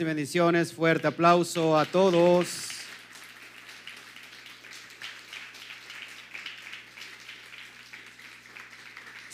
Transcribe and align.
Y 0.00 0.04
bendiciones. 0.04 0.72
Fuerte 0.72 1.08
aplauso 1.08 1.76
a 1.76 1.84
todos. 1.84 2.68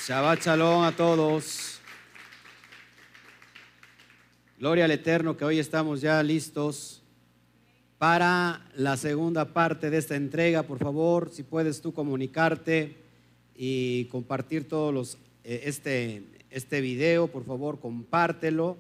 Shabbat 0.09 0.43
Shalom 0.43 0.83
a 0.83 0.91
todos. 0.97 1.80
Gloria 4.59 4.87
al 4.87 4.91
Eterno 4.91 5.37
que 5.37 5.45
hoy 5.45 5.60
estamos 5.60 6.01
ya 6.01 6.21
listos 6.24 7.01
para 7.98 8.69
la 8.74 8.96
segunda 8.96 9.52
parte 9.52 9.88
de 9.88 9.98
esta 9.98 10.16
entrega. 10.16 10.65
Por 10.65 10.80
favor, 10.80 11.30
si 11.30 11.45
puedes 11.45 11.80
tú 11.80 11.95
comunicarte 11.95 12.96
y 13.55 14.07
compartir 14.07 14.66
todos 14.66 14.93
los 14.93 15.19
eh, 15.45 15.62
este 15.65 16.24
este 16.51 16.80
video, 16.80 17.29
por 17.29 17.45
favor, 17.45 17.79
compártelo. 17.79 18.77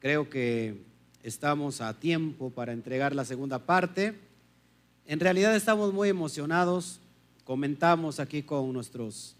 Creo 0.00 0.28
que 0.28 0.90
estamos 1.22 1.80
a 1.80 1.94
tiempo 1.94 2.50
para 2.50 2.72
entregar 2.72 3.14
la 3.14 3.24
segunda 3.24 3.60
parte. 3.60 4.18
En 5.06 5.20
realidad 5.20 5.54
estamos 5.54 5.92
muy 5.92 6.08
emocionados. 6.08 7.00
Comentamos 7.44 8.20
aquí 8.20 8.42
con 8.42 8.72
nuestros 8.72 9.36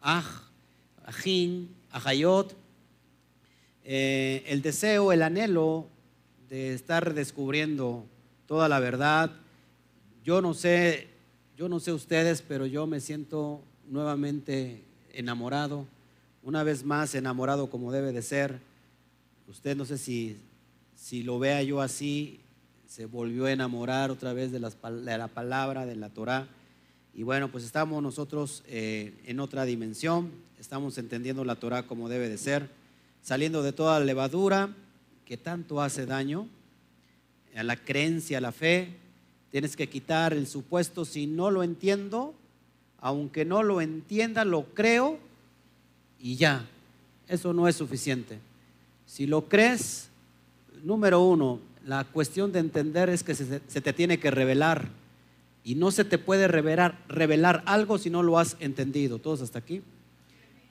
aj, 0.00 0.26
ajín, 1.04 1.74
ajayot, 1.90 2.54
eh, 3.84 4.44
el 4.46 4.62
deseo, 4.62 5.12
el 5.12 5.22
anhelo 5.22 5.86
de 6.48 6.74
estar 6.74 7.14
descubriendo 7.14 8.06
toda 8.46 8.68
la 8.68 8.80
verdad. 8.80 9.30
Yo 10.24 10.40
no 10.40 10.54
sé, 10.54 11.08
yo 11.56 11.68
no 11.68 11.80
sé 11.80 11.92
ustedes, 11.92 12.42
pero 12.42 12.66
yo 12.66 12.86
me 12.86 13.00
siento 13.00 13.62
nuevamente 13.88 14.82
enamorado, 15.12 15.86
una 16.42 16.62
vez 16.62 16.84
más 16.84 17.14
enamorado 17.14 17.70
como 17.70 17.92
debe 17.92 18.12
de 18.12 18.22
ser. 18.22 18.58
Usted 19.48 19.76
no 19.76 19.84
sé 19.84 19.98
si, 19.98 20.38
si 21.04 21.22
lo 21.22 21.38
vea 21.38 21.62
yo 21.62 21.82
así, 21.82 22.40
se 22.88 23.04
volvió 23.04 23.44
a 23.44 23.52
enamorar 23.52 24.10
otra 24.10 24.32
vez 24.32 24.52
de, 24.52 24.58
de 24.58 25.18
la 25.18 25.28
palabra, 25.28 25.84
de 25.84 25.96
la 25.96 26.08
Torah. 26.08 26.48
Y 27.12 27.24
bueno, 27.24 27.52
pues 27.52 27.62
estamos 27.62 28.02
nosotros 28.02 28.62
eh, 28.68 29.12
en 29.26 29.38
otra 29.38 29.66
dimensión, 29.66 30.30
estamos 30.58 30.96
entendiendo 30.96 31.44
la 31.44 31.56
Torah 31.56 31.82
como 31.82 32.08
debe 32.08 32.30
de 32.30 32.38
ser, 32.38 32.70
saliendo 33.22 33.62
de 33.62 33.74
toda 33.74 33.98
la 34.00 34.06
levadura 34.06 34.74
que 35.26 35.36
tanto 35.36 35.82
hace 35.82 36.06
daño, 36.06 36.48
a 37.54 37.62
la 37.64 37.76
creencia, 37.76 38.38
a 38.38 38.40
la 38.40 38.52
fe. 38.52 38.88
Tienes 39.50 39.76
que 39.76 39.90
quitar 39.90 40.32
el 40.32 40.46
supuesto, 40.46 41.04
si 41.04 41.26
no 41.26 41.50
lo 41.50 41.62
entiendo, 41.62 42.32
aunque 42.98 43.44
no 43.44 43.62
lo 43.62 43.82
entienda, 43.82 44.46
lo 44.46 44.64
creo 44.72 45.18
y 46.18 46.36
ya. 46.36 46.64
Eso 47.28 47.52
no 47.52 47.68
es 47.68 47.76
suficiente. 47.76 48.38
Si 49.04 49.26
lo 49.26 49.50
crees, 49.50 50.08
número 50.84 51.22
uno, 51.22 51.58
la 51.86 52.04
cuestión 52.04 52.52
de 52.52 52.60
entender 52.60 53.08
es 53.08 53.22
que 53.22 53.34
se, 53.34 53.60
te 53.60 53.92
tiene 53.92 54.18
que 54.18 54.30
revelar. 54.30 54.88
Y 55.64 55.74
no 55.76 55.90
se 55.90 56.04
te 56.04 56.18
puede 56.18 56.46
revelar, 56.46 56.98
revelar 57.08 57.62
algo 57.66 57.96
si 57.98 58.10
no 58.10 58.22
lo 58.22 58.38
has 58.38 58.56
entendido. 58.60 59.18
¿Todos 59.18 59.40
hasta 59.40 59.58
aquí? 59.58 59.82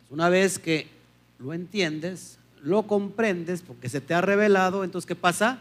Una 0.10 0.30
vez 0.30 0.60
que 0.60 0.88
lo 1.40 1.54
entiendes, 1.54 2.38
lo 2.62 2.84
comprendes, 2.84 3.64
porque 3.64 3.90
se 3.90 4.02
te 4.02 4.14
ha 4.14 4.22
revelado, 4.22 4.84
entonces 4.84 5.08
¿qué 5.08 5.16
pasa? 5.16 5.60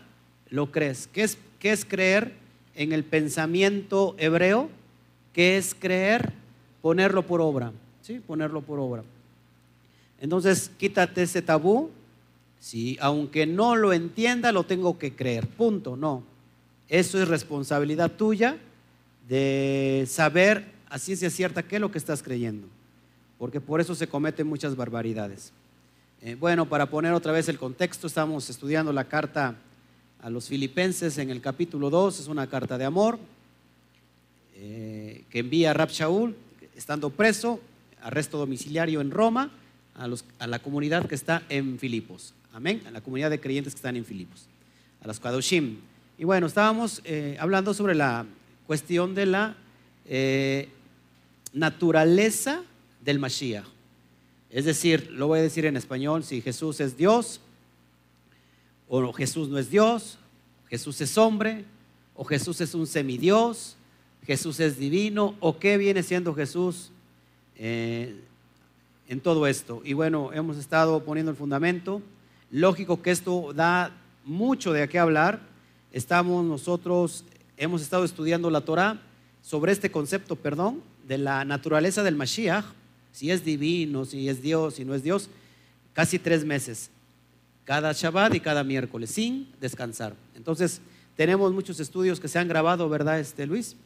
Lo 0.50 0.70
crees. 0.70 1.08
¿Qué 1.12 1.22
es, 1.22 1.38
qué 1.58 1.72
es 1.72 1.84
creer 1.86 2.34
en 2.74 2.92
el 2.92 3.04
pensamiento 3.04 4.14
hebreo? 4.18 4.68
¿Qué 5.32 5.56
es 5.56 5.74
creer? 5.74 6.32
Ponerlo 6.82 7.26
por 7.26 7.40
obra. 7.40 7.72
¿Sí? 8.02 8.20
Ponerlo 8.20 8.60
por 8.60 8.78
obra. 8.78 9.02
Entonces, 10.20 10.70
quítate 10.78 11.22
ese 11.22 11.40
tabú 11.40 11.90
Sí, 12.62 12.96
aunque 13.00 13.44
no 13.44 13.74
lo 13.74 13.92
entienda, 13.92 14.52
lo 14.52 14.62
tengo 14.62 14.96
que 14.96 15.16
creer. 15.16 15.48
Punto, 15.48 15.96
no. 15.96 16.22
Eso 16.88 17.20
es 17.20 17.26
responsabilidad 17.26 18.12
tuya 18.12 18.56
de 19.28 20.04
saber 20.08 20.66
a 20.88 21.00
ciencia 21.00 21.28
cierta 21.28 21.64
qué 21.64 21.76
es 21.76 21.80
lo 21.80 21.90
que 21.90 21.98
estás 21.98 22.22
creyendo. 22.22 22.68
Porque 23.36 23.60
por 23.60 23.80
eso 23.80 23.96
se 23.96 24.06
cometen 24.06 24.46
muchas 24.46 24.76
barbaridades. 24.76 25.52
Eh, 26.22 26.36
bueno, 26.36 26.68
para 26.68 26.86
poner 26.86 27.12
otra 27.14 27.32
vez 27.32 27.48
el 27.48 27.58
contexto, 27.58 28.06
estamos 28.06 28.48
estudiando 28.48 28.92
la 28.92 29.08
carta 29.08 29.56
a 30.22 30.30
los 30.30 30.46
filipenses 30.46 31.18
en 31.18 31.30
el 31.30 31.40
capítulo 31.40 31.90
2. 31.90 32.20
Es 32.20 32.28
una 32.28 32.46
carta 32.46 32.78
de 32.78 32.84
amor 32.84 33.18
eh, 34.54 35.24
que 35.30 35.40
envía 35.40 35.74
Rab 35.74 35.90
Shaul, 35.90 36.36
estando 36.76 37.10
preso, 37.10 37.58
arresto 38.02 38.38
domiciliario 38.38 39.00
en 39.00 39.10
Roma, 39.10 39.50
a 39.96 40.46
la 40.46 40.58
comunidad 40.60 41.08
que 41.08 41.16
está 41.16 41.42
en 41.48 41.76
Filipos. 41.80 42.34
Amén. 42.54 42.82
A 42.86 42.90
la 42.90 43.00
comunidad 43.00 43.30
de 43.30 43.40
creyentes 43.40 43.72
que 43.72 43.78
están 43.78 43.96
en 43.96 44.04
Filipos. 44.04 44.46
A 45.00 45.06
los 45.06 45.18
Kadoshim. 45.18 45.78
Y 46.18 46.24
bueno, 46.24 46.46
estábamos 46.46 47.00
eh, 47.04 47.38
hablando 47.40 47.72
sobre 47.72 47.94
la 47.94 48.26
cuestión 48.66 49.14
de 49.14 49.24
la 49.24 49.56
eh, 50.04 50.68
naturaleza 51.54 52.62
del 53.02 53.18
Mashiach. 53.18 53.64
Es 54.50 54.66
decir, 54.66 55.10
lo 55.12 55.28
voy 55.28 55.38
a 55.38 55.42
decir 55.42 55.64
en 55.64 55.78
español, 55.78 56.24
si 56.24 56.42
Jesús 56.42 56.80
es 56.80 56.94
Dios, 56.94 57.40
o 58.86 59.14
Jesús 59.14 59.48
no 59.48 59.56
es 59.56 59.70
Dios, 59.70 60.18
Jesús 60.68 61.00
es 61.00 61.16
hombre, 61.16 61.64
o 62.14 62.22
Jesús 62.22 62.60
es 62.60 62.74
un 62.74 62.86
semidios, 62.86 63.76
Jesús 64.26 64.60
es 64.60 64.76
divino, 64.76 65.36
o 65.40 65.58
qué 65.58 65.78
viene 65.78 66.02
siendo 66.02 66.34
Jesús 66.34 66.90
eh, 67.56 68.14
en 69.08 69.20
todo 69.20 69.46
esto. 69.46 69.80
Y 69.86 69.94
bueno, 69.94 70.34
hemos 70.34 70.58
estado 70.58 71.02
poniendo 71.02 71.30
el 71.30 71.36
fundamento 71.38 72.02
Lógico 72.52 73.00
que 73.00 73.10
esto 73.10 73.54
da 73.54 73.92
mucho 74.26 74.74
de 74.74 74.86
qué 74.86 74.98
hablar. 74.98 75.40
Estamos 75.90 76.44
nosotros, 76.44 77.24
hemos 77.56 77.80
estado 77.80 78.04
estudiando 78.04 78.50
la 78.50 78.60
Torah 78.60 79.00
sobre 79.40 79.72
este 79.72 79.90
concepto, 79.90 80.36
perdón, 80.36 80.82
de 81.08 81.16
la 81.16 81.46
naturaleza 81.46 82.02
del 82.02 82.14
Mashiach, 82.14 82.66
si 83.10 83.30
es 83.30 83.42
divino, 83.42 84.04
si 84.04 84.28
es 84.28 84.42
Dios, 84.42 84.74
si 84.74 84.84
no 84.84 84.94
es 84.94 85.02
Dios, 85.02 85.30
casi 85.94 86.18
tres 86.18 86.44
meses, 86.44 86.90
cada 87.64 87.92
Shabbat 87.92 88.34
y 88.34 88.40
cada 88.40 88.62
miércoles, 88.64 89.10
sin 89.10 89.50
descansar. 89.58 90.14
Entonces, 90.36 90.82
tenemos 91.16 91.54
muchos 91.54 91.80
estudios 91.80 92.20
que 92.20 92.28
se 92.28 92.38
han 92.38 92.48
grabado, 92.48 92.86
¿verdad, 92.90 93.18
este 93.18 93.46
Luis? 93.46 93.76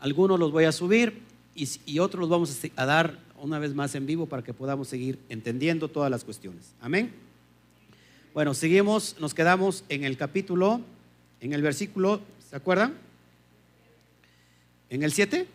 Algunos 0.00 0.40
los 0.40 0.50
voy 0.50 0.64
a 0.64 0.72
subir 0.72 1.22
y, 1.54 1.68
y 1.86 2.00
otros 2.00 2.22
los 2.22 2.28
vamos 2.28 2.58
a 2.74 2.86
dar 2.86 3.16
una 3.40 3.58
vez 3.58 3.74
más 3.74 3.94
en 3.94 4.06
vivo 4.06 4.26
para 4.26 4.42
que 4.42 4.54
podamos 4.54 4.88
seguir 4.88 5.18
entendiendo 5.28 5.88
todas 5.88 6.10
las 6.10 6.24
cuestiones. 6.24 6.74
Amén. 6.80 7.12
Bueno, 8.32 8.54
seguimos, 8.54 9.16
nos 9.18 9.34
quedamos 9.34 9.84
en 9.88 10.04
el 10.04 10.16
capítulo, 10.16 10.80
en 11.40 11.52
el 11.52 11.62
versículo, 11.62 12.20
¿se 12.48 12.56
acuerdan? 12.56 12.94
En 14.88 15.02
el 15.02 15.12
7. 15.12 15.46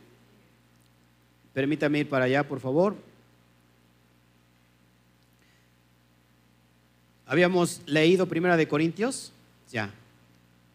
Permítame 1.53 1.99
ir 1.99 2.09
para 2.09 2.25
allá, 2.25 2.47
por 2.47 2.59
favor. 2.59 2.95
Habíamos 7.25 7.81
leído 7.85 8.27
Primera 8.27 8.57
de 8.57 8.67
Corintios, 8.67 9.31
ya, 9.71 9.89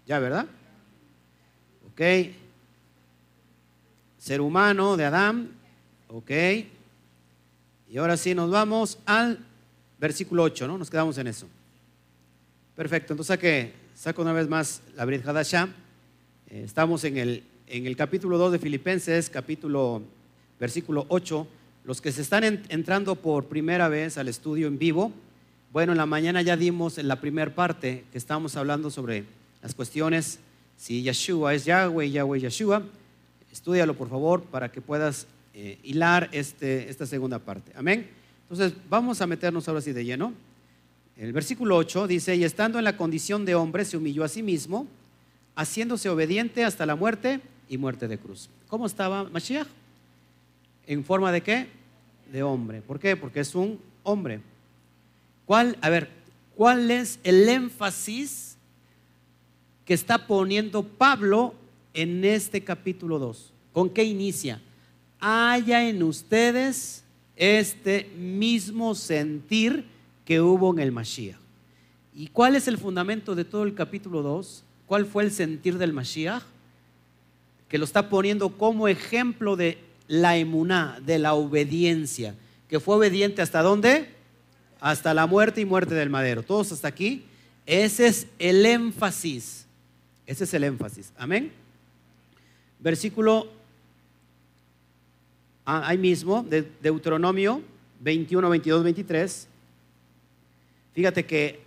ya, 0.07 0.19
¿verdad? 0.19 0.47
Ok. 1.93 2.01
Ser 4.19 4.41
humano 4.41 4.97
de 4.97 5.05
Adán, 5.05 5.51
ok. 6.09 6.31
Y 7.91 7.99
ahora 7.99 8.17
sí 8.17 8.37
nos 8.37 8.53
vamos 8.53 8.99
al 9.05 9.41
versículo 9.99 10.45
8, 10.45 10.69
¿no? 10.69 10.79
Nos 10.79 10.89
quedamos 10.89 11.19
en 11.19 11.27
eso. 11.27 11.49
Perfecto, 12.77 13.13
entonces 13.13 13.37
que 13.37 13.73
saco 13.97 14.23
una 14.23 14.33
vez 14.33 14.49
más 14.49 14.81
la 14.95 15.05
Brit. 15.05 15.25
Eh, 15.27 16.63
estamos 16.65 17.03
en 17.03 17.17
el, 17.17 17.43
en 17.67 17.89
el 17.89 17.97
capítulo 17.97 18.39
2 18.39 18.53
de 18.53 18.59
Filipenses, 18.61 19.29
capítulo, 19.29 20.03
versículo 20.61 21.05
8. 21.09 21.49
Los 21.85 22.01
que 22.01 22.13
se 22.13 22.23
están 22.23 22.45
entrando 22.45 23.17
por 23.17 23.47
primera 23.47 23.89
vez 23.89 24.19
al 24.19 24.29
estudio 24.29 24.69
en 24.69 24.79
vivo, 24.79 25.13
bueno, 25.73 25.91
en 25.91 25.99
la 25.99 26.07
mañana 26.07 26.43
ya 26.43 26.57
dimos 26.57 26.97
en 26.97 27.09
la 27.09 27.21
primera 27.21 27.53
parte 27.53 28.05
que 28.13 28.19
estábamos 28.19 28.57
hablando 28.57 28.91
sobre 28.91 29.25
las 29.63 29.75
cuestiones 29.75 30.39
si 30.77 31.03
Yeshua 31.03 31.55
es 31.55 31.65
Yahweh 31.65 32.09
Yahweh 32.13 32.39
Yeshua. 32.39 32.85
Estudialo 33.51 33.95
por 33.95 34.09
favor 34.09 34.43
para 34.43 34.71
que 34.71 34.81
puedas 34.81 35.27
eh, 35.53 35.79
hilar 35.83 36.29
este, 36.33 36.89
esta 36.89 37.07
segunda 37.07 37.39
parte. 37.39 37.73
Amén. 37.75 38.09
Entonces, 38.43 38.73
vamos 38.89 39.21
a 39.21 39.27
meternos 39.27 39.69
ahora 39.69 39.81
sí 39.81 39.93
de 39.93 40.05
lleno. 40.05 40.33
El 41.17 41.33
versículo 41.33 41.77
8 41.77 42.07
dice, 42.07 42.35
y 42.37 42.45
estando 42.45 42.79
en 42.79 42.85
la 42.85 42.97
condición 42.97 43.45
de 43.45 43.55
hombre, 43.55 43.85
se 43.85 43.97
humilló 43.97 44.25
a 44.25 44.29
sí 44.29 44.43
mismo, 44.43 44.87
haciéndose 45.55 46.09
obediente 46.09 46.65
hasta 46.65 46.87
la 46.87 46.97
muerte 46.97 47.41
y 47.69 47.79
muerte 47.79 48.09
de 48.09 48.19
cruz. 48.19 48.49
¿Cómo 48.69 48.87
estaba 48.87 49.25
Mashiach? 49.25 49.67
¿En 50.87 51.05
forma 51.05 51.31
de 51.31 51.43
qué? 51.43 51.67
De 52.33 52.43
hombre. 52.43 52.81
¿Por 52.81 52.99
qué? 52.99 53.17
Porque 53.17 53.41
es 53.41 53.55
un 53.55 53.79
hombre. 54.03 54.41
¿Cuál, 55.47 55.77
a 55.81 55.91
ver, 55.91 56.09
cuál 56.57 56.91
es 56.91 57.19
el 57.23 57.49
énfasis 57.49 58.57
que 59.85 59.95
está 59.95 60.27
poniendo 60.27 60.85
Pablo 60.85 61.55
en 61.93 62.25
este 62.25 62.63
capítulo 62.63 63.19
2? 63.19 63.53
¿Con 63.73 63.91
qué 63.91 64.05
inicia? 64.05 64.61
Haya 65.21 65.89
en 65.89 66.03
ustedes 66.03 67.05
este 67.37 68.11
mismo 68.17 68.95
sentir 68.95 69.85
que 70.25 70.41
hubo 70.41 70.73
en 70.73 70.81
el 70.81 70.93
Mashiach. 70.93 71.39
¿Y 72.15 72.29
cuál 72.29 72.57
es 72.57 72.69
el 72.69 72.79
fundamento 72.79 73.35
de 73.35 73.45
todo 73.45 73.63
el 73.63 73.75
capítulo 73.75 74.23
2? 74.23 74.65
¿Cuál 74.87 75.07
fue 75.07 75.25
el 75.25 75.31
sentir 75.31 75.79
del 75.79 75.93
Mashiach? 75.93 76.43
Que 77.69 77.79
lo 77.79 77.85
está 77.85 78.09
poniendo 78.09 78.57
como 78.59 78.89
ejemplo 78.89 79.57
de 79.57 79.79
la 80.09 80.37
emuná, 80.37 80.99
de 81.05 81.19
la 81.19 81.35
obediencia, 81.35 82.35
que 82.69 82.81
fue 82.81 82.97
obediente 82.97 83.43
hasta 83.43 83.63
dónde? 83.63 84.09
Hasta 84.81 85.15
la 85.15 85.27
muerte 85.27 85.61
y 85.61 85.65
muerte 85.65 85.95
del 85.95 86.11
madero. 86.11 86.43
Todos 86.43 86.73
hasta 86.73 86.89
aquí. 86.89 87.25
Ese 87.65 88.07
es 88.07 88.27
el 88.39 88.67
énfasis. 88.67 89.67
Ese 90.27 90.45
es 90.45 90.55
el 90.55 90.65
énfasis. 90.65 91.13
Amén. 91.17 91.53
Versículo 92.81 93.60
ahí 95.79 95.99
mismo, 95.99 96.43
de 96.43 96.67
Deuteronomio 96.83 97.63
21, 98.01 98.49
22, 98.49 98.85
23. 98.85 99.49
Fíjate 100.95 101.25
que 101.25 101.61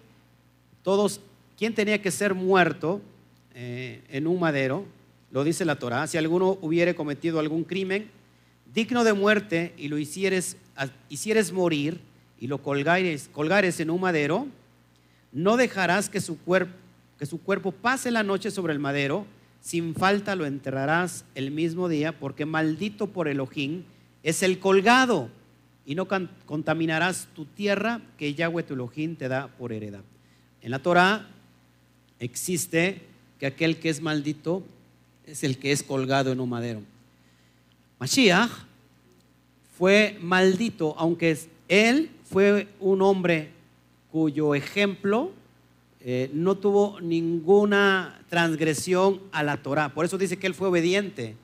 todos, 0.82 1.22
¿quién 1.58 1.74
tenía 1.74 2.02
que 2.02 2.12
ser 2.12 2.34
muerto 2.34 3.02
eh, 3.54 4.02
en 4.10 4.28
un 4.28 4.40
madero? 4.40 4.86
Lo 5.32 5.44
dice 5.44 5.66
la 5.66 5.78
Torah. 5.78 6.08
Si 6.08 6.18
alguno 6.18 6.58
hubiere 6.62 6.96
cometido 6.96 7.40
algún 7.40 7.64
crimen 7.64 8.10
digno 8.74 9.04
de 9.04 9.14
muerte 9.14 9.74
y 9.78 9.88
lo 9.88 9.98
hicieres, 9.98 10.58
hicieres 11.08 11.52
morir 11.52 12.00
y 12.40 12.48
lo 12.48 12.58
colgares, 12.58 13.30
colgares 13.32 13.80
en 13.80 13.90
un 13.90 14.02
madero, 14.02 14.48
no 15.32 15.58
dejarás 15.58 16.10
que 16.10 16.20
su, 16.20 16.38
que 17.18 17.26
su 17.26 17.42
cuerpo 17.42 17.72
pase 17.72 18.12
la 18.12 18.24
noche 18.24 18.52
sobre 18.52 18.74
el 18.74 18.80
madero, 18.80 19.26
sin 19.64 19.96
falta 19.96 20.36
lo 20.36 20.46
enterrarás 20.46 21.24
el 21.36 21.50
mismo 21.50 21.88
día, 21.88 22.20
porque 22.20 22.46
maldito 22.46 23.08
por 23.08 23.30
Elohim 23.30 23.84
es 24.22 24.44
el 24.44 24.60
colgado, 24.60 25.30
y 25.86 25.96
no 25.96 26.06
contaminarás 26.46 27.30
tu 27.34 27.46
tierra 27.46 28.02
que 28.18 28.34
Yahweh 28.34 28.64
tu 28.64 28.74
Elohim 28.74 29.16
te 29.16 29.30
da 29.30 29.48
por 29.48 29.72
heredad. 29.72 30.04
En 30.62 30.72
la 30.72 30.80
Torah 30.80 31.28
existe 32.20 33.02
que 33.40 33.46
aquel 33.46 33.80
que 33.80 33.90
es 33.90 34.02
maldito 34.02 34.64
es 35.26 35.44
el 35.46 35.58
que 35.58 35.72
es 35.72 35.82
colgado 35.82 36.34
en 36.34 36.42
un 36.42 36.50
madero. 36.50 36.82
Mashiach 38.00 38.52
fue 39.78 40.18
maldito, 40.22 40.94
aunque 40.98 41.38
él 41.70 42.12
fue 42.26 42.68
un 42.82 43.02
hombre 43.02 43.52
cuyo 44.12 44.56
ejemplo 44.56 45.32
eh, 46.04 46.30
no 46.34 46.56
tuvo 46.56 47.00
ninguna 47.02 48.22
transgresión 48.30 49.22
a 49.32 49.44
la 49.44 49.58
Torah. 49.58 49.94
Por 49.94 50.06
eso 50.06 50.18
dice 50.18 50.38
que 50.38 50.48
él 50.48 50.54
fue 50.54 50.68
obediente. 50.68 51.36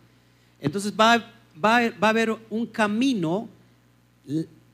Entonces 0.59 0.93
va, 0.99 1.17
va, 1.63 1.89
va 1.91 2.07
a 2.07 2.09
haber 2.09 2.35
un 2.49 2.65
camino 2.65 3.47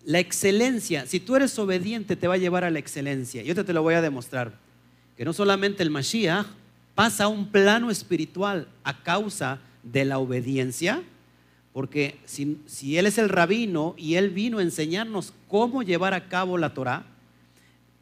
la 0.06 0.20
excelencia, 0.20 1.08
si 1.08 1.20
tú 1.20 1.36
eres 1.36 1.58
obediente, 1.58 2.16
te 2.16 2.28
va 2.28 2.36
a 2.36 2.38
llevar 2.38 2.64
a 2.64 2.70
la 2.70 2.80
excelencia. 2.80 3.42
Yo 3.42 3.56
te, 3.56 3.64
te 3.64 3.74
lo 3.74 3.82
voy 3.82 3.96
a 3.96 4.02
demostrar. 4.02 4.54
Que 5.18 5.26
no 5.26 5.34
solamente 5.34 5.82
el 5.82 5.90
Mashiach 5.90 6.46
pasa 6.94 7.26
a 7.26 7.28
un 7.28 7.48
plano 7.48 7.90
espiritual 7.90 8.68
a 8.84 9.02
causa 9.02 9.60
de 9.84 10.06
la 10.06 10.20
obediencia, 10.20 11.02
porque 11.74 12.20
si, 12.26 12.60
si, 12.68 12.98
Él 12.98 13.06
es 13.06 13.18
el 13.18 13.30
rabino 13.30 13.96
y 13.98 14.16
Él 14.16 14.30
vino 14.30 14.60
a 14.60 14.62
enseñarnos 14.62 15.34
cómo 15.48 15.84
llevar 15.84 16.14
a 16.14 16.28
cabo 16.30 16.58
la 16.58 16.74
Torah, 16.74 17.06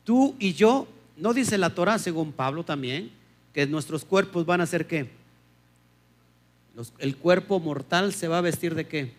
tú 0.03 0.36
y 0.39 0.53
yo, 0.53 0.88
no 1.18 1.33
dice 1.33 1.57
la 1.57 1.74
Torah 1.74 2.00
según 2.00 2.31
Pablo 2.31 2.63
también, 2.63 3.12
que 3.54 3.68
nuestros 3.68 4.04
cuerpos 4.06 4.45
van 4.45 4.62
a 4.62 4.65
ser 4.65 4.88
qué? 4.88 5.10
el 6.98 7.18
cuerpo 7.18 7.60
mortal 7.60 8.13
se 8.13 8.27
va 8.27 8.39
a 8.39 8.42
vestir 8.42 8.74
de 8.75 8.88
qué? 8.88 9.13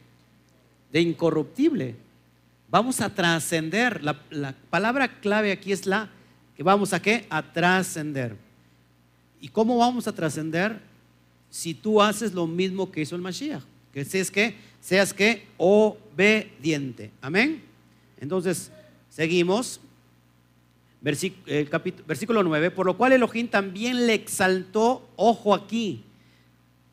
De 0.93 1.01
incorruptible. 1.01 1.95
Vamos 2.69 3.01
a 3.01 3.15
trascender. 3.15 4.03
La, 4.03 4.55
palabra 4.71 5.21
clave 5.21 5.53
aquí 5.53 5.73
es 5.73 5.87
la 5.87 6.11
que 6.57 6.63
vamos 6.63 6.93
a 6.93 7.01
qué? 7.01 7.27
A 7.31 7.43
trascender. 7.53 8.37
¿Y 9.41 9.49
cómo 9.49 9.79
vamos 9.79 10.09
a 10.09 10.13
trascender? 10.13 10.81
Si 11.51 11.75
tú 11.75 12.03
haces 12.03 12.33
lo 12.33 12.47
mismo 12.47 12.91
que 12.91 13.03
hizo 13.03 13.15
el 13.15 13.23
Mashiach. 13.23 13.63
Que 13.93 14.05
seas 14.05 14.31
que, 14.31 14.57
seas 14.81 15.15
que 15.15 15.47
obediente. 15.57 17.13
Amén. 17.21 17.63
Entonces, 18.19 18.73
seguimos. 19.09 19.81
Versículo, 21.05 22.43
9. 22.43 22.73
Por 22.73 22.87
lo 22.87 22.97
cual 22.97 23.13
Elohim 23.13 23.47
también 23.47 24.09
le 24.09 24.15
exaltó, 24.15 25.09
ojo 25.15 25.55
aquí. 25.55 26.03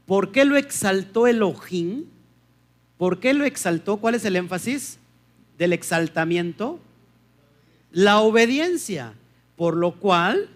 ¿Por 0.05 0.31
qué 0.31 0.45
lo 0.45 0.57
exaltó 0.57 1.25
Elohim? 1.25 2.03
¿Por 2.97 3.19
qué 3.19 3.33
lo 3.33 3.45
exaltó? 3.45 3.97
¿Cuál 3.97 4.15
es 4.15 4.25
el 4.25 4.35
énfasis? 4.35 4.99
del 5.61 5.73
exaltamiento? 5.73 6.79
La 7.91 8.19
obediencia, 8.19 9.13
por 9.55 9.77
lo 9.77 9.91
cual 9.99 10.49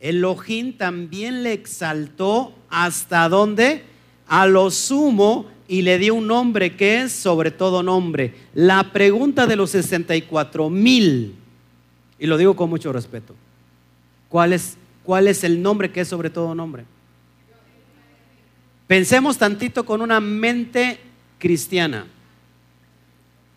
Elohim 0.00 0.72
también 0.72 1.42
le 1.42 1.52
exaltó 1.52 2.54
hasta 2.70 3.28
donde? 3.28 3.82
A 4.26 4.46
lo 4.46 4.70
sumo 4.70 5.46
y 5.68 5.82
le 5.82 5.98
dio 5.98 6.14
un 6.14 6.26
nombre 6.26 6.74
que 6.74 7.02
es 7.02 7.12
sobre 7.12 7.50
todo 7.50 7.82
nombre. 7.82 8.34
La 8.54 8.94
pregunta 8.94 9.46
de 9.46 9.56
los 9.56 9.72
64 9.72 10.70
mil, 10.70 11.34
y 12.18 12.26
lo 12.26 12.36
digo 12.36 12.56
con 12.56 12.70
mucho 12.70 12.92
respeto, 12.92 13.34
¿cuál 14.28 14.52
es, 14.52 14.76
¿cuál 15.04 15.28
es 15.28 15.44
el 15.44 15.62
nombre 15.62 15.90
que 15.90 16.00
es 16.00 16.08
sobre 16.08 16.30
todo 16.30 16.54
nombre? 16.54 16.84
Pensemos 18.86 19.36
tantito 19.36 19.84
con 19.84 20.00
una 20.00 20.20
mente 20.20 21.00
cristiana. 21.38 22.06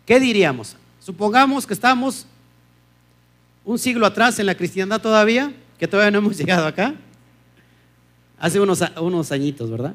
¿Qué 0.04 0.18
diríamos? 0.18 0.76
Supongamos 0.98 1.66
que 1.66 1.74
estamos 1.74 2.26
un 3.64 3.78
siglo 3.78 4.06
atrás 4.06 4.38
en 4.38 4.46
la 4.46 4.56
cristiandad 4.56 5.00
todavía, 5.00 5.52
que 5.78 5.86
todavía 5.86 6.10
no 6.10 6.18
hemos 6.18 6.36
llegado 6.38 6.66
acá. 6.66 6.94
Hace 8.38 8.58
unos, 8.58 8.82
unos 9.00 9.30
añitos, 9.32 9.70
¿verdad? 9.70 9.94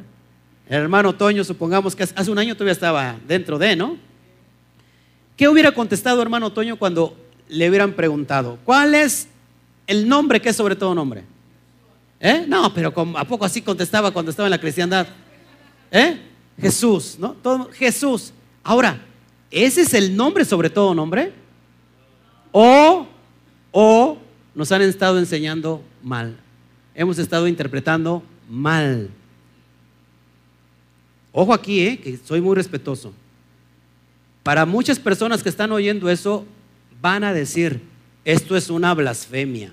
El 0.67 0.81
hermano 0.81 1.13
Toño, 1.13 1.43
supongamos 1.43 1.95
que 1.95 2.03
hace 2.03 2.31
un 2.31 2.39
año 2.39 2.55
todavía 2.55 2.73
estaba 2.73 3.17
dentro 3.27 3.59
de, 3.59 3.75
¿no? 3.75 3.97
¿Qué 5.35 5.49
hubiera 5.49 5.73
contestado 5.73 6.21
hermano 6.21 6.53
Toño 6.53 6.77
cuando 6.77 7.15
le 7.47 7.69
hubieran 7.69 7.93
preguntado, 7.93 8.57
¿cuál 8.63 8.95
es 8.95 9.27
el 9.87 10.07
nombre 10.07 10.41
que 10.41 10.49
es 10.49 10.55
sobre 10.55 10.75
todo 10.75 10.95
nombre? 10.95 11.23
¿Eh? 12.19 12.45
No, 12.47 12.73
pero 12.73 12.93
¿a 13.17 13.25
poco 13.25 13.45
así 13.45 13.61
contestaba 13.61 14.11
cuando 14.11 14.31
estaba 14.31 14.47
en 14.47 14.51
la 14.51 14.61
cristiandad? 14.61 15.07
¿Eh? 15.91 16.19
Jesús, 16.59 17.17
¿no? 17.19 17.33
Todo, 17.33 17.69
Jesús. 17.71 18.33
Ahora, 18.63 18.99
¿Ese 19.55 19.83
es 19.83 19.93
el 19.93 20.17
nombre 20.17 20.43
sobre 20.43 20.69
todo 20.69 20.93
nombre? 20.93 21.31
O, 22.51 23.07
o 23.71 24.17
nos 24.53 24.69
han 24.71 24.81
estado 24.81 25.17
enseñando 25.17 25.81
mal. 26.03 26.35
Hemos 26.93 27.17
estado 27.19 27.47
interpretando 27.47 28.21
mal. 28.49 29.09
Ojo 31.31 31.53
aquí, 31.53 31.87
eh, 31.87 31.97
que 31.97 32.17
soy 32.17 32.41
muy 32.41 32.53
respetuoso. 32.53 33.13
Para 34.43 34.65
muchas 34.65 34.99
personas 34.99 35.41
que 35.41 35.47
están 35.47 35.71
oyendo 35.71 36.09
eso, 36.09 36.45
van 37.05 37.23
a 37.23 37.35
decir, 37.35 37.81
esto 38.23 38.57
es 38.57 38.71
una 38.71 38.91
blasfemia. 38.95 39.71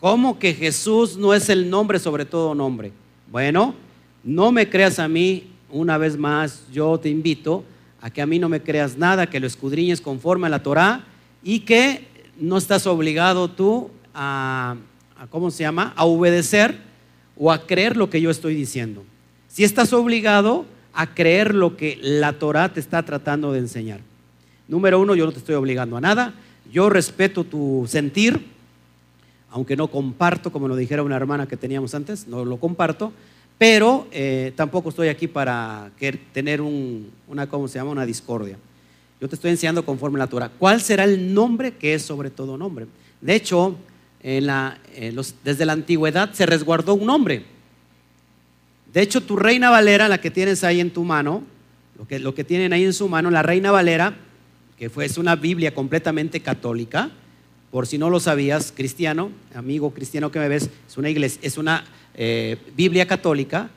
¿Cómo 0.00 0.40
que 0.40 0.54
Jesús 0.54 1.16
no 1.16 1.32
es 1.32 1.48
el 1.48 1.70
nombre 1.70 2.00
sobre 2.00 2.24
todo 2.24 2.52
nombre? 2.52 2.90
Bueno, 3.30 3.76
no 4.24 4.50
me 4.50 4.68
creas 4.68 4.98
a 4.98 5.06
mí, 5.06 5.46
una 5.70 5.98
vez 5.98 6.18
más, 6.18 6.64
yo 6.72 6.98
te 6.98 7.08
invito 7.08 7.62
a 8.00 8.10
que 8.10 8.22
a 8.22 8.26
mí 8.26 8.40
no 8.40 8.48
me 8.48 8.60
creas 8.60 8.98
nada, 8.98 9.30
que 9.30 9.38
lo 9.38 9.46
escudriñes 9.46 10.00
conforme 10.00 10.48
a 10.48 10.50
la 10.50 10.64
Torah 10.64 11.04
y 11.44 11.60
que 11.60 12.08
no 12.40 12.58
estás 12.58 12.88
obligado 12.88 13.46
tú 13.48 13.88
a, 14.12 14.74
¿cómo 15.30 15.52
se 15.52 15.62
llama? 15.62 15.92
A 15.94 16.06
obedecer 16.06 16.76
o 17.36 17.52
a 17.52 17.68
creer 17.68 17.96
lo 17.96 18.10
que 18.10 18.20
yo 18.20 18.30
estoy 18.30 18.56
diciendo. 18.56 19.04
Si 19.46 19.62
estás 19.62 19.92
obligado 19.92 20.66
a 20.92 21.14
creer 21.14 21.54
lo 21.54 21.76
que 21.76 22.00
la 22.02 22.32
Torah 22.32 22.72
te 22.72 22.80
está 22.80 23.04
tratando 23.04 23.52
de 23.52 23.60
enseñar. 23.60 24.00
Número 24.68 25.00
uno, 25.00 25.14
yo 25.14 25.26
no 25.26 25.32
te 25.32 25.38
estoy 25.38 25.54
obligando 25.54 25.96
a 25.96 26.00
nada. 26.00 26.34
Yo 26.72 26.90
respeto 26.90 27.44
tu 27.44 27.86
sentir, 27.88 28.44
aunque 29.50 29.76
no 29.76 29.88
comparto, 29.88 30.50
como 30.50 30.68
lo 30.68 30.76
dijera 30.76 31.02
una 31.02 31.16
hermana 31.16 31.46
que 31.46 31.56
teníamos 31.56 31.94
antes, 31.94 32.26
no 32.26 32.44
lo 32.44 32.56
comparto, 32.56 33.12
pero 33.58 34.06
eh, 34.10 34.52
tampoco 34.56 34.90
estoy 34.90 35.08
aquí 35.08 35.28
para 35.28 35.90
tener 36.32 36.60
una, 36.60 37.48
¿cómo 37.48 37.68
se 37.68 37.78
llama? 37.78 37.92
Una 37.92 38.04
discordia. 38.04 38.58
Yo 39.20 39.28
te 39.28 39.34
estoy 39.34 39.50
enseñando 39.50 39.84
conforme 39.84 40.18
la 40.18 40.26
Torah. 40.26 40.50
¿Cuál 40.58 40.80
será 40.82 41.04
el 41.04 41.32
nombre 41.32 41.72
que 41.72 41.94
es 41.94 42.02
sobre 42.02 42.30
todo 42.30 42.58
nombre? 42.58 42.86
De 43.20 43.34
hecho, 43.34 43.76
desde 44.22 45.64
la 45.64 45.72
antigüedad 45.72 46.32
se 46.32 46.44
resguardó 46.44 46.94
un 46.94 47.06
nombre. 47.06 47.44
De 48.92 49.00
hecho, 49.00 49.22
tu 49.22 49.36
reina 49.36 49.70
Valera, 49.70 50.08
la 50.08 50.20
que 50.20 50.30
tienes 50.30 50.64
ahí 50.64 50.80
en 50.80 50.90
tu 50.90 51.04
mano, 51.04 51.42
lo 51.98 52.06
que, 52.06 52.18
lo 52.18 52.34
que 52.34 52.44
tienen 52.44 52.72
ahí 52.72 52.84
en 52.84 52.92
su 52.92 53.08
mano, 53.08 53.30
la 53.30 53.42
reina 53.42 53.70
Valera, 53.70 54.16
que 54.78 54.90
fue, 54.90 55.04
es 55.04 55.18
una 55.18 55.36
Biblia 55.36 55.74
completamente 55.74 56.40
católica, 56.40 57.10
por 57.70 57.86
si 57.86 57.98
no 57.98 58.10
lo 58.10 58.20
sabías, 58.20 58.72
cristiano, 58.74 59.30
amigo 59.54 59.92
cristiano 59.92 60.30
que 60.30 60.38
me 60.38 60.48
ves, 60.48 60.70
es 60.88 60.96
una 60.96 61.10
iglesia, 61.10 61.40
es 61.42 61.58
una 61.58 61.84
eh, 62.14 62.56
Biblia 62.76 63.06
católica, 63.06 63.70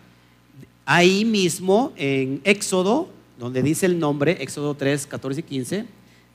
ahí 0.85 1.25
mismo 1.25 1.93
en 1.97 2.41
Éxodo, 2.43 3.09
donde 3.37 3.61
dice 3.61 3.85
el 3.85 3.99
nombre, 3.99 4.37
Éxodo 4.41 4.75
3, 4.75 5.07
14 5.07 5.39
y 5.39 5.43
15, 5.43 5.85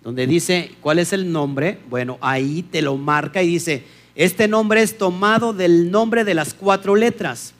donde 0.02 0.26
dice 0.26 0.72
cuál 0.80 0.98
es 0.98 1.12
el 1.12 1.32
nombre, 1.32 1.78
bueno, 1.88 2.18
ahí 2.20 2.62
te 2.62 2.82
lo 2.82 2.96
marca 2.96 3.42
y 3.42 3.48
dice, 3.48 3.84
Este 4.14 4.46
nombre 4.48 4.82
es 4.82 4.96
tomado 4.96 5.52
del 5.52 5.90
nombre 5.90 6.24
de 6.24 6.34
las 6.34 6.54
cuatro 6.54 6.94
letras, 6.94 7.52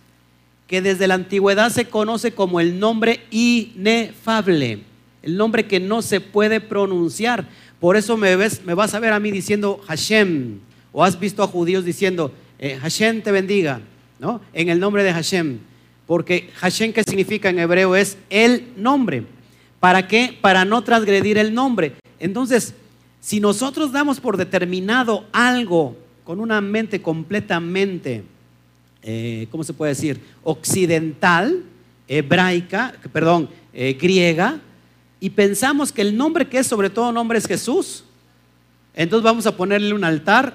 que 0.66 0.80
desde 0.80 1.06
la 1.06 1.14
antigüedad 1.14 1.70
se 1.70 1.86
conoce 1.86 2.32
como 2.32 2.60
el 2.60 2.78
nombre 2.78 3.20
inefable, 3.30 4.80
el 5.24 5.38
nombre 5.38 5.66
que 5.66 5.80
no 5.80 6.02
se 6.02 6.20
puede 6.20 6.60
pronunciar. 6.60 7.48
Por 7.80 7.96
eso 7.96 8.16
me, 8.16 8.36
ves, 8.36 8.62
me 8.64 8.74
vas 8.74 8.94
a 8.94 9.00
ver 9.00 9.12
a 9.12 9.20
mí 9.20 9.30
diciendo 9.30 9.80
Hashem, 9.86 10.58
o 10.92 11.02
has 11.02 11.18
visto 11.18 11.42
a 11.42 11.46
judíos 11.46 11.84
diciendo 11.84 12.30
eh, 12.58 12.76
Hashem 12.76 13.22
te 13.22 13.32
bendiga, 13.32 13.80
¿no? 14.18 14.42
En 14.52 14.68
el 14.68 14.78
nombre 14.78 15.02
de 15.02 15.12
Hashem, 15.12 15.58
porque 16.06 16.50
Hashem, 16.56 16.92
¿qué 16.92 17.02
significa 17.02 17.48
en 17.48 17.58
hebreo? 17.58 17.96
Es 17.96 18.18
el 18.28 18.68
nombre. 18.76 19.24
¿Para 19.80 20.06
qué? 20.06 20.36
Para 20.40 20.64
no 20.66 20.82
transgredir 20.84 21.38
el 21.38 21.54
nombre. 21.54 21.94
Entonces, 22.20 22.74
si 23.20 23.40
nosotros 23.40 23.92
damos 23.92 24.20
por 24.20 24.36
determinado 24.36 25.24
algo 25.32 25.96
con 26.24 26.40
una 26.40 26.60
mente 26.60 27.00
completamente, 27.00 28.24
eh, 29.02 29.46
¿cómo 29.50 29.64
se 29.64 29.72
puede 29.72 29.92
decir? 29.92 30.20
Occidental, 30.42 31.62
hebraica, 32.08 32.94
perdón, 33.12 33.48
eh, 33.72 33.96
griega, 33.98 34.60
y 35.24 35.30
pensamos 35.30 35.90
que 35.90 36.02
el 36.02 36.14
nombre 36.14 36.46
que 36.46 36.58
es 36.58 36.66
sobre 36.66 36.90
todo 36.90 37.10
nombre 37.10 37.38
es 37.38 37.46
Jesús, 37.46 38.04
entonces 38.92 39.24
vamos 39.24 39.46
a 39.46 39.56
ponerle 39.56 39.94
un 39.94 40.04
altar 40.04 40.54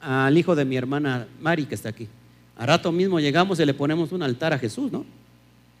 al 0.00 0.38
hijo 0.38 0.56
de 0.56 0.64
mi 0.64 0.74
hermana 0.74 1.28
Mari 1.38 1.66
que 1.66 1.74
está 1.74 1.90
aquí. 1.90 2.08
A 2.56 2.64
rato 2.64 2.90
mismo 2.90 3.20
llegamos 3.20 3.60
y 3.60 3.66
le 3.66 3.74
ponemos 3.74 4.12
un 4.12 4.22
altar 4.22 4.54
a 4.54 4.58
Jesús, 4.58 4.90
¿no? 4.90 5.04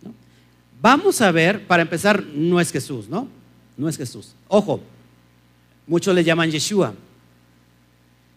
¿no? 0.02 0.12
Vamos 0.82 1.22
a 1.22 1.32
ver, 1.32 1.66
para 1.66 1.80
empezar, 1.80 2.22
no 2.24 2.60
es 2.60 2.70
Jesús, 2.70 3.08
¿no? 3.08 3.26
No 3.74 3.88
es 3.88 3.96
Jesús. 3.96 4.34
Ojo, 4.48 4.82
muchos 5.86 6.14
le 6.14 6.22
llaman 6.22 6.50
Yeshua. 6.50 6.92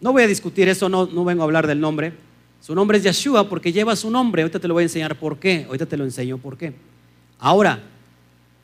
No 0.00 0.12
voy 0.12 0.22
a 0.22 0.26
discutir 0.26 0.66
eso, 0.70 0.88
no, 0.88 1.04
no 1.04 1.26
vengo 1.26 1.42
a 1.42 1.44
hablar 1.44 1.66
del 1.66 1.78
nombre. 1.78 2.14
Su 2.62 2.74
nombre 2.74 2.96
es 2.96 3.04
Yeshua 3.04 3.50
porque 3.50 3.70
lleva 3.70 3.94
su 3.96 4.10
nombre. 4.10 4.40
Ahorita 4.40 4.60
te 4.60 4.66
lo 4.66 4.72
voy 4.72 4.80
a 4.80 4.84
enseñar 4.84 5.18
por 5.18 5.38
qué. 5.38 5.66
Ahorita 5.66 5.84
te 5.84 5.98
lo 5.98 6.04
enseño 6.04 6.38
por 6.38 6.56
qué. 6.56 6.72
Ahora, 7.38 7.82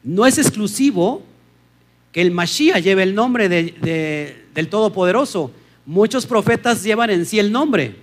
no 0.07 0.25
es 0.25 0.39
exclusivo 0.39 1.23
que 2.13 2.23
el 2.23 2.31
Mashiach 2.31 2.83
lleve 2.83 3.03
el 3.03 3.15
nombre 3.15 3.49
del 3.49 4.69
Todopoderoso. 4.71 5.51
Muchos 5.85 6.25
profetas 6.25 6.83
llevan 6.85 7.11
en 7.11 7.27
sí 7.27 7.41
el 7.41 7.51
nombre. 7.51 7.97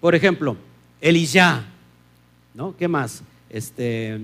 Por 0.00 0.14
ejemplo, 0.14 0.56
Elijah, 1.00 1.64
¿no? 2.54 2.76
¿Qué 2.76 2.86
más? 2.86 3.24
Este, 3.50 4.18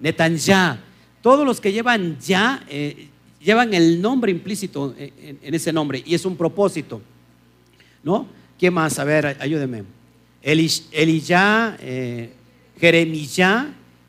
Netanyah. 0.00 0.78
Todos 1.22 1.46
los 1.46 1.60
que 1.62 1.72
llevan 1.72 2.18
ya, 2.20 2.62
eh, 2.68 3.08
llevan 3.42 3.72
el 3.72 4.00
nombre 4.00 4.30
implícito 4.30 4.94
en, 4.98 5.54
ese 5.54 5.72
nombre 5.72 6.02
y 6.04 6.14
es 6.14 6.26
un 6.26 6.36
propósito. 6.36 7.00
¿No? 8.02 8.26
¿Qué 8.58 8.70
más? 8.70 8.98
A 8.98 9.04
ver, 9.04 9.38
ayúdeme. 9.40 9.84
Elijah, 10.42 11.76
eh, 11.80 12.32
Jeremías, 12.78 13.66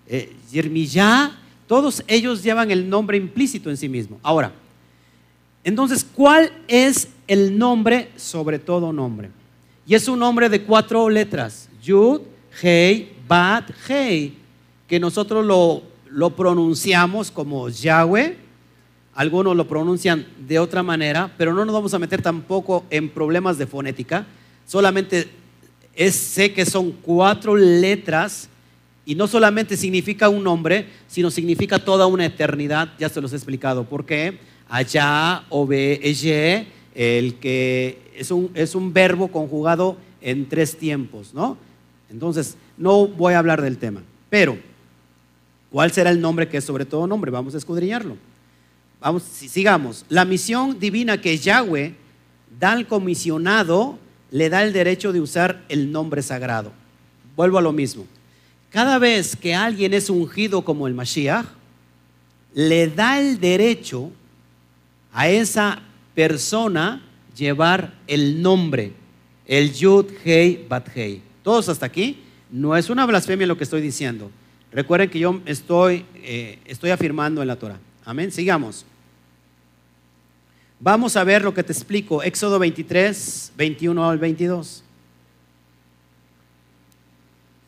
eh, 0.08 0.34
todos 1.72 2.04
ellos 2.08 2.44
llevan 2.44 2.70
el 2.70 2.90
nombre 2.90 3.16
implícito 3.16 3.70
en 3.70 3.78
sí 3.78 3.88
mismo. 3.88 4.20
Ahora, 4.24 4.52
entonces, 5.64 6.04
¿cuál 6.04 6.52
es 6.68 7.08
el 7.28 7.58
nombre 7.58 8.12
sobre 8.18 8.60
todo 8.60 8.92
nombre? 8.92 9.30
Y 9.88 9.96
es 9.96 10.06
un 10.10 10.20
nombre 10.20 10.50
de 10.50 10.64
cuatro 10.64 11.10
letras, 11.10 11.70
Yud, 11.82 12.24
Hei, 12.62 13.14
Bat, 13.26 13.72
Hei, 13.88 14.34
que 14.86 15.00
nosotros 15.00 15.46
lo, 15.46 15.84
lo 16.10 16.36
pronunciamos 16.36 17.32
como 17.32 17.70
Yahweh, 17.70 18.36
algunos 19.14 19.56
lo 19.56 19.66
pronuncian 19.66 20.28
de 20.46 20.60
otra 20.60 20.84
manera, 20.84 21.34
pero 21.38 21.54
no 21.54 21.64
nos 21.64 21.74
vamos 21.74 21.94
a 21.94 22.00
meter 22.00 22.22
tampoco 22.22 22.84
en 22.90 23.08
problemas 23.08 23.58
de 23.58 23.66
fonética. 23.66 24.26
Solamente 24.68 25.30
es, 25.96 26.16
sé 26.16 26.52
que 26.52 26.66
son 26.66 26.92
cuatro 26.92 27.56
letras 27.56 28.50
y 29.06 29.16
no 29.16 29.28
solamente 29.28 29.78
significa 29.78 30.30
un 30.30 30.44
nombre, 30.44 30.88
sino 31.08 31.32
significa 31.32 31.80
toda 31.80 32.06
una 32.06 32.26
eternidad. 32.26 32.94
Ya 33.00 33.10
se 33.10 33.22
los 33.22 33.34
he 33.34 33.36
explicado. 33.36 33.84
¿Por 33.84 34.06
qué? 34.06 34.38
Allá, 34.70 35.44
obe, 35.50 36.00
eye, 36.04 36.68
el 36.94 37.36
que 37.36 38.12
es 38.16 38.32
un, 38.32 38.52
es 38.54 38.76
un 38.76 38.94
verbo 38.94 39.30
conjugado 39.30 39.98
en 40.22 40.48
tres 40.48 40.78
tiempos, 40.78 41.34
¿no? 41.34 41.58
Entonces, 42.10 42.58
no 42.78 43.08
voy 43.08 43.34
a 43.34 43.40
hablar 43.40 43.62
del 43.62 43.78
tema. 43.78 44.04
Pero, 44.30 44.58
¿cuál 45.72 45.92
será 45.92 46.12
el 46.12 46.22
nombre 46.22 46.48
que 46.48 46.58
es 46.58 46.64
sobre 46.64 46.86
todo 46.86 47.08
nombre? 47.08 47.32
Vamos 47.32 47.56
a 47.56 47.58
escudriñarlo. 47.58 48.18
Vamos, 49.00 49.24
sigamos. 49.24 50.06
La 50.10 50.26
misión 50.26 50.80
divina 50.80 51.20
que 51.20 51.38
Yahweh 51.38 51.96
da 52.60 52.74
al 52.74 52.86
comisionado 52.86 53.98
le 54.30 54.50
da 54.50 54.64
el 54.64 54.74
derecho 54.74 55.12
de 55.12 55.22
usar 55.22 55.64
el 55.70 55.92
nombre 55.92 56.22
sagrado. 56.22 56.72
Vuelvo 57.36 57.58
a 57.58 57.62
lo 57.62 57.72
mismo. 57.72 58.06
Cada 58.72 58.98
vez 59.00 59.36
que 59.36 59.54
alguien 59.54 59.94
es 59.94 60.10
ungido 60.10 60.64
como 60.64 60.88
el 60.88 60.94
Mashiach, 60.94 61.46
le 62.54 62.88
da 62.88 63.20
el 63.20 63.40
derecho 63.40 64.12
a 65.12 65.28
esa 65.28 65.82
persona 66.16 67.04
llevar 67.36 67.94
el 68.08 68.42
nombre, 68.42 68.94
el 69.46 69.74
Yud 69.74 70.06
Hei 70.24 70.66
Bat 70.70 70.90
Hei. 70.96 71.22
Todos 71.44 71.68
hasta 71.70 71.86
aquí. 71.86 72.24
No 72.50 72.76
es 72.76 72.90
una 72.90 73.06
blasfemia 73.06 73.48
lo 73.48 73.58
que 73.58 73.64
estoy 73.64 73.82
diciendo. 73.82 74.32
Recuerden 74.72 75.10
que 75.10 75.20
yo 75.20 75.42
estoy, 75.46 76.06
eh, 76.16 76.60
estoy 76.66 76.92
afirmando 76.92 77.42
en 77.42 77.48
la 77.48 77.58
Torah. 77.58 77.80
Amén. 78.06 78.32
Sigamos. 78.32 78.86
Vamos 80.80 81.16
a 81.16 81.24
ver 81.24 81.44
lo 81.44 81.54
que 81.54 81.64
te 81.64 81.74
explico. 81.74 82.24
Éxodo 82.24 82.58
23, 82.58 83.54
21 83.58 84.10
al 84.10 84.18
22. 84.18 84.84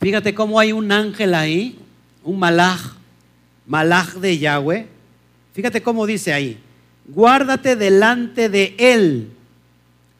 Fíjate 0.04 0.36
cómo 0.36 0.60
hay 0.60 0.74
un 0.74 0.92
ángel 0.92 1.34
ahí, 1.34 1.80
un 2.26 2.38
malaj, 2.38 2.92
malaj 3.66 4.16
de 4.16 4.38
Yahweh. 4.38 4.88
Fíjate 5.54 5.82
cómo 5.82 6.06
dice 6.06 6.34
ahí, 6.34 6.60
guárdate 7.08 7.78
delante 7.78 8.50
de 8.50 8.76
él 8.78 9.30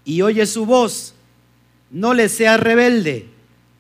y 0.06 0.22
oye 0.22 0.46
su 0.46 0.66
voz, 0.66 1.14
no 1.92 2.14
le 2.14 2.30
seas 2.30 2.62
rebelde, 2.62 3.28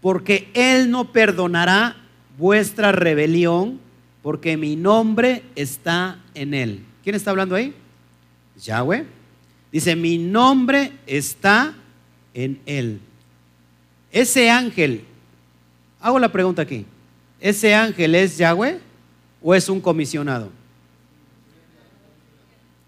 porque 0.01 0.49
él 0.53 0.91
no 0.91 1.13
perdonará 1.13 1.95
vuestra 2.37 2.91
rebelión, 2.91 3.79
porque 4.21 4.57
mi 4.57 4.75
nombre 4.75 5.43
está 5.55 6.19
en 6.33 6.53
él. 6.53 6.83
¿Quién 7.01 7.15
está 7.15 7.31
hablando 7.31 7.55
ahí? 7.55 7.73
Yahweh. 8.61 9.05
Dice, 9.71 9.95
mi 9.95 10.17
nombre 10.17 10.91
está 11.07 11.73
en 12.33 12.59
él. 12.65 12.99
Ese 14.11 14.49
ángel, 14.49 15.05
hago 16.03 16.19
la 16.19 16.31
pregunta 16.31 16.61
aquí, 16.61 16.85
¿ese 17.39 17.73
ángel 17.73 18.13
es 18.13 18.37
Yahweh 18.37 18.77
o 19.41 19.55
es 19.55 19.69
un 19.69 19.79
comisionado? 19.79 20.51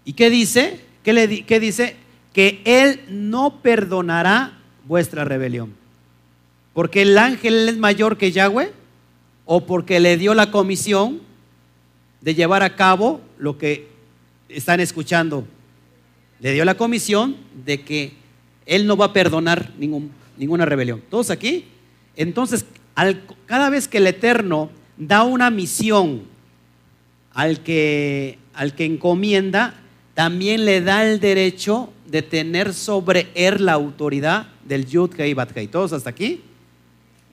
¿Y 0.04 0.12
qué 0.12 0.28
dice? 0.28 0.80
¿Qué, 1.02 1.60
dice? 1.60 1.96
Que 2.34 2.60
él 2.64 3.00
no 3.08 3.62
perdonará 3.62 4.58
vuestra 4.86 5.24
rebelión. 5.24 5.74
Porque 6.74 7.02
el 7.02 7.16
ángel 7.16 7.70
es 7.70 7.78
mayor 7.78 8.18
que 8.18 8.32
Yahweh 8.32 8.70
o 9.46 9.64
porque 9.64 9.98
le 9.98 10.18
dio 10.18 10.34
la 10.34 10.50
comisión 10.50 11.22
de 12.20 12.34
llevar 12.34 12.62
a 12.62 12.76
cabo 12.76 13.22
lo 13.38 13.56
que 13.56 13.88
están 14.48 14.80
escuchando 14.80 15.46
le 16.40 16.52
dio 16.52 16.66
la 16.66 16.76
comisión 16.76 17.36
de 17.64 17.82
que 17.82 18.12
él 18.66 18.86
no 18.86 18.96
va 18.96 19.06
a 19.06 19.12
perdonar 19.14 19.72
ninguna 19.78 20.66
rebelión. 20.66 21.02
¿Todos 21.08 21.30
aquí? 21.30 21.64
Entonces, 22.14 22.66
cada 23.46 23.70
vez 23.70 23.88
que 23.88 23.98
el 23.98 24.06
Eterno 24.06 24.70
da 24.96 25.22
una 25.22 25.50
misión 25.50 26.22
al 27.32 27.60
que, 27.60 28.38
al 28.54 28.74
que 28.74 28.86
encomienda, 28.86 29.74
también 30.14 30.64
le 30.64 30.80
da 30.80 31.06
el 31.06 31.20
derecho 31.20 31.92
de 32.06 32.22
tener 32.22 32.72
sobre 32.72 33.28
él 33.34 33.66
la 33.66 33.74
autoridad 33.74 34.48
del 34.64 34.86
Yud 34.86 35.18
y 35.18 35.34
Bat 35.34 35.52
¿Todos 35.70 35.92
hasta 35.92 36.10
aquí? 36.10 36.40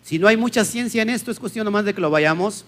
Si 0.01 0.19
no 0.19 0.27
hay 0.27 0.35
mucha 0.35 0.65
ciencia 0.65 1.01
en 1.01 1.09
esto, 1.09 1.31
es 1.31 1.39
cuestión 1.39 1.63
nomás 1.63 1.85
de 1.85 1.93
que 1.93 2.01
lo 2.01 2.09
vayamos 2.09 2.65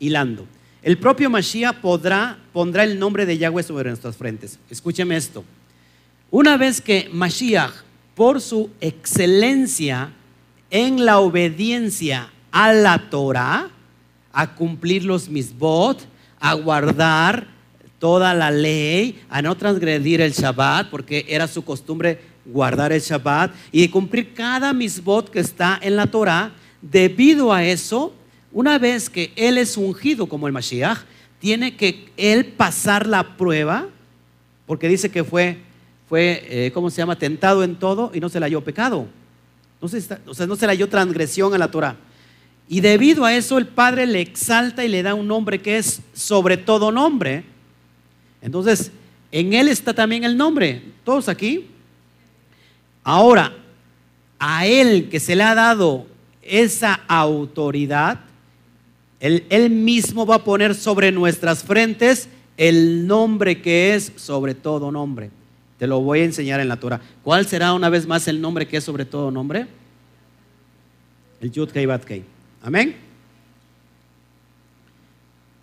hilando. 0.00 0.46
El 0.82 0.98
propio 0.98 1.30
Mashiach 1.30 1.76
podrá, 1.76 2.38
pondrá 2.52 2.82
el 2.82 2.98
nombre 2.98 3.24
de 3.24 3.38
Yahweh 3.38 3.62
sobre 3.62 3.88
nuestras 3.90 4.16
frentes. 4.16 4.58
Escúcheme 4.68 5.16
esto. 5.16 5.44
Una 6.32 6.56
vez 6.56 6.80
que 6.80 7.08
Mashiach, 7.12 7.72
por 8.16 8.40
su 8.40 8.70
excelencia 8.80 10.12
en 10.72 11.04
la 11.04 11.20
obediencia 11.20 12.32
a 12.50 12.72
la 12.72 13.10
Torah, 13.10 13.68
a 14.32 14.54
cumplir 14.54 15.04
los 15.04 15.28
misbot, 15.28 16.00
a 16.40 16.54
guardar 16.54 17.46
toda 17.98 18.32
la 18.32 18.50
ley, 18.50 19.22
a 19.28 19.42
no 19.42 19.54
transgredir 19.54 20.22
el 20.22 20.32
Shabbat, 20.32 20.88
porque 20.88 21.26
era 21.28 21.46
su 21.46 21.62
costumbre 21.62 22.18
guardar 22.46 22.90
el 22.90 23.02
Shabbat 23.02 23.52
y 23.70 23.86
cumplir 23.88 24.32
cada 24.32 24.72
misbot 24.72 25.30
que 25.30 25.40
está 25.40 25.78
en 25.80 25.94
la 25.94 26.06
Torah, 26.06 26.52
debido 26.80 27.52
a 27.52 27.62
eso, 27.64 28.14
una 28.50 28.78
vez 28.78 29.10
que 29.10 29.30
Él 29.36 29.58
es 29.58 29.76
ungido 29.76 30.26
como 30.26 30.46
el 30.46 30.54
Mashiach, 30.54 31.00
tiene 31.38 31.76
que 31.76 32.10
Él 32.16 32.46
pasar 32.46 33.06
la 33.06 33.36
prueba, 33.36 33.88
porque 34.66 34.88
dice 34.88 35.10
que 35.10 35.22
fue, 35.22 35.58
fue 36.08 36.42
eh, 36.48 36.70
¿cómo 36.72 36.88
se 36.88 36.96
llama?, 36.96 37.18
tentado 37.18 37.62
en 37.62 37.76
todo 37.76 38.10
y 38.14 38.20
no 38.20 38.30
se 38.30 38.40
le 38.40 38.46
halló 38.46 38.62
pecado. 38.62 39.06
No 39.82 39.88
se, 39.88 39.98
o 40.26 40.32
sea, 40.32 40.46
no 40.46 40.54
se 40.54 40.66
le 40.66 40.86
transgresión 40.86 41.52
a 41.52 41.58
la 41.58 41.68
Torah. 41.68 41.96
Y 42.68 42.80
debido 42.80 43.24
a 43.24 43.34
eso 43.34 43.58
el 43.58 43.66
Padre 43.66 44.06
le 44.06 44.20
exalta 44.20 44.84
y 44.84 44.88
le 44.88 45.02
da 45.02 45.14
un 45.14 45.26
nombre 45.26 45.60
que 45.60 45.76
es 45.76 46.00
sobre 46.14 46.56
todo 46.56 46.92
nombre. 46.92 47.44
Entonces, 48.40 48.92
en 49.32 49.52
Él 49.52 49.66
está 49.66 49.92
también 49.92 50.22
el 50.22 50.36
nombre. 50.36 50.82
¿Todos 51.04 51.28
aquí? 51.28 51.66
Ahora, 53.02 53.52
a 54.38 54.66
Él 54.66 55.08
que 55.10 55.18
se 55.18 55.34
le 55.34 55.42
ha 55.42 55.56
dado 55.56 56.06
esa 56.42 56.94
autoridad, 57.08 58.20
él, 59.18 59.44
él, 59.50 59.70
mismo 59.70 60.26
va 60.26 60.36
a 60.36 60.44
poner 60.44 60.74
sobre 60.74 61.12
nuestras 61.12 61.62
frentes 61.62 62.28
el 62.56 63.06
nombre 63.06 63.60
que 63.60 63.94
es 63.94 64.12
sobre 64.16 64.54
todo 64.54 64.90
nombre. 64.90 65.30
Te 65.82 65.88
lo 65.88 66.00
voy 66.00 66.20
a 66.20 66.24
enseñar 66.24 66.60
en 66.60 66.68
la 66.68 66.76
Torah. 66.76 67.00
¿Cuál 67.24 67.44
será 67.44 67.72
una 67.72 67.88
vez 67.88 68.06
más 68.06 68.28
el 68.28 68.40
nombre 68.40 68.68
que 68.68 68.76
es 68.76 68.84
sobre 68.84 69.04
todo 69.04 69.32
nombre? 69.32 69.66
El 71.40 71.50
Yud 71.50 71.70
Kei 71.70 71.86
Bat 71.86 72.04
Kei. 72.04 72.22
Amén. 72.62 72.94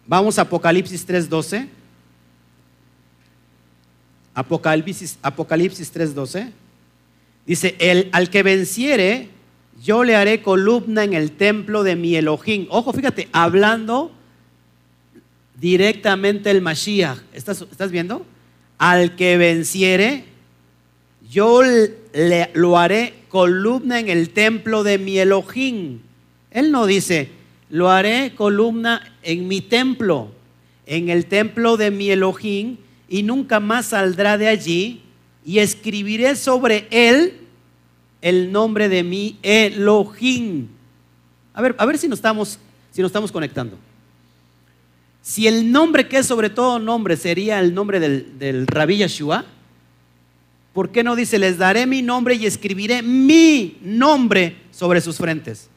Vamos 0.05 0.38
a 0.38 0.41
Apocalipsis 0.41 1.07
3.12. 1.07 1.69
Apocalipsis, 4.33 5.17
Apocalipsis 5.21 5.95
3.12. 5.95 6.51
Dice, 7.45 7.77
el, 7.79 8.09
al 8.11 8.29
que 8.29 8.43
venciere, 8.43 9.29
yo 9.81 10.03
le 10.03 10.17
haré 10.17 10.41
columna 10.41 11.05
en 11.05 11.13
el 11.13 11.31
templo 11.31 11.83
de 11.83 11.95
mi 11.95 12.17
Elohim. 12.17 12.67
Ojo, 12.71 12.91
fíjate, 12.91 13.29
hablando 13.31 14.11
directamente 15.61 16.51
el 16.51 16.61
Mashiach. 16.61 17.19
¿Estás, 17.31 17.61
¿estás 17.61 17.89
viendo? 17.89 18.25
Al 18.79 19.15
que 19.15 19.38
venciere, 19.38 20.24
yo 21.29 21.62
le, 21.62 22.50
lo 22.55 22.77
haré 22.79 23.13
columna 23.29 24.00
en 24.00 24.09
el 24.09 24.31
templo 24.31 24.83
de 24.83 24.98
mi 24.98 25.19
Elohim. 25.19 26.00
Él 26.50 26.71
no 26.71 26.88
dice, 26.88 27.29
lo 27.69 27.91
haré 27.91 28.33
columna 28.36 29.15
en 29.21 29.48
mi 29.48 29.62
templo, 29.62 30.31
en 30.88 31.09
el 31.09 31.27
templo 31.27 31.77
de 31.77 31.91
mi 31.91 32.09
Elohim, 32.09 32.77
y 33.07 33.21
nunca 33.21 33.59
más 33.59 33.88
saldrá 33.88 34.38
de 34.38 34.48
allí, 34.48 35.01
y 35.45 35.59
escribiré 35.59 36.36
sobre 36.36 36.88
él 36.89 37.33
el 38.21 38.51
nombre 38.51 38.89
de 38.89 39.03
mi 39.03 39.38
Elohim. 39.43 40.67
A 41.53 41.62
ver, 41.62 41.75
a 41.77 41.86
ver 41.86 41.98
si 41.98 42.07
nos 42.07 42.19
estamos, 42.19 42.59
si 42.91 43.01
nos 43.01 43.09
estamos 43.09 43.31
conectando. 43.31 43.77
Si 45.29 45.45
el 45.45 45.71
nombre 45.71 46.07
que 46.07 46.17
es 46.17 46.25
sobre 46.25 46.50
todo 46.50 46.79
nombre 46.79 47.15
sería 47.15 47.59
el 47.59 47.75
nombre 47.75 48.00
del, 48.00 48.39
del 48.39 48.65
Rabí 48.65 48.98
Yeshua, 48.98 49.45
¿por 50.74 50.89
qué 50.89 51.03
no 51.03 51.15
dice, 51.15 51.38
les 51.38 51.59
daré 51.59 51.86
mi 51.86 52.01
nombre 52.01 52.33
y 52.33 52.48
escribiré 52.48 53.03
mi 53.03 53.77
nombre 53.83 54.55
sobre 54.71 55.01
sus 55.01 55.17
frentes? 55.17 55.69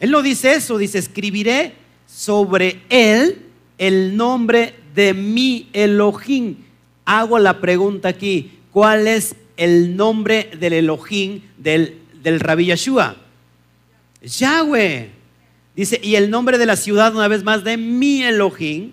Él 0.00 0.10
no 0.10 0.22
dice 0.22 0.54
eso, 0.54 0.76
dice, 0.76 0.98
escribiré 0.98 1.74
sobre 2.04 2.82
él 2.88 3.42
el 3.78 4.16
nombre 4.16 4.74
de 4.92 5.14
mi 5.14 5.68
Elohim. 5.72 6.56
Hago 7.04 7.38
la 7.38 7.60
pregunta 7.60 8.08
aquí, 8.08 8.58
¿cuál 8.72 9.06
es 9.06 9.36
el 9.56 9.94
nombre 9.94 10.50
del 10.58 10.72
Elohim 10.72 11.42
del, 11.58 11.96
del 12.24 12.40
Rabbi 12.40 12.64
Yeshua? 12.64 13.14
Yahweh. 14.20 15.19
Dice, 15.80 15.98
y 16.02 16.16
el 16.16 16.28
nombre 16.28 16.58
de 16.58 16.66
la 16.66 16.76
ciudad 16.76 17.14
una 17.14 17.26
vez 17.26 17.42
más 17.42 17.64
de 17.64 17.78
mi 17.78 18.22
Elohim, 18.22 18.92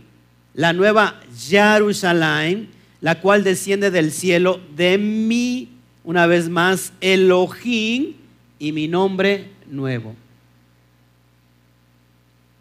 la 0.53 0.71
nueva 0.71 1.19
Jerusalén, 1.37 2.69
la 3.01 3.19
cual 3.19 3.43
desciende 3.43 3.91
del 3.91 4.09
cielo 4.09 4.61
de 4.73 4.97
mi, 4.97 5.67
una 6.05 6.27
vez 6.27 6.47
más, 6.47 6.93
Elohim 7.01 8.13
y 8.57 8.71
mi 8.71 8.87
nombre 8.87 9.49
nuevo. 9.69 10.15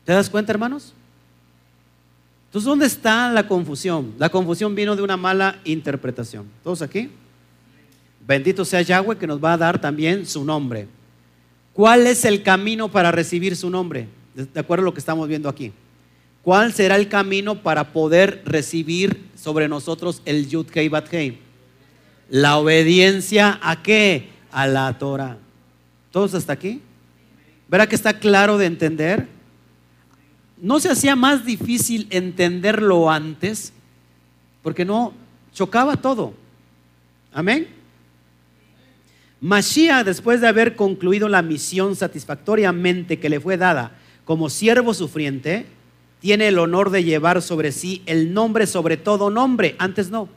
¿Te 0.04 0.12
das 0.12 0.28
cuenta, 0.28 0.50
hermanos? 0.50 0.92
Entonces, 2.46 2.66
¿dónde 2.66 2.86
está 2.86 3.30
la 3.30 3.46
confusión? 3.46 4.12
La 4.18 4.28
confusión 4.28 4.74
vino 4.74 4.96
de 4.96 5.02
una 5.02 5.16
mala 5.16 5.60
interpretación. 5.62 6.46
¿Todos 6.64 6.82
aquí? 6.82 7.10
Bendito 8.26 8.64
sea 8.64 8.82
Yahweh 8.82 9.18
que 9.18 9.28
nos 9.28 9.38
va 9.38 9.52
a 9.52 9.56
dar 9.56 9.80
también 9.80 10.26
su 10.26 10.44
nombre. 10.44 10.88
¿Cuál 11.72 12.08
es 12.08 12.24
el 12.24 12.42
camino 12.42 12.90
para 12.90 13.12
recibir 13.12 13.54
su 13.54 13.70
nombre? 13.70 14.15
De 14.36 14.60
acuerdo 14.60 14.82
a 14.82 14.84
lo 14.84 14.94
que 14.94 15.00
estamos 15.00 15.26
viendo 15.26 15.48
aquí. 15.48 15.72
¿Cuál 16.42 16.72
será 16.72 16.94
el 16.96 17.08
camino 17.08 17.62
para 17.62 17.92
poder 17.92 18.42
recibir 18.44 19.24
sobre 19.34 19.66
nosotros 19.66 20.22
el 20.24 20.48
Yud 20.48 20.66
Kei 20.66 20.88
Bat 20.88 21.08
Kei? 21.08 21.38
La 22.28 22.58
obediencia 22.58 23.58
a 23.62 23.82
qué? 23.82 24.28
A 24.52 24.68
la 24.68 24.96
Torah. 24.98 25.38
¿Todos 26.12 26.34
hasta 26.34 26.52
aquí? 26.52 26.80
¿Verá 27.68 27.88
que 27.88 27.96
está 27.96 28.18
claro 28.20 28.58
de 28.58 28.66
entender? 28.66 29.26
¿no 30.56 30.80
se 30.80 30.90
hacía 30.90 31.16
más 31.16 31.44
difícil 31.44 32.06
entenderlo 32.10 33.10
antes? 33.10 33.72
Porque 34.62 34.84
no 34.84 35.12
chocaba 35.52 35.96
todo. 35.96 36.34
Amén. 37.32 37.68
Mashiach, 39.40 40.04
después 40.04 40.40
de 40.40 40.48
haber 40.48 40.76
concluido 40.76 41.28
la 41.28 41.42
misión 41.42 41.94
satisfactoriamente 41.94 43.18
que 43.18 43.28
le 43.28 43.38
fue 43.38 43.56
dada 43.56 43.92
como 44.26 44.50
siervo 44.50 44.92
sufriente, 44.92 45.64
tiene 46.20 46.48
el 46.48 46.58
honor 46.58 46.90
de 46.90 47.04
llevar 47.04 47.40
sobre 47.40 47.72
sí 47.72 48.02
el 48.04 48.34
nombre 48.34 48.66
sobre 48.66 48.98
todo 48.98 49.30
nombre, 49.30 49.76
antes 49.78 50.10
no. 50.10 50.28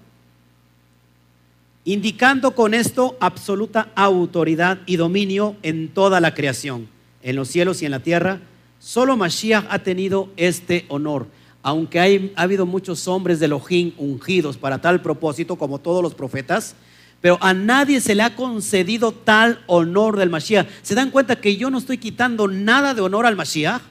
Indicando 1.83 2.51
con 2.51 2.73
esto 2.73 3.17
absoluta 3.19 3.91
autoridad 3.95 4.79
y 4.85 4.95
dominio 4.95 5.55
en 5.63 5.89
toda 5.89 6.21
la 6.21 6.35
creación, 6.35 6.87
en 7.23 7.35
los 7.35 7.49
cielos 7.49 7.81
y 7.81 7.85
en 7.85 7.91
la 7.91 7.99
tierra, 8.01 8.39
Solo 8.79 9.17
Mashiach 9.17 9.65
ha 9.69 9.79
tenido 9.79 10.29
este 10.37 10.85
honor. 10.87 11.27
Aunque 11.61 11.99
hay, 11.99 12.31
ha 12.37 12.43
habido 12.43 12.65
muchos 12.65 13.07
hombres 13.09 13.39
de 13.39 13.47
Elohim 13.47 13.91
ungidos 13.97 14.55
para 14.55 14.79
tal 14.79 15.01
propósito, 15.01 15.57
como 15.57 15.79
todos 15.79 16.01
los 16.01 16.15
profetas, 16.15 16.75
pero 17.21 17.37
a 17.41 17.53
nadie 17.53 17.99
se 17.99 18.15
le 18.15 18.23
ha 18.23 18.35
concedido 18.35 19.11
tal 19.11 19.61
honor 19.67 20.17
del 20.17 20.29
Mashiach. 20.29 20.67
¿Se 20.81 20.95
dan 20.95 21.11
cuenta 21.11 21.41
que 21.41 21.57
yo 21.57 21.69
no 21.69 21.77
estoy 21.77 21.97
quitando 21.97 22.47
nada 22.47 22.93
de 22.93 23.01
honor 23.01 23.25
al 23.25 23.35
Mashiach? 23.35 23.81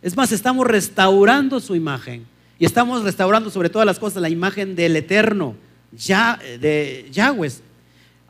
Es 0.00 0.16
más, 0.16 0.32
estamos 0.32 0.66
restaurando 0.66 1.60
su 1.60 1.74
imagen. 1.74 2.26
Y 2.58 2.64
estamos 2.64 3.02
restaurando 3.02 3.50
sobre 3.50 3.70
todas 3.70 3.86
las 3.86 3.98
cosas 3.98 4.22
la 4.22 4.28
imagen 4.28 4.76
del 4.76 4.94
Eterno, 4.94 5.56
ya, 5.90 6.38
de 6.60 7.08
Yahweh. 7.10 7.50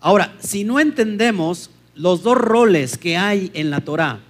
Ahora, 0.01 0.35
si 0.41 0.65
no 0.65 0.81
entendemos 0.81 1.69
los 1.95 2.23
dos 2.23 2.39
roles 2.39 2.97
que 2.97 3.19
hay 3.19 3.51
en 3.53 3.69
la 3.69 3.83
Torah, 3.83 4.21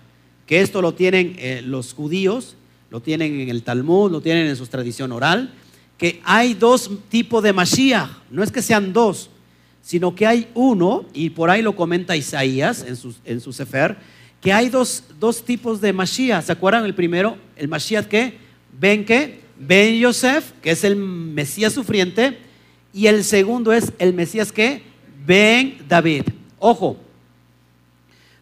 que 0.47 0.61
esto 0.61 0.83
lo 0.83 0.95
tienen 0.95 1.37
eh, 1.39 1.63
los 1.65 1.95
judíos, 1.95 2.57
lo 2.91 3.01
tienen 3.01 3.41
en 3.41 3.49
el 3.49 3.63
Talmud, 3.63 4.11
lo 4.11 4.21
tienen 4.21 4.49
en 4.49 4.57
su 4.57 4.67
tradición 4.67 5.13
oral, 5.13 5.55
que 5.97 6.21
hay 6.25 6.55
dos 6.55 6.91
tipos 7.09 7.43
de 7.45 7.53
Mashiach, 7.53 8.11
no 8.31 8.43
es 8.43 8.51
que 8.51 8.61
sean 8.61 8.93
dos, 8.93 9.31
sino 9.83 10.15
que 10.15 10.27
hay 10.27 10.49
uno, 10.55 11.05
y 11.13 11.31
por 11.31 11.51
ahí 11.51 11.61
lo 11.61 11.75
comenta 11.75 12.17
Isaías 12.17 12.85
en 12.87 12.97
su, 12.97 13.15
en 13.25 13.41
Sefer, 13.41 13.97
que 14.41 14.53
hay 14.53 14.69
dos, 14.69 15.05
dos 15.19 15.45
tipos 15.45 15.81
de 15.81 15.93
Mashiach. 15.93 16.45
¿Se 16.45 16.53
acuerdan 16.53 16.85
el 16.85 16.95
primero? 16.95 17.37
El 17.57 17.69
Mashiach 17.69 18.07
que, 18.07 18.39
ven 18.79 19.05
que, 19.05 19.43
Ben 19.59 19.99
Yosef, 19.99 20.53
que 20.61 20.71
es 20.71 20.83
el 20.83 20.97
Mesías 20.97 21.73
sufriente, 21.73 22.39
y 22.93 23.07
el 23.07 23.23
segundo 23.25 23.73
es 23.73 23.93
el 23.99 24.15
Mesías 24.15 24.53
que, 24.53 24.83
Ben 25.27 25.79
David. 25.89 26.25
Ojo, 26.59 26.97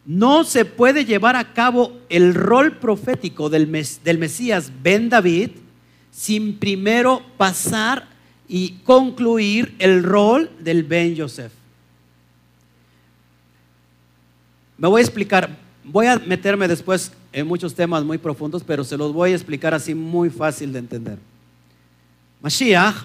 no 0.07 0.45
se 0.45 0.65
puede 0.65 1.05
llevar 1.05 1.37
a 1.37 1.53
cabo 1.53 1.99
el 2.09 2.35
rol 2.35 2.79
profético 2.79 3.51
del, 3.51 3.71
del 4.03 4.19
Mesías 4.19 4.73
Ben 4.83 5.09
David 5.09 5.51
sin 6.11 6.59
primero 6.59 7.23
pasar 7.37 8.09
y 8.53 8.73
concluir 8.83 9.77
el 9.79 10.03
rol 10.03 10.51
del 10.59 10.83
Ben 10.83 11.17
Joseph. 11.17 11.53
Me 14.77 14.89
voy 14.89 15.01
a 15.01 15.05
explicar, 15.05 15.57
voy 15.85 16.09
a 16.09 16.19
meterme 16.19 16.67
después 16.67 17.13
en 17.33 17.47
muchos 17.47 17.77
temas 17.77 18.03
muy 18.03 18.19
profundos, 18.19 18.65
pero 18.65 18.83
se 18.83 18.97
los 18.97 19.13
voy 19.13 19.31
a 19.31 19.35
explicar 19.37 19.73
así 19.73 19.95
muy 19.95 20.31
fácil 20.31 20.73
de 20.73 20.81
entender. 20.81 21.19
Mashiach 22.43 23.05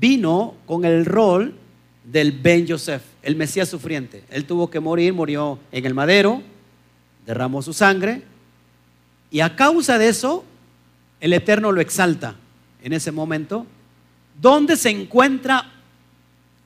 vino 0.00 0.56
con 0.66 0.84
el 0.84 1.06
rol 1.06 1.54
del 2.02 2.32
Ben 2.32 2.66
Joseph, 2.68 3.02
el 3.22 3.36
Mesías 3.36 3.68
sufriente. 3.68 4.24
Él 4.30 4.46
tuvo 4.46 4.68
que 4.68 4.80
morir, 4.80 5.12
murió 5.12 5.60
en 5.70 5.86
el 5.86 5.94
madero, 5.94 6.42
derramó 7.24 7.62
su 7.62 7.72
sangre, 7.72 8.24
y 9.30 9.38
a 9.38 9.54
causa 9.54 9.96
de 9.96 10.08
eso, 10.08 10.44
el 11.20 11.32
Eterno 11.34 11.70
lo 11.70 11.80
exalta 11.80 12.34
en 12.82 12.92
ese 12.92 13.12
momento. 13.12 13.66
¿Dónde 14.40 14.76
se 14.76 14.90
encuentra 14.90 15.70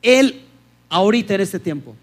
Él 0.03 0.43
ahorita 0.89 1.35
en 1.35 1.41
este 1.41 1.59
tiempo? 1.59 1.97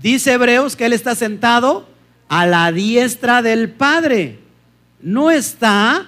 Dice 0.00 0.32
Hebreos 0.32 0.76
que 0.76 0.86
Él 0.86 0.92
está 0.92 1.14
sentado 1.14 1.88
a 2.28 2.46
la 2.46 2.70
diestra 2.72 3.42
del 3.42 3.70
Padre. 3.70 4.38
No 5.00 5.30
está 5.30 6.06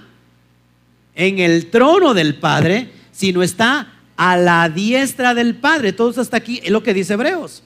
en 1.15 1.39
el 1.39 1.71
trono 1.71 2.15
del 2.15 2.37
Padre, 2.37 2.91
sino 3.13 3.43
está 3.43 3.93
a 4.17 4.37
la 4.37 4.69
diestra 4.69 5.35
del 5.35 5.57
Padre. 5.57 5.93
Todos 5.93 6.19
hasta 6.19 6.37
aquí 6.37 6.61
es 6.63 6.71
lo 6.71 6.83
que 6.83 6.95
dice 6.95 7.15
Hebreos. 7.15 7.63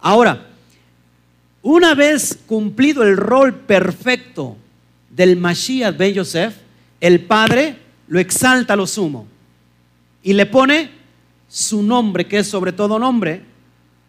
Ahora, 0.00 0.46
una 1.62 1.94
vez 1.94 2.38
cumplido 2.46 3.02
el 3.02 3.16
rol 3.16 3.54
perfecto 3.54 4.56
del 5.10 5.36
Mashiach 5.36 5.96
Ben 5.96 6.14
Yosef, 6.14 6.54
el 7.00 7.20
Padre 7.24 7.76
lo 8.08 8.18
exalta 8.18 8.74
a 8.74 8.76
lo 8.76 8.86
sumo 8.86 9.26
y 10.22 10.32
le 10.32 10.46
pone 10.46 10.90
su 11.48 11.82
nombre, 11.82 12.26
que 12.26 12.38
es 12.38 12.48
sobre 12.48 12.72
todo 12.72 12.98
nombre. 12.98 13.42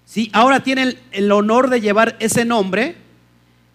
¿sí? 0.05 0.29
Ahora 0.33 0.61
tiene 0.61 0.97
el, 1.11 1.31
honor 1.31 1.69
de 1.69 1.81
llevar 1.81 2.15
ese 2.19 2.45
nombre, 2.45 2.95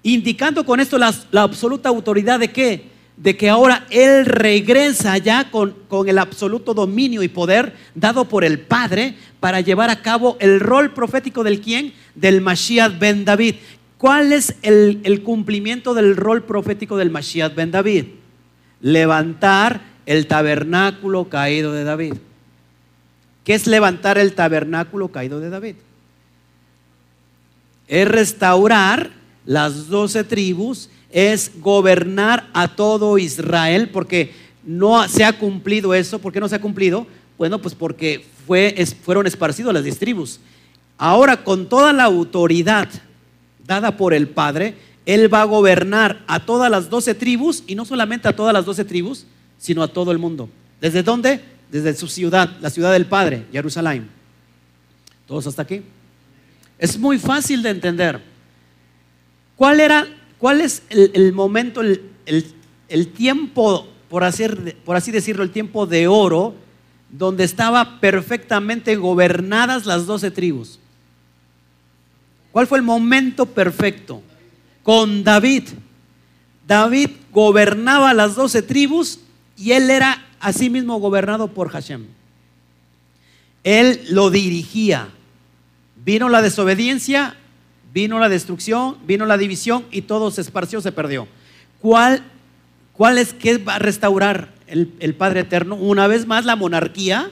indicando 0.03 0.65
con 0.67 0.81
esto 0.81 0.99
la, 0.99 1.15
la 1.31 1.43
absoluta 1.43 1.89
autoridad 1.89 2.41
de 2.41 2.51
qué? 2.51 2.93
De 3.17 3.37
que 3.37 3.49
ahora 3.49 3.87
Él 3.91 4.27
regresa 4.27 5.17
ya 5.19 5.51
con, 5.51 5.75
con 5.89 6.09
el 6.09 6.19
absoluto 6.19 6.75
dominio 6.75 7.23
y 7.23 7.29
poder 7.29 7.75
dado 7.95 8.29
por 8.29 8.45
el 8.45 8.59
Padre 8.59 9.15
para 9.39 9.61
llevar 9.61 9.89
a 9.89 10.03
cabo 10.03 10.37
el 10.41 10.59
rol 10.61 10.93
profético 10.93 11.45
del 11.45 11.61
quién? 11.61 11.95
Del 12.15 12.41
Mashiach 12.41 12.99
ben 12.99 13.25
David. 13.25 13.55
¿Cuál 13.97 14.33
es 14.33 14.57
el, 14.63 15.01
el 15.05 15.23
cumplimiento 15.23 15.95
del 15.95 16.17
rol 16.17 16.43
profético 16.43 16.97
del 16.97 17.11
Mashiach 17.11 17.55
ben 17.55 17.71
David? 17.71 18.07
Levantar 18.85 19.81
el 20.05 20.27
tabernáculo 20.27 21.31
caído 21.31 21.73
de 21.73 21.85
David. 21.85 22.17
¿Qué 23.43 23.55
es 23.55 23.67
levantar 23.67 24.19
el 24.19 24.35
tabernáculo 24.35 25.09
caído 25.09 25.41
de 25.41 25.49
David? 25.49 25.77
Es 27.89 28.07
restaurar 28.07 29.11
las 29.47 29.89
doce 29.89 30.23
tribus, 30.23 30.91
es 31.11 31.53
gobernar 31.61 32.51
a 32.53 32.77
todo 32.77 33.17
Israel, 33.17 33.89
porque 33.89 34.35
no 34.65 35.09
se 35.09 35.25
ha 35.25 35.39
cumplido 35.39 35.95
eso. 35.95 36.19
¿Por 36.19 36.35
qué 36.35 36.41
no 36.41 36.49
se 36.51 36.57
ha 36.57 36.61
cumplido? 36.61 37.07
Bueno, 37.39 37.63
pues 37.63 37.75
porque 37.75 38.27
fueron 39.03 39.27
esparcidos 39.27 39.73
las 39.73 39.85
diez 39.85 39.99
tribus. 39.99 40.41
Ahora, 40.99 41.43
con 41.43 41.71
toda 41.71 41.95
la 41.95 42.05
autoridad 42.05 42.91
dada 43.67 43.97
por 43.97 44.13
el 44.13 44.29
Padre, 44.29 44.75
Él 45.07 45.33
va 45.33 45.43
a 45.43 45.45
gobernar 45.45 46.23
a 46.27 46.41
todas 46.41 46.71
las 46.71 46.89
doce 46.89 47.15
tribus, 47.15 47.63
y 47.67 47.75
no 47.75 47.85
solamente 47.85 48.29
a 48.29 48.37
todas 48.37 48.55
las 48.55 48.65
doce 48.65 48.85
tribus, 48.85 49.27
sino 49.59 49.83
a 49.83 49.89
todo 49.89 50.13
el 50.13 50.19
mundo. 50.19 50.49
¿Desde 50.81 51.03
dónde? 51.03 51.41
Desde 51.71 51.95
su 51.95 52.09
ciudad, 52.09 52.57
la 52.61 52.71
ciudad 52.71 52.93
del 52.93 53.07
Padre, 53.07 53.47
Jerusalén. 53.53 54.09
¿Todos 55.27 55.47
hasta 55.47 55.63
aquí? 55.63 55.83
Es 56.79 56.99
muy 56.99 57.19
fácil 57.19 57.63
de 57.63 57.71
entender. 57.71 58.21
¿Cuál 59.57 59.81
era, 59.81 60.07
cuál 60.39 60.61
es 60.61 60.83
el, 60.89 61.33
momento, 61.33 61.81
el, 61.81 63.09
tiempo, 63.15 63.89
por, 64.09 64.25
hacer, 64.25 64.77
por 64.85 64.97
así 64.97 65.11
decirlo, 65.11 65.43
el 65.43 65.51
tiempo 65.51 65.87
de 65.87 66.09
oro, 66.09 66.55
donde 67.11 67.45
estaba 67.45 68.01
perfectamente 68.01 68.97
gobernadas 68.97 69.87
las 69.87 70.07
doce 70.07 70.31
tribus? 70.31 70.79
¿Cuál 72.53 72.67
fue 72.67 72.79
el 72.79 72.85
momento 72.85 73.47
perfecto? 73.47 74.23
Con 74.85 75.25
David. 75.25 75.65
David 76.69 77.11
gobernaba 77.33 78.15
las 78.15 78.37
doce 78.37 78.63
tribus 78.63 79.19
y 79.57 79.73
él 79.73 79.91
era 79.91 80.25
asimismo 80.41 81.01
gobernado 81.01 81.49
por 81.49 81.71
Hashem. 81.71 82.05
Él 83.65 84.01
lo 84.11 84.31
dirigía. 84.31 85.09
Vino 86.05 86.29
la 86.29 86.43
desobediencia, 86.43 87.35
vino 87.93 88.19
la 88.19 88.29
destrucción, 88.29 88.99
vino 89.07 89.25
la 89.25 89.39
división 89.39 89.87
y 89.91 90.03
todo 90.03 90.31
se 90.31 90.43
esparció, 90.43 90.83
se 90.83 90.93
perdió. 90.93 91.27
¿Cuál, 91.81 92.23
cuál 92.93 93.19
es 93.19 93.33
que 93.33 93.57
va 93.59 93.77
a 93.77 93.79
restaurar 93.79 94.53
el, 94.67 94.93
el 95.01 95.15
Padre 95.15 95.41
Eterno? 95.41 95.77
Una 95.77 96.07
vez 96.07 96.27
más 96.27 96.45
la 96.45 96.57
monarquía, 96.57 97.31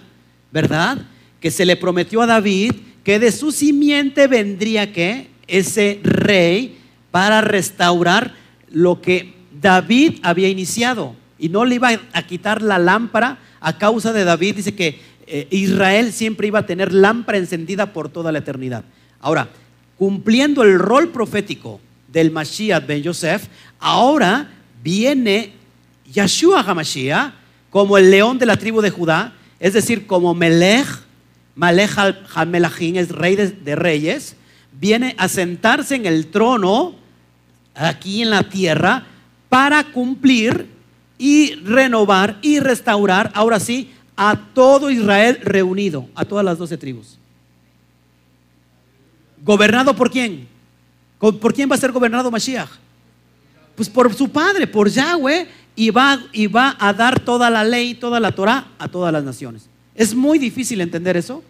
¿verdad? 0.50 1.06
Que 1.38 1.50
se 1.50 1.66
le 1.66 1.76
prometió 1.76 2.22
a 2.22 2.26
David 2.26 2.72
que 3.04 3.18
de 3.18 3.30
su 3.30 3.52
simiente 3.52 4.26
vendría 4.26 4.92
que 4.92 5.28
ese 5.46 6.00
rey 6.02 6.78
para 7.12 7.42
restaurar 7.42 8.34
lo 8.68 9.00
que 9.00 9.34
David 9.60 10.18
había 10.24 10.48
iniciado 10.48 11.14
y 11.38 11.48
no 11.48 11.64
le 11.64 11.76
iba 11.76 11.90
a 12.12 12.22
quitar 12.26 12.62
la 12.62 12.78
lámpara 12.78 13.38
a 13.60 13.78
causa 13.78 14.12
de 14.12 14.24
David. 14.24 14.56
Dice 14.56 14.74
que 14.74 15.00
eh, 15.26 15.46
Israel 15.50 16.12
siempre 16.12 16.48
iba 16.48 16.60
a 16.60 16.66
tener 16.66 16.92
lámpara 16.92 17.38
encendida 17.38 17.92
por 17.92 18.08
toda 18.08 18.32
la 18.32 18.38
eternidad. 18.38 18.84
Ahora, 19.20 19.48
cumpliendo 19.96 20.64
el 20.64 20.78
rol 20.78 21.10
profético 21.10 21.80
del 22.08 22.30
Mashiach 22.30 22.86
ben 22.86 23.02
Yosef, 23.02 23.46
ahora 23.78 24.50
viene 24.82 25.52
Yeshua 26.12 26.62
HaMashiach 26.62 27.32
como 27.70 27.98
el 27.98 28.10
león 28.10 28.38
de 28.38 28.46
la 28.46 28.56
tribu 28.56 28.80
de 28.80 28.90
Judá, 28.90 29.34
es 29.58 29.72
decir, 29.72 30.06
como 30.06 30.34
Melech, 30.34 30.86
Malech 31.54 31.90
HaMelachim, 32.34 32.96
es 32.96 33.10
rey 33.10 33.36
de, 33.36 33.48
de 33.48 33.76
reyes, 33.76 34.36
viene 34.78 35.14
a 35.18 35.28
sentarse 35.28 35.94
en 35.94 36.06
el 36.06 36.26
trono 36.26 37.01
aquí 37.74 38.22
en 38.22 38.30
la 38.30 38.48
tierra 38.48 39.04
para 39.48 39.84
cumplir 39.84 40.68
y 41.18 41.54
renovar 41.56 42.38
y 42.42 42.58
restaurar, 42.60 43.30
ahora 43.34 43.60
sí, 43.60 43.92
a 44.16 44.36
todo 44.54 44.90
Israel 44.90 45.38
reunido, 45.42 46.08
a 46.14 46.24
todas 46.24 46.44
las 46.44 46.58
doce 46.58 46.76
tribus. 46.76 47.18
¿Gobernado 49.44 49.94
por 49.94 50.10
quién? 50.10 50.48
¿Por 51.18 51.54
quién 51.54 51.70
va 51.70 51.74
a 51.74 51.78
ser 51.78 51.92
gobernado 51.92 52.30
Mashiach? 52.30 52.70
Pues 53.76 53.88
por 53.88 54.12
su 54.14 54.28
padre, 54.28 54.66
por 54.66 54.88
Yahweh, 54.88 55.48
y 55.74 55.90
va, 55.90 56.20
y 56.32 56.46
va 56.46 56.76
a 56.78 56.92
dar 56.92 57.20
toda 57.20 57.48
la 57.48 57.64
ley, 57.64 57.94
toda 57.94 58.20
la 58.20 58.32
Torah 58.32 58.66
a 58.78 58.88
todas 58.88 59.12
las 59.12 59.24
naciones. 59.24 59.68
Es 59.94 60.14
muy 60.14 60.38
difícil 60.38 60.80
entender 60.80 61.16
eso. 61.16 61.42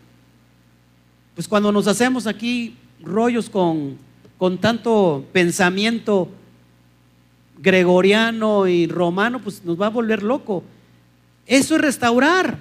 Pues 1.35 1.48
cuando 1.48 1.72
nos 1.72 1.87
hacemos 1.87 2.26
aquí 2.26 2.76
rollos 3.02 3.48
con, 3.48 3.96
con 4.42 4.59
tanto 4.59 5.24
pensamiento 5.33 6.28
gregoriano 7.61 8.66
y 8.66 8.88
romano, 8.88 9.38
pues 9.38 9.64
nos 9.64 9.81
va 9.81 9.87
a 9.87 9.90
volver 9.90 10.24
loco. 10.24 10.64
Eso 11.46 11.76
es 11.76 11.81
restaurar 11.81 12.59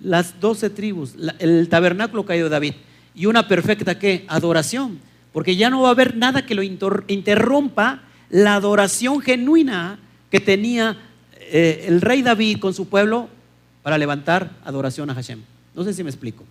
las 0.00 0.38
doce 0.38 0.70
tribus, 0.70 1.16
el 1.40 1.68
tabernáculo 1.68 2.24
caído 2.24 2.44
de 2.44 2.50
David. 2.50 2.74
Y 3.16 3.26
una 3.26 3.48
perfecta 3.48 3.98
¿qué? 3.98 4.24
Adoración. 4.28 5.00
Porque 5.32 5.56
ya 5.56 5.70
no 5.70 5.82
va 5.82 5.88
a 5.88 5.90
haber 5.90 6.16
nada 6.16 6.46
que 6.46 6.54
lo 6.54 6.62
interrumpa 6.62 8.02
la 8.30 8.54
adoración 8.54 9.20
genuina 9.20 9.98
que 10.30 10.38
tenía 10.38 10.96
eh, 11.50 11.86
el 11.88 12.00
rey 12.00 12.22
David 12.22 12.60
con 12.60 12.74
su 12.74 12.88
pueblo 12.88 13.28
para 13.82 13.98
levantar 13.98 14.52
adoración 14.64 15.10
a 15.10 15.14
Hashem. 15.14 15.40
No 15.74 15.82
sé 15.82 15.92
si 15.92 16.04
me 16.04 16.10
explico. 16.10 16.44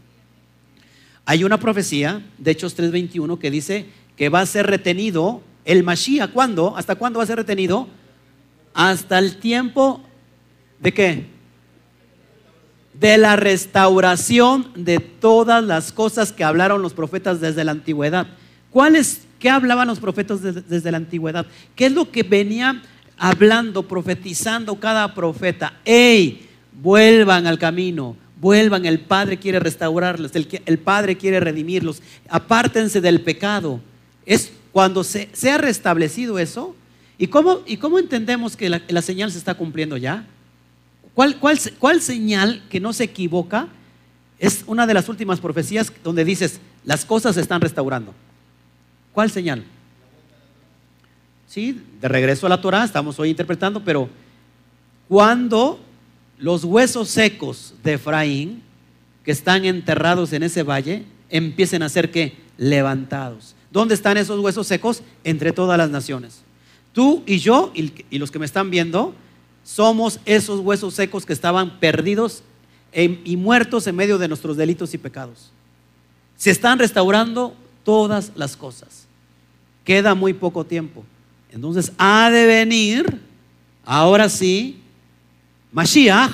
Hay 1.25 1.45
una 1.45 1.57
profecía 1.57 2.21
de 2.37 2.51
Hechos 2.51 2.77
3:21 2.77 3.39
que 3.39 3.49
dice 3.49 3.85
que 4.15 4.29
va 4.29 4.41
a 4.41 4.45
ser 4.45 4.67
retenido 4.67 5.41
el 5.65 5.83
Mashiach, 5.83 6.31
¿cuándo? 6.31 6.77
¿Hasta 6.77 6.95
cuándo 6.95 7.17
va 7.17 7.23
a 7.23 7.27
ser 7.27 7.37
retenido? 7.37 7.87
Hasta 8.73 9.19
el 9.19 9.37
tiempo 9.37 10.01
de 10.79 10.93
qué? 10.93 11.25
De 12.93 13.17
la 13.17 13.35
restauración 13.35 14.71
de 14.75 14.99
todas 14.99 15.63
las 15.63 15.91
cosas 15.91 16.31
que 16.31 16.43
hablaron 16.43 16.81
los 16.81 16.93
profetas 16.93 17.41
desde 17.41 17.63
la 17.63 17.71
antigüedad. 17.71 18.27
¿Cuáles? 18.69 19.21
¿Qué 19.39 19.49
hablaban 19.49 19.87
los 19.87 19.99
profetas 19.99 20.41
desde, 20.41 20.91
la 20.91 20.97
antigüedad? 20.97 21.45
¿Qué 21.75 21.87
es 21.87 21.91
lo 21.91 22.09
que 22.09 22.23
venía 22.23 22.81
hablando, 23.17 23.83
profetizando 23.83 24.75
cada 24.79 25.13
profeta? 25.13 25.73
¡Ey! 25.83 26.47
Vuelvan 26.71 27.47
al 27.47 27.57
camino, 27.57 28.17
vuelvan, 28.39 28.85
el 28.85 28.99
Padre 28.99 29.37
quiere 29.37 29.59
restaurarlos, 29.59 30.35
el, 30.35 30.61
el 30.65 30.77
Padre 30.77 31.15
quiere 31.15 31.39
redimirlos, 31.39 32.01
apártense 32.29 32.99
del 32.99 33.21
pecado. 33.21 33.79
Es 34.25 34.51
cuando 34.71 35.03
se, 35.03 35.29
ha 35.49 35.57
restablecido 35.57 36.39
eso, 36.39 36.75
¿y 37.17 37.27
cómo, 37.27 37.61
¿y 37.65 37.77
cómo 37.77 37.99
entendemos 37.99 38.57
que 38.57 38.69
la, 38.69 38.81
la, 38.87 39.01
señal 39.01 39.31
se 39.31 39.37
está 39.37 39.53
cumpliendo 39.53 39.97
ya? 39.97 40.25
¿Cuál, 41.13 41.37
cuál, 41.39 41.57
¿Cuál 41.79 42.01
señal 42.01 42.63
que 42.69 42.79
no 42.79 42.91
se 42.91 43.05
equivoca? 43.05 43.67
Es 44.37 44.63
una 44.67 44.85
de 44.85 44.93
las 44.93 45.07
últimas 45.07 45.39
profecías 45.39 45.91
donde 46.03 46.25
dices, 46.25 46.59
las 46.83 47.05
cosas 47.05 47.35
se 47.35 47.41
están 47.41 47.61
restaurando. 47.61 48.13
¿Cuál 49.13 49.31
señal? 49.31 49.63
Sí, 51.47 51.81
de 52.01 52.07
regreso 52.09 52.45
a 52.45 52.49
la 52.49 52.59
Torah, 52.59 52.83
estamos 52.83 53.17
hoy 53.17 53.29
interpretando, 53.29 53.81
pero 53.81 54.09
cuando 55.07 55.79
los 56.37 56.65
huesos 56.65 57.09
secos 57.09 57.73
de 57.81 57.93
Efraín, 57.93 58.61
que 59.23 59.31
están 59.31 59.63
enterrados 59.63 60.33
en 60.33 60.43
ese 60.43 60.63
valle, 60.63 61.05
empiecen 61.29 61.81
a 61.81 61.89
ser 61.89 62.11
que 62.11 62.35
levantados. 62.57 63.54
¿Dónde 63.75 63.93
están 63.93 64.15
esos 64.15 64.39
huesos 64.39 64.67
secos? 64.67 65.03
Entre 65.25 65.51
todas 65.51 65.77
las 65.77 65.89
naciones. 65.89 66.43
Tú 66.93 67.23
y 67.25 67.39
yo, 67.39 67.73
y, 67.75 68.17
los 68.17 68.31
que 68.31 68.39
me 68.39 68.45
están 68.45 68.71
viendo, 68.71 69.13
somos 69.65 70.21
esos 70.23 70.61
huesos 70.61 70.93
secos 70.93 71.25
que 71.25 71.33
estaban 71.33 71.77
perdidos 71.81 72.41
y 72.93 73.35
muertos 73.35 73.85
en 73.87 73.97
medio 73.97 74.17
de 74.17 74.29
nuestros 74.29 74.55
delitos 74.55 74.93
y 74.93 74.97
pecados. 74.97 75.51
Se 76.37 76.51
están 76.51 76.79
restaurando 76.79 77.53
todas 77.83 78.31
las 78.35 78.55
cosas. 78.55 79.07
Queda 79.83 80.15
muy 80.15 80.31
poco 80.31 80.65
tiempo. 80.65 81.03
Entonces 81.51 81.91
ha 81.97 82.29
de 82.31 82.45
venir, 82.45 83.19
ahora 83.83 84.29
sí, 84.29 84.79
Mashiach, 85.73 86.31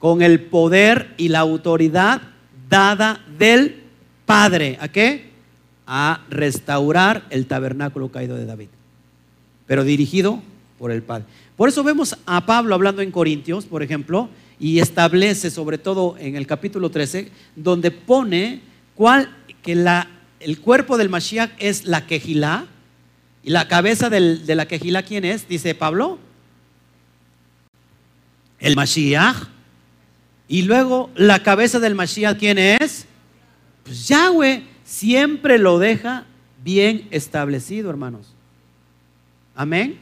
con 0.00 0.20
el 0.20 0.40
poder 0.40 1.14
y 1.16 1.28
la 1.28 1.38
autoridad 1.38 2.22
dada 2.68 3.24
del 3.38 3.84
Padre. 4.26 4.78
¿A 4.80 4.88
qué? 4.88 5.33
A 5.86 6.22
restaurar 6.30 7.24
el 7.30 7.46
tabernáculo 7.46 8.10
caído 8.10 8.36
de 8.36 8.46
David, 8.46 8.68
pero 9.66 9.84
dirigido 9.84 10.42
por 10.78 10.90
el 10.90 11.02
Padre. 11.02 11.26
Por 11.56 11.68
eso 11.68 11.84
vemos 11.84 12.16
a 12.26 12.46
Pablo 12.46 12.74
hablando 12.74 13.02
en 13.02 13.10
Corintios, 13.10 13.66
por 13.66 13.82
ejemplo, 13.82 14.28
y 14.58 14.78
establece, 14.78 15.50
sobre 15.50 15.78
todo 15.78 16.16
en 16.18 16.36
el 16.36 16.46
capítulo 16.46 16.90
13, 16.90 17.30
donde 17.56 17.90
pone 17.90 18.60
cuál, 18.94 19.28
que 19.62 19.74
la, 19.74 20.08
el 20.40 20.60
cuerpo 20.60 20.96
del 20.96 21.08
Mashiach 21.08 21.50
es 21.58 21.84
la 21.84 22.06
quejilá, 22.06 22.66
y 23.42 23.50
la 23.50 23.68
cabeza 23.68 24.08
de 24.08 24.54
la 24.54 24.66
quejilá, 24.66 25.02
¿quién 25.02 25.26
es? 25.26 25.46
Dice 25.46 25.74
Pablo. 25.74 26.18
El 28.58 28.74
Mashiach. 28.74 29.36
Y 30.48 30.62
luego 30.62 31.10
la 31.14 31.42
cabeza 31.42 31.78
del 31.78 31.94
Mashiach, 31.94 32.38
¿quién 32.38 32.56
es? 32.56 33.04
Pues 33.84 34.08
Yahweh 34.08 34.62
siempre 34.98 35.58
lo 35.58 35.78
deja 35.78 36.24
bien 36.62 37.08
establecido, 37.10 37.90
hermanos. 37.90 38.32
Amén. 39.56 39.98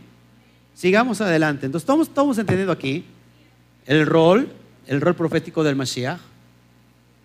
Sigamos 0.74 1.20
adelante. 1.20 1.66
Entonces, 1.66 1.84
estamos, 1.84 2.08
estamos 2.08 2.38
entendiendo 2.38 2.72
aquí 2.72 3.04
el 3.86 4.06
rol, 4.06 4.48
el 4.86 5.00
rol 5.00 5.14
profético 5.14 5.64
del 5.64 5.76
Mashiach. 5.76 6.20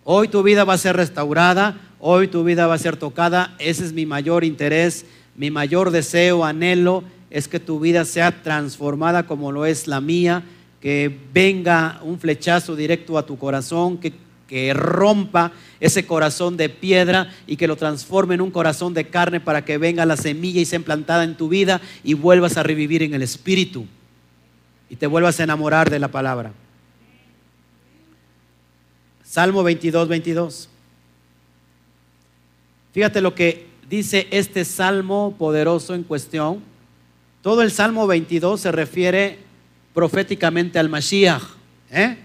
Hoy 0.04 0.28
tu 0.28 0.42
vida 0.42 0.64
va 0.64 0.74
a 0.74 0.78
ser 0.78 0.96
restaurada, 0.96 1.78
hoy 2.00 2.28
tu 2.28 2.42
vida 2.42 2.66
va 2.66 2.74
a 2.74 2.78
ser 2.78 2.96
tocada. 2.96 3.54
Ese 3.58 3.84
es 3.84 3.92
mi 3.92 4.06
mayor 4.06 4.44
interés, 4.44 5.04
mi 5.36 5.50
mayor 5.50 5.90
deseo, 5.90 6.46
anhelo, 6.46 7.04
es 7.28 7.48
que 7.48 7.60
tu 7.60 7.78
vida 7.80 8.06
sea 8.06 8.42
transformada 8.42 9.26
como 9.26 9.52
lo 9.52 9.66
es 9.66 9.86
la 9.86 10.00
mía, 10.00 10.42
que 10.80 11.14
venga 11.34 12.00
un 12.02 12.18
flechazo 12.18 12.74
directo 12.76 13.18
a 13.18 13.26
tu 13.26 13.36
corazón, 13.36 13.98
que 13.98 14.14
que 14.48 14.72
rompa 14.72 15.52
ese 15.78 16.06
corazón 16.06 16.56
de 16.56 16.70
piedra 16.70 17.30
y 17.46 17.56
que 17.56 17.68
lo 17.68 17.76
transforme 17.76 18.34
en 18.34 18.40
un 18.40 18.50
corazón 18.50 18.94
de 18.94 19.06
carne 19.08 19.38
para 19.40 19.64
que 19.64 19.78
venga 19.78 20.06
la 20.06 20.16
semilla 20.16 20.60
y 20.60 20.64
sea 20.64 20.78
implantada 20.78 21.22
en 21.22 21.36
tu 21.36 21.48
vida 21.48 21.80
y 22.02 22.14
vuelvas 22.14 22.56
a 22.56 22.62
revivir 22.62 23.02
en 23.02 23.14
el 23.14 23.22
Espíritu 23.22 23.86
y 24.90 24.96
te 24.96 25.06
vuelvas 25.06 25.38
a 25.38 25.44
enamorar 25.44 25.90
de 25.90 25.98
la 25.98 26.08
palabra. 26.08 26.52
Salmo 29.22 29.62
22, 29.62 30.08
22. 30.08 30.68
Fíjate 32.92 33.20
lo 33.20 33.34
que 33.34 33.66
dice 33.88 34.26
este 34.30 34.64
salmo 34.64 35.34
poderoso 35.38 35.94
en 35.94 36.02
cuestión. 36.02 36.62
Todo 37.42 37.62
el 37.62 37.70
Salmo 37.70 38.06
22 38.06 38.60
se 38.60 38.72
refiere 38.72 39.38
proféticamente 39.92 40.78
al 40.78 40.88
Mashiach. 40.88 41.42
¿eh? 41.90 42.16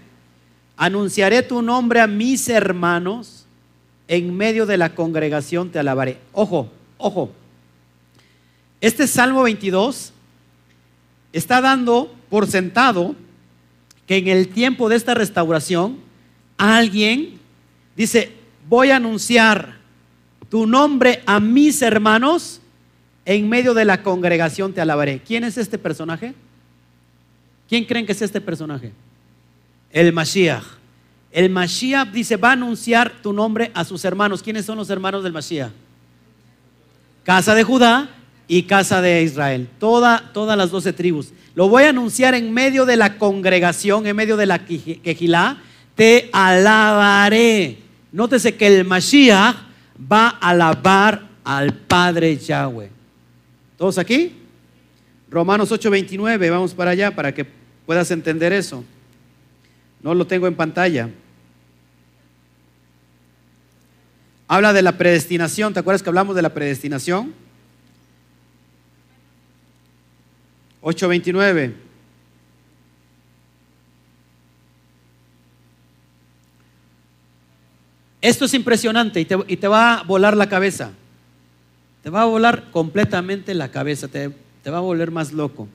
Anunciaré 0.76 1.42
tu 1.42 1.62
nombre 1.62 2.00
a 2.00 2.06
mis 2.06 2.48
hermanos, 2.48 3.46
en 4.08 4.36
medio 4.36 4.66
de 4.66 4.76
la 4.76 4.94
congregación 4.94 5.70
te 5.70 5.78
alabaré. 5.78 6.18
Ojo, 6.32 6.70
ojo. 6.98 7.30
Este 8.80 9.06
Salmo 9.06 9.42
22 9.42 10.12
está 11.32 11.60
dando 11.60 12.14
por 12.28 12.46
sentado 12.46 13.14
que 14.06 14.18
en 14.18 14.28
el 14.28 14.48
tiempo 14.48 14.88
de 14.88 14.96
esta 14.96 15.14
restauración 15.14 15.98
alguien 16.58 17.38
dice, 17.96 18.32
voy 18.68 18.90
a 18.90 18.96
anunciar 18.96 19.78
tu 20.48 20.66
nombre 20.66 21.22
a 21.26 21.40
mis 21.40 21.82
hermanos, 21.82 22.60
en 23.24 23.48
medio 23.48 23.72
de 23.74 23.84
la 23.84 24.02
congregación 24.02 24.72
te 24.72 24.80
alabaré. 24.80 25.20
¿Quién 25.26 25.44
es 25.44 25.56
este 25.56 25.78
personaje? 25.78 26.34
¿Quién 27.68 27.84
creen 27.86 28.04
que 28.04 28.12
es 28.12 28.22
este 28.22 28.40
personaje? 28.40 28.92
El 29.94 30.12
Mashiach. 30.12 30.64
El 31.30 31.50
Mashiach 31.50 32.10
dice, 32.10 32.36
va 32.36 32.50
a 32.50 32.52
anunciar 32.52 33.22
tu 33.22 33.32
nombre 33.32 33.70
a 33.74 33.84
sus 33.84 34.04
hermanos. 34.04 34.42
¿Quiénes 34.42 34.66
son 34.66 34.76
los 34.76 34.90
hermanos 34.90 35.22
del 35.22 35.32
Mashiach? 35.32 35.70
Casa 37.22 37.54
de 37.54 37.62
Judá 37.62 38.10
y 38.46 38.64
casa 38.64 39.00
de 39.00 39.22
Israel. 39.22 39.68
Toda, 39.78 40.30
todas 40.34 40.58
las 40.58 40.70
doce 40.70 40.92
tribus. 40.92 41.28
Lo 41.54 41.68
voy 41.68 41.84
a 41.84 41.90
anunciar 41.90 42.34
en 42.34 42.52
medio 42.52 42.84
de 42.84 42.96
la 42.96 43.16
congregación, 43.16 44.06
en 44.06 44.16
medio 44.16 44.36
de 44.36 44.46
la 44.46 44.64
quejilá. 44.66 45.58
Te 45.94 46.28
alabaré. 46.32 47.78
Nótese 48.10 48.56
que 48.56 48.66
el 48.66 48.84
Mashiach 48.84 49.56
va 50.12 50.36
a 50.40 50.50
alabar 50.50 51.28
al 51.44 51.72
Padre 51.72 52.36
Yahweh. 52.36 52.90
¿Todos 53.78 53.98
aquí? 53.98 54.32
Romanos 55.30 55.70
8:29, 55.70 56.50
vamos 56.50 56.74
para 56.74 56.90
allá 56.90 57.14
para 57.14 57.32
que 57.32 57.46
puedas 57.86 58.10
entender 58.10 58.52
eso. 58.52 58.84
No 60.04 60.12
lo 60.12 60.26
tengo 60.26 60.46
en 60.46 60.54
pantalla. 60.54 61.08
Habla 64.46 64.74
de 64.74 64.82
la 64.82 64.98
predestinación. 64.98 65.72
¿Te 65.72 65.80
acuerdas 65.80 66.02
que 66.02 66.10
hablamos 66.10 66.36
de 66.36 66.42
la 66.42 66.52
predestinación? 66.52 67.32
8.29. 70.82 71.72
Esto 78.20 78.44
es 78.44 78.52
impresionante 78.52 79.22
y 79.22 79.24
te, 79.24 79.68
va 79.68 80.00
a 80.00 80.02
volar 80.02 80.36
la 80.36 80.50
cabeza. 80.50 80.92
Te 82.02 82.10
va 82.10 82.20
a 82.20 82.26
volar 82.26 82.70
completamente 82.72 83.54
la 83.54 83.70
cabeza, 83.70 84.08
te, 84.08 84.30
te 84.62 84.68
va 84.68 84.76
a 84.76 84.82
volver 84.82 85.10
más 85.10 85.32
loco. 85.32 85.66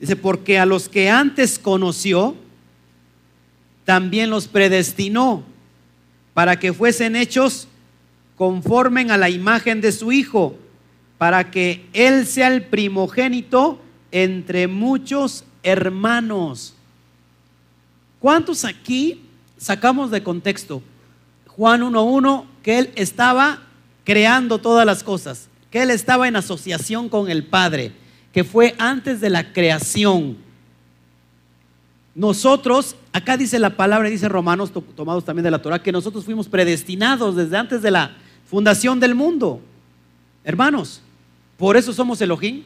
Dice, 0.00 0.16
porque 0.16 0.58
a 0.58 0.64
los 0.64 0.88
que 0.88 1.10
antes 1.10 1.58
conoció, 1.58 2.38
también 3.84 4.30
los 4.30 4.48
predestinó 4.48 5.44
para 6.34 6.58
que 6.58 6.72
fuesen 6.72 7.16
hechos 7.16 7.68
conforme 8.36 9.02
a 9.10 9.16
la 9.16 9.30
imagen 9.30 9.80
de 9.80 9.92
su 9.92 10.12
Hijo, 10.12 10.56
para 11.18 11.50
que 11.50 11.86
Él 11.92 12.26
sea 12.26 12.48
el 12.48 12.64
primogénito 12.64 13.80
entre 14.10 14.66
muchos 14.66 15.44
hermanos. 15.62 16.74
¿Cuántos 18.18 18.64
aquí 18.64 19.22
sacamos 19.58 20.10
de 20.10 20.22
contexto? 20.22 20.82
Juan 21.46 21.82
1.1, 21.82 22.44
que 22.62 22.78
Él 22.78 22.90
estaba 22.96 23.62
creando 24.04 24.58
todas 24.58 24.86
las 24.86 25.04
cosas, 25.04 25.48
que 25.70 25.82
Él 25.82 25.90
estaba 25.90 26.26
en 26.26 26.36
asociación 26.36 27.08
con 27.08 27.30
el 27.30 27.44
Padre, 27.44 27.92
que 28.32 28.44
fue 28.44 28.74
antes 28.78 29.20
de 29.20 29.30
la 29.30 29.52
creación 29.52 30.38
nosotros, 32.14 32.96
acá 33.12 33.36
dice 33.36 33.58
la 33.58 33.76
palabra, 33.76 34.08
dice 34.08 34.28
Romanos, 34.28 34.72
tomados 34.94 35.24
también 35.24 35.44
de 35.44 35.50
la 35.50 35.62
Torah, 35.62 35.82
que 35.82 35.92
nosotros 35.92 36.24
fuimos 36.24 36.48
predestinados 36.48 37.36
desde 37.36 37.56
antes 37.56 37.80
de 37.82 37.90
la 37.90 38.16
fundación 38.46 39.00
del 39.00 39.14
mundo. 39.14 39.60
Hermanos, 40.44 41.00
por 41.56 41.76
eso 41.76 41.92
somos 41.92 42.20
Elohim. 42.20 42.64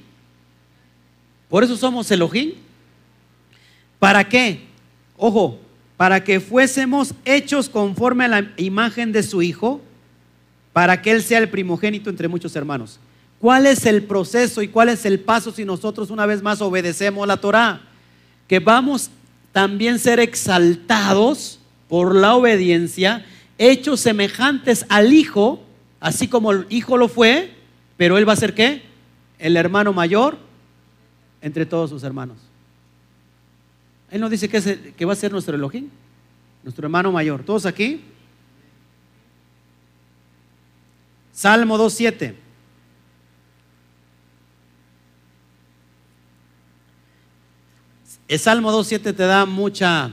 Por 1.49 1.63
eso 1.63 1.77
somos 1.77 2.11
Elohim. 2.11 2.55
¿Para 4.01 4.29
qué? 4.29 4.65
Ojo, 5.17 5.61
para 5.97 6.25
que 6.25 6.41
fuésemos 6.41 7.15
hechos 7.25 7.69
conforme 7.69 8.25
a 8.25 8.29
la 8.29 8.53
imagen 8.57 9.13
de 9.13 9.23
su 9.23 9.43
Hijo, 9.43 9.81
para 10.73 11.01
que 11.01 11.13
Él 11.13 11.23
sea 11.23 11.39
el 11.39 11.49
primogénito 11.49 12.11
entre 12.11 12.29
muchos 12.29 12.55
hermanos. 12.57 12.99
¿Cuál 13.39 13.67
es 13.67 13.87
el 13.87 14.03
proceso 14.03 14.61
y 14.61 14.69
cuál 14.69 14.89
es 14.89 15.05
el 15.05 15.21
paso 15.21 15.53
si 15.53 15.65
nosotros 15.65 16.11
una 16.11 16.27
vez 16.27 16.43
más 16.43 16.61
obedecemos 16.61 17.27
la 17.29 17.37
Torah? 17.37 17.81
Que 18.49 18.59
vamos 18.59 19.11
también 19.57 19.99
ser 19.99 20.21
exaltados 20.21 21.59
por 21.89 22.15
la 22.15 22.35
obediencia, 22.35 23.25
hechos 23.57 24.01
semejantes 24.01 24.85
al 24.91 25.15
Hijo, 25.15 25.65
así 25.99 26.29
como 26.29 26.53
el 26.53 26.67
Hijo 26.69 26.99
lo 26.99 27.09
fue, 27.09 27.55
pero 27.97 28.19
Él 28.19 28.29
va 28.29 28.35
a 28.35 28.37
ser 28.37 28.53
qué? 28.53 28.83
El 29.39 29.57
hermano 29.57 29.95
mayor 29.95 30.37
entre 31.41 31.65
todos 31.65 31.89
sus 31.89 32.03
hermanos. 32.03 32.37
Él 34.11 34.21
nos 34.21 34.31
dice 34.31 34.47
que, 34.47 34.93
que 34.95 35.05
va 35.07 35.15
a 35.15 35.17
ser 35.17 35.33
nuestro 35.33 35.57
Elohim, 35.57 35.89
nuestro 36.63 36.85
hermano 36.85 37.11
mayor. 37.11 37.43
¿Todos 37.43 37.65
aquí? 37.65 38.03
Salmo 41.33 41.79
2.7. 41.79 42.35
El 48.29 48.41
Salmo 48.41 48.73
2.7 48.73 49.15
te 49.15 49.23
da 49.23 49.47
mucha, 49.47 50.11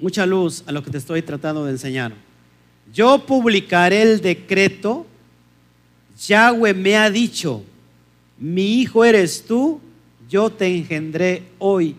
mucha 0.00 0.26
luz 0.26 0.64
a 0.66 0.72
lo 0.72 0.82
que 0.82 0.90
te 0.90 0.98
estoy 0.98 1.22
tratando 1.22 1.64
de 1.64 1.70
enseñar. 1.70 2.12
Yo 2.92 3.24
publicaré 3.24 4.02
el 4.02 4.20
decreto, 4.20 5.06
Yahweh 6.26 6.74
me 6.74 6.96
ha 6.96 7.10
dicho, 7.10 7.62
mi 8.38 8.80
hijo 8.80 9.04
eres 9.04 9.44
tú, 9.46 9.80
yo 10.28 10.50
te 10.50 10.66
engendré 10.66 11.44
hoy. 11.60 11.94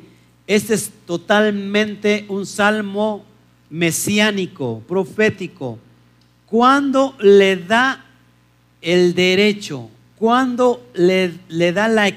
Este 0.45 0.73
es 0.73 0.91
totalmente 1.05 2.25
un 2.27 2.45
salmo 2.45 3.23
mesiánico, 3.69 4.83
profético. 4.85 5.79
Cuando 6.47 7.15
le 7.21 7.55
da 7.55 8.03
el 8.81 9.15
derecho, 9.15 9.89
cuando 10.17 10.85
le, 10.93 11.31
le 11.47 11.71
da 11.71 11.87
la, 11.87 12.13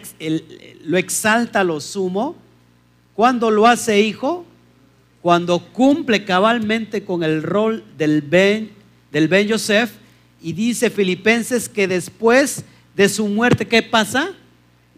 lo 0.83 0.99
exalta 0.99 1.63
lo 1.63 1.81
sumo, 1.81 2.48
cuando 3.19 3.51
lo 3.51 3.67
hace 3.67 4.01
hijo? 4.01 4.45
Cuando 5.23 5.59
cumple 5.59 6.25
cabalmente 6.25 7.03
con 7.03 7.25
el 7.25 7.43
rol 7.43 7.83
del 7.97 8.23
Ben, 8.23 8.71
del 9.11 9.27
ben 9.27 9.49
Yosef 9.49 9.91
y 10.41 10.53
dice 10.53 10.89
Filipenses 10.89 11.69
que 11.69 11.89
después 11.89 12.65
de 12.95 13.09
su 13.09 13.27
muerte, 13.27 13.67
¿qué 13.67 13.83
pasa? 13.83 14.35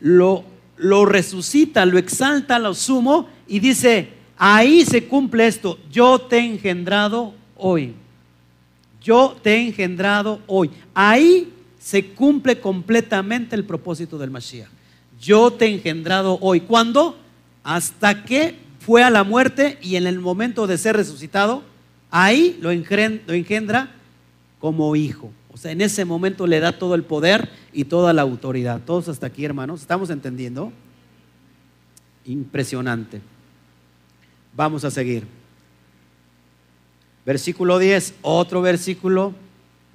Lo, 0.00 0.44
lo 0.76 1.06
resucita, 1.06 1.86
lo 1.86 1.96
exalta, 1.96 2.58
lo 2.58 2.74
sumo 2.74 3.26
y 3.48 3.58
dice, 3.58 4.10
ahí 4.36 4.84
se 4.84 5.04
cumple 5.04 5.46
esto, 5.46 5.78
yo 5.90 6.18
te 6.18 6.40
he 6.40 6.44
engendrado 6.44 7.32
hoy. 7.56 7.94
Yo 9.02 9.34
te 9.42 9.54
he 9.54 9.66
engendrado 9.66 10.42
hoy. 10.46 10.70
Ahí 10.92 11.50
se 11.78 12.04
cumple 12.04 12.60
completamente 12.60 13.56
el 13.56 13.64
propósito 13.64 14.18
del 14.18 14.30
Mashiach. 14.30 14.68
Yo 15.18 15.50
te 15.50 15.64
he 15.64 15.72
engendrado 15.72 16.36
hoy. 16.42 16.60
¿Cuándo? 16.60 17.16
Hasta 17.62 18.24
que 18.24 18.56
fue 18.80 19.02
a 19.02 19.10
la 19.10 19.24
muerte 19.24 19.78
y 19.82 19.96
en 19.96 20.06
el 20.06 20.18
momento 20.18 20.66
de 20.66 20.78
ser 20.78 20.96
resucitado, 20.96 21.62
ahí 22.10 22.58
lo 22.60 22.70
engendra 22.70 23.90
como 24.58 24.96
hijo. 24.96 25.30
O 25.52 25.56
sea, 25.56 25.72
en 25.72 25.80
ese 25.80 26.04
momento 26.04 26.46
le 26.46 26.60
da 26.60 26.78
todo 26.78 26.94
el 26.94 27.02
poder 27.02 27.50
y 27.72 27.84
toda 27.84 28.12
la 28.12 28.22
autoridad. 28.22 28.80
Todos 28.84 29.08
hasta 29.08 29.26
aquí, 29.26 29.44
hermanos, 29.44 29.80
¿estamos 29.80 30.10
entendiendo? 30.10 30.72
Impresionante. 32.24 33.20
Vamos 34.54 34.84
a 34.84 34.90
seguir. 34.90 35.26
Versículo 37.26 37.78
10, 37.78 38.14
otro 38.22 38.62
versículo 38.62 39.34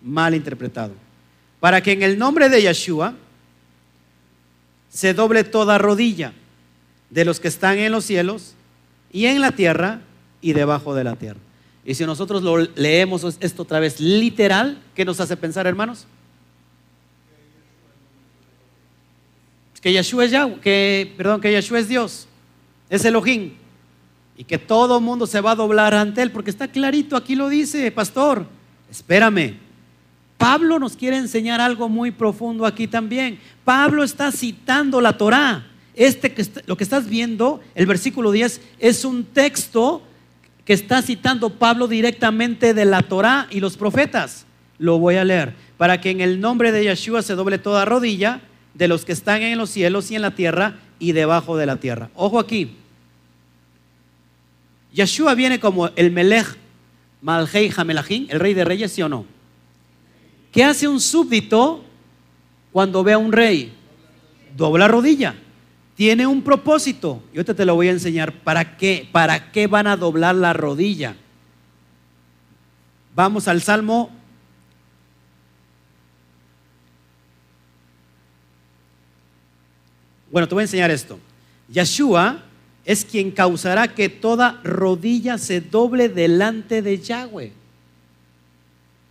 mal 0.03 0.35
interpretado. 0.35 0.93
Para 1.59 1.81
que 1.81 1.93
en 1.93 2.03
el 2.03 2.19
nombre 2.19 2.49
de 2.49 2.61
Yeshua 2.61 3.15
se 4.89 5.13
doble 5.13 5.43
toda 5.43 5.77
rodilla 5.77 6.33
de 7.15 7.23
los 7.23 7.39
que 7.39 7.47
están 7.47 7.79
en 7.79 7.93
los 7.93 8.03
cielos 8.03 8.55
y 9.09 9.25
en 9.25 9.39
la 9.39 9.53
tierra 9.53 10.01
y 10.41 10.51
debajo 10.51 10.93
de 10.93 11.05
la 11.05 11.15
tierra. 11.15 11.39
Y 11.85 11.95
si 11.95 12.05
nosotros 12.05 12.43
lo 12.43 12.57
leemos 12.57 13.37
esto 13.39 13.63
otra 13.63 13.79
vez 13.79 14.01
literal, 14.01 14.81
¿qué 14.93 15.05
nos 15.05 15.21
hace 15.21 15.37
pensar, 15.37 15.65
hermanos? 15.65 16.05
Que 19.81 19.93
Yeshua 19.93 20.25
es 20.25 20.33
que, 20.61 21.13
perdón, 21.15 21.39
que 21.39 21.57
es 21.57 21.87
Dios, 21.87 22.27
es 22.89 23.05
Elohim. 23.05 23.53
Y 24.37 24.43
que 24.43 24.57
todo 24.57 24.99
mundo 24.99 25.25
se 25.25 25.39
va 25.39 25.51
a 25.51 25.55
doblar 25.55 25.93
ante 25.93 26.21
él, 26.21 26.31
porque 26.31 26.49
está 26.49 26.67
clarito, 26.67 27.15
aquí 27.15 27.35
lo 27.35 27.47
dice, 27.47 27.89
pastor. 27.91 28.45
Espérame. 28.91 29.55
Pablo 30.37 30.79
nos 30.79 30.97
quiere 30.97 31.15
enseñar 31.15 31.61
algo 31.61 31.87
muy 31.87 32.11
profundo 32.11 32.65
aquí 32.65 32.87
también. 32.87 33.39
Pablo 33.63 34.03
está 34.03 34.33
citando 34.33 34.99
la 34.99 35.17
Torá. 35.17 35.65
Este 35.95 36.33
que 36.33 36.45
lo 36.65 36.75
que 36.75 36.83
estás 36.83 37.07
viendo, 37.07 37.61
el 37.73 37.85
versículo 37.85 38.31
10, 38.31 38.61
es 38.79 39.05
un 39.05 39.23
texto 39.23 40.01
que 40.65 40.73
está 40.73 41.01
citando 41.01 41.51
Pablo 41.51 41.87
directamente 41.87 42.73
de 42.73 42.85
la 42.85 43.01
Torá 43.01 43.47
y 43.49 43.59
los 43.59 43.77
profetas. 43.77 44.45
Lo 44.77 44.99
voy 44.99 45.15
a 45.15 45.23
leer. 45.23 45.53
Para 45.77 46.01
que 46.01 46.09
en 46.09 46.21
el 46.21 46.41
nombre 46.41 46.71
de 46.71 46.83
Yeshua 46.83 47.21
se 47.21 47.35
doble 47.35 47.59
toda 47.59 47.85
rodilla 47.85 48.41
de 48.73 48.87
los 48.87 49.05
que 49.05 49.13
están 49.13 49.41
en 49.41 49.57
los 49.57 49.69
cielos 49.69 50.11
y 50.11 50.15
en 50.15 50.21
la 50.21 50.31
tierra 50.31 50.79
y 50.99 51.13
debajo 51.13 51.55
de 51.55 51.65
la 51.65 51.77
tierra. 51.77 52.09
Ojo 52.15 52.39
aquí. 52.39 52.75
Yeshua 54.91 55.33
viene 55.35 55.59
como 55.59 55.87
el 55.95 56.11
Melech 56.11 56.57
Malhei 57.21 57.71
Hamelachim, 57.75 58.27
el 58.29 58.39
rey 58.39 58.53
de 58.53 58.65
reyes, 58.65 58.91
¿sí 58.91 59.01
o 59.01 59.09
no? 59.09 59.25
¿Qué 60.51 60.63
hace 60.63 60.87
un 60.87 60.99
súbdito 60.99 61.83
cuando 62.71 63.03
ve 63.03 63.13
a 63.13 63.17
un 63.17 63.31
rey? 63.31 63.73
Dobla 64.55 64.87
rodilla 64.87 65.35
tiene 65.95 66.27
un 66.27 66.41
propósito. 66.41 67.23
Yo 67.33 67.43
te, 67.43 67.53
te 67.53 67.65
lo 67.65 67.75
voy 67.75 67.87
a 67.87 67.91
enseñar. 67.91 68.33
¿Para 68.33 68.77
qué? 68.77 69.07
¿Para 69.11 69.51
qué 69.51 69.67
van 69.67 69.87
a 69.87 69.97
doblar 69.97 70.35
la 70.35 70.53
rodilla? 70.53 71.15
Vamos 73.15 73.47
al 73.47 73.61
Salmo. 73.61 74.11
Bueno, 80.29 80.49
te 80.49 80.53
voy 80.53 80.63
a 80.63 80.65
enseñar 80.65 80.91
esto. 80.91 81.17
Yeshua 81.71 82.43
es 82.83 83.05
quien 83.05 83.31
causará 83.31 83.87
que 83.87 84.09
toda 84.09 84.59
rodilla 84.63 85.37
se 85.37 85.61
doble 85.61 86.09
delante 86.09 86.81
de 86.81 86.99
Yahweh. 86.99 87.53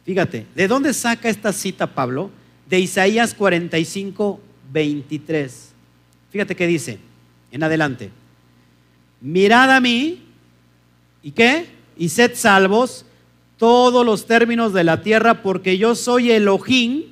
Fíjate, 0.04 0.46
¿de 0.54 0.68
dónde 0.68 0.92
saca 0.92 1.30
esta 1.30 1.50
cita 1.52 1.86
Pablo? 1.86 2.30
De 2.68 2.78
Isaías 2.78 3.32
45, 3.32 4.38
23. 4.70 5.73
Fíjate 6.34 6.56
qué 6.56 6.66
dice 6.66 6.98
en 7.52 7.62
adelante. 7.62 8.10
Mirad 9.20 9.70
a 9.70 9.78
mí, 9.78 10.20
¿y 11.22 11.30
qué? 11.30 11.68
Y 11.96 12.08
sed 12.08 12.32
salvos 12.34 13.06
todos 13.56 14.04
los 14.04 14.26
términos 14.26 14.72
de 14.72 14.82
la 14.82 15.00
tierra, 15.00 15.44
porque 15.44 15.78
yo 15.78 15.94
soy 15.94 16.32
Elohim 16.32 17.04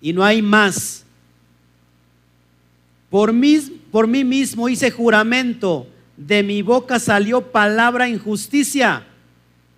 y 0.00 0.12
no 0.12 0.24
hay 0.24 0.42
más. 0.42 1.04
Por 3.08 3.32
mí, 3.32 3.60
por 3.92 4.08
mí 4.08 4.24
mismo 4.24 4.68
hice 4.68 4.90
juramento, 4.90 5.86
de 6.16 6.42
mi 6.42 6.60
boca 6.60 6.98
salió 6.98 7.52
palabra 7.52 8.08
injusticia 8.08 9.06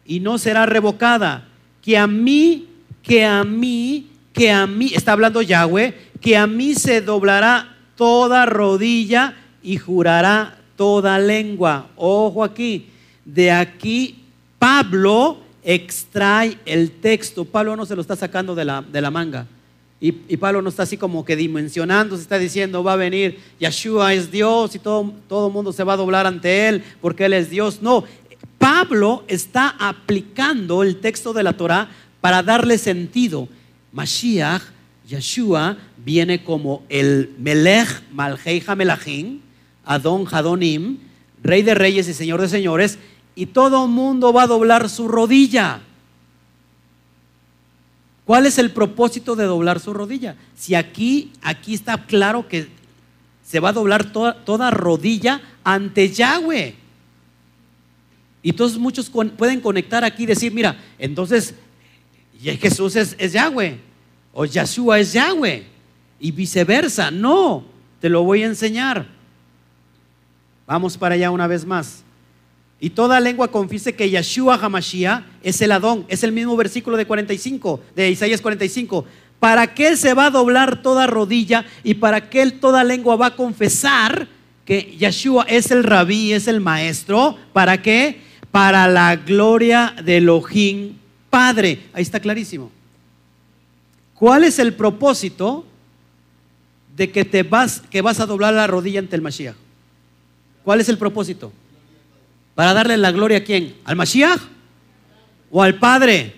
y 0.07 0.21
no 0.21 0.39
será 0.39 0.65
revocada. 0.65 1.47
Que 1.83 1.99
a 1.99 2.07
mí, 2.07 2.69
que 3.03 3.27
a 3.27 3.45
mí, 3.45 4.09
que 4.33 4.51
a 4.51 4.67
mí, 4.67 4.93
está 4.95 5.12
hablando 5.12 5.43
Yahweh, 5.43 6.06
que 6.27 6.37
a 6.37 6.49
mí 6.49 6.75
se 6.75 7.01
doblará 7.01 7.77
toda 7.95 8.47
rodilla 8.47 9.37
y 9.62 9.77
jurará 9.77 10.59
toda 10.75 11.21
lengua. 11.21 11.87
Ojo 11.95 12.43
aquí, 12.43 12.89
de 13.25 13.53
aquí 13.53 14.25
Pablo 14.59 15.39
extrae 15.62 16.59
el 16.67 16.91
texto. 16.91 17.45
Pablo 17.45 17.77
no 17.77 17.87
se 17.87 17.95
lo 17.95 18.01
está 18.01 18.17
sacando 18.17 18.57
de 18.57 18.65
la, 18.65 18.83
de 18.83 19.01
la 19.01 19.12
manga. 19.12 19.47
Y, 20.01 20.11
Pablo 20.37 20.62
no 20.62 20.69
está 20.69 20.83
así 20.83 20.97
como 20.97 21.25
que 21.25 21.37
dimensionando, 21.37 22.17
se 22.17 22.23
está 22.23 22.39
diciendo, 22.39 22.83
va 22.83 22.95
a 22.95 22.97
venir, 22.97 23.39
Yeshua 23.61 24.12
es 24.12 24.29
Dios 24.29 24.75
y 24.75 24.81
todo, 24.81 25.15
todo 25.29 25.49
mundo 25.49 25.73
se 25.73 25.85
va 25.85 25.93
a 25.93 25.97
doblar 25.97 26.27
ante 26.27 26.67
él 26.67 26.83
porque 27.01 27.27
él 27.27 27.35
es 27.35 27.51
Dios. 27.51 27.83
No, 27.83 28.03
Pablo 28.59 29.23
está 29.29 29.77
aplicando 29.79 30.83
el 30.83 30.97
texto 30.97 31.33
de 31.33 31.45
la 31.45 31.53
Torah 31.53 31.89
para 32.21 32.43
darle 32.43 32.79
sentido. 32.79 33.49
Mashiach, 33.93 34.62
Yeshua, 35.07 35.77
viene 36.07 36.45
como 36.45 36.85
el 36.88 37.35
Melech 37.37 37.88
Malhei 38.12 38.62
Hamelachim, 38.64 39.40
Adon 39.85 40.25
Hadonim, 40.31 40.99
Rey 41.42 41.62
de 41.62 41.75
Reyes 41.75 42.07
y 42.07 42.14
Señor 42.14 42.40
de 42.40 42.49
Señores, 42.49 42.97
y 43.35 43.47
todo 43.47 43.88
mundo 43.88 44.33
va 44.33 44.45
a 44.45 44.47
doblar 44.47 44.88
su 44.88 45.09
rodilla. 45.09 45.81
¿Cuál 48.25 48.47
es 48.47 48.57
el 48.59 48.71
propósito 48.71 49.35
de 49.35 49.47
doblar 49.47 49.81
su 49.81 49.92
rodilla? 49.92 50.37
Si 50.55 50.77
aquí, 50.77 51.33
aquí 51.42 51.75
está 51.75 52.07
claro 52.07 52.47
que 52.47 52.69
se 53.45 53.59
va 53.59 53.71
a 53.71 53.73
doblar 53.73 54.12
toda, 54.12 54.45
toda 54.45 54.71
rodilla 54.71 55.40
ante 55.64 56.09
Yahweh. 56.09 56.77
Y 58.45 58.51
entonces 58.51 58.78
muchos 58.78 59.11
pueden 59.11 59.61
conectar 59.61 60.05
aquí 60.05 60.22
y 60.22 60.26
decir, 60.26 60.55
mira, 60.55 60.80
entonces 61.01 61.57
Jesús 62.41 62.95
es, 62.95 63.16
es 63.18 63.33
Yahweh, 63.33 63.80
o 64.33 64.45
Yeshua 64.45 65.01
es 65.01 65.12
Yahweh 65.12 65.74
y 66.21 66.31
viceversa. 66.31 67.11
No, 67.11 67.64
te 68.01 68.09
lo 68.09 68.23
voy 68.23 68.43
a 68.43 68.47
enseñar. 68.47 69.07
Vamos 70.67 70.97
para 70.97 71.14
allá 71.14 71.31
una 71.31 71.47
vez 71.47 71.64
más. 71.64 72.03
Y 72.79 72.91
toda 72.91 73.21
lengua 73.21 73.49
confiese 73.49 73.95
que 73.95 74.11
Yeshua 74.11 74.57
Hamashiach 74.57 75.23
es 75.43 75.62
el 75.62 75.73
Adón. 75.73 76.05
Es 76.09 76.23
el 76.25 76.33
mismo 76.33 76.57
versículo 76.57 76.97
de 76.97 77.07
45, 77.07 77.81
de 77.95 78.11
Isaías 78.11 78.41
45. 78.41 79.07
¿Para 79.41 79.75
qué 79.75 79.97
se 79.97 80.14
va 80.14 80.27
a 80.27 80.31
doblar 80.31 80.83
toda 80.83 81.07
rodilla 81.07 81.64
y 81.85 81.95
para 81.95 82.29
qué 82.29 82.51
toda 82.51 82.85
lengua 82.85 83.17
va 83.17 83.27
a 83.27 83.37
confesar 83.37 84.29
que 84.64 84.97
Yeshua 84.99 85.45
es 85.49 85.71
el 85.71 85.85
rabí, 85.85 86.33
es 86.33 86.49
el 86.49 86.61
maestro? 86.61 87.37
¿Para 87.53 87.81
qué? 87.81 88.21
Para 88.51 88.89
la 88.89 89.17
gloria 89.17 89.95
de 90.03 90.19
Elohim 90.19 90.97
Padre. 91.31 91.81
Ahí 91.93 92.03
está 92.03 92.21
clarísimo. 92.21 92.71
¿Cuál 94.14 94.45
es 94.45 94.59
el 94.59 94.75
propósito? 94.75 95.67
De 96.97 97.11
que 97.11 97.24
te 97.24 97.42
vas, 97.42 97.82
que 97.90 98.01
vas 98.01 98.20
a 98.20 98.26
doblar 98.26 98.55
la 98.55 98.66
rodilla 98.66 99.01
ante 99.01 99.16
el 99.16 99.22
Mashiach. 99.22 99.55
¿Cuál 100.64 100.80
es 100.80 100.88
el 100.88 100.97
propósito? 100.97 101.53
Para 102.55 102.72
darle 102.72 102.97
la 102.97 103.12
gloria 103.12 103.38
a 103.38 103.44
quién? 103.44 103.76
¿Al 103.84 103.97
Mashiach? 103.97 104.40
¿O 105.51 105.62
al 105.62 105.78
Padre? 105.78 106.34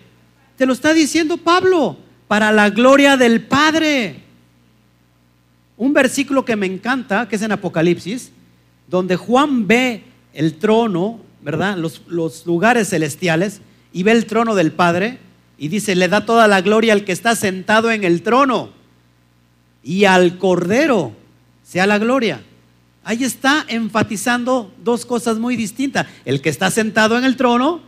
Te 0.56 0.66
lo 0.66 0.72
está 0.72 0.92
diciendo 0.92 1.36
Pablo, 1.36 1.96
para 2.26 2.50
la 2.50 2.70
gloria 2.70 3.16
del 3.16 3.42
Padre. 3.42 4.24
Un 5.76 5.92
versículo 5.92 6.44
que 6.44 6.56
me 6.56 6.66
encanta, 6.66 7.28
que 7.28 7.36
es 7.36 7.42
en 7.42 7.52
Apocalipsis, 7.52 8.32
donde 8.88 9.14
Juan 9.14 9.68
ve 9.68 10.02
el 10.34 10.54
trono, 10.54 11.20
¿verdad? 11.40 11.76
Los, 11.76 12.02
los 12.08 12.44
lugares 12.46 12.88
celestiales, 12.88 13.60
y 13.92 14.02
ve 14.02 14.10
el 14.10 14.26
trono 14.26 14.56
del 14.56 14.72
Padre, 14.72 15.20
y 15.56 15.68
dice, 15.68 15.94
le 15.94 16.08
da 16.08 16.26
toda 16.26 16.48
la 16.48 16.60
gloria 16.60 16.92
al 16.92 17.04
que 17.04 17.12
está 17.12 17.36
sentado 17.36 17.92
en 17.92 18.02
el 18.02 18.22
trono 18.22 18.77
y 19.88 20.04
al 20.04 20.36
Cordero 20.36 21.12
sea 21.62 21.86
la 21.86 21.96
gloria. 21.96 22.42
Ahí 23.04 23.24
está 23.24 23.64
enfatizando 23.68 24.70
dos 24.84 25.06
cosas 25.06 25.38
muy 25.38 25.56
distintas. 25.56 26.06
El 26.26 26.42
que 26.42 26.50
está 26.50 26.70
sentado 26.70 27.16
en 27.16 27.24
el 27.24 27.38
trono 27.38 27.80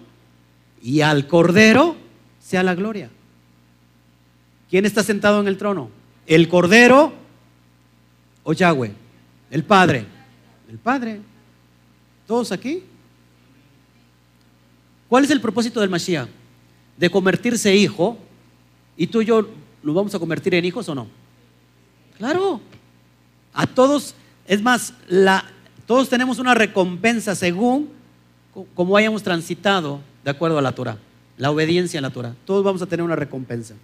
y 0.83 1.03
al 1.03 1.27
Cordero 1.27 1.97
sea 2.41 2.63
la 2.63 2.75
gloria. 2.75 3.11
¿Quién 4.71 4.87
está 4.87 5.03
sentado 5.03 5.43
en 5.43 5.49
el 5.49 5.59
trono? 5.59 5.91
¿El 6.27 6.49
Cordero 6.49 7.13
o 8.45 8.55
Yahweh? 8.55 8.95
El 9.51 9.65
Padre. 9.65 10.07
El 10.71 10.79
Padre. 10.79 11.21
¿Todos 12.27 12.51
aquí? 12.51 12.83
¿Cuál 15.07 15.25
es 15.25 15.31
el 15.31 15.43
propósito 15.43 15.81
del 15.81 15.91
Mashiach? 15.91 16.31
De 16.97 17.11
convertirse 17.11 17.77
hijo. 17.77 18.17
¿Y 18.97 19.07
tú 19.07 19.21
y 19.21 19.27
yo 19.27 19.47
nos 19.83 19.95
vamos 19.95 20.15
a 20.15 20.19
convertir 20.19 20.55
en 20.55 20.65
hijos 20.65 20.89
o 20.89 20.95
no? 20.95 21.20
Claro. 22.21 22.61
A 23.55 23.67
todos, 23.67 24.15
es 24.47 24.61
más, 24.61 24.93
la, 25.09 25.43
todos 25.87 26.11
tenemos 26.11 26.39
una 26.39 26.55
recompensa 26.55 27.35
según 27.35 27.89
como 28.75 28.95
hayamos 28.95 29.23
transitado 29.23 30.01
de 30.23 30.31
acuerdo 30.31 30.59
a 30.59 30.63
la 30.63 30.73
Torah, 30.73 30.99
la 31.39 31.51
obediencia 31.51 31.99
a 31.99 32.03
la 32.03 32.11
Torah. 32.11 32.35
Todos 32.45 32.63
vamos 32.63 32.83
a 32.83 32.87
tener 32.87 33.03
una 33.03 33.17
recompensa. 33.17 33.75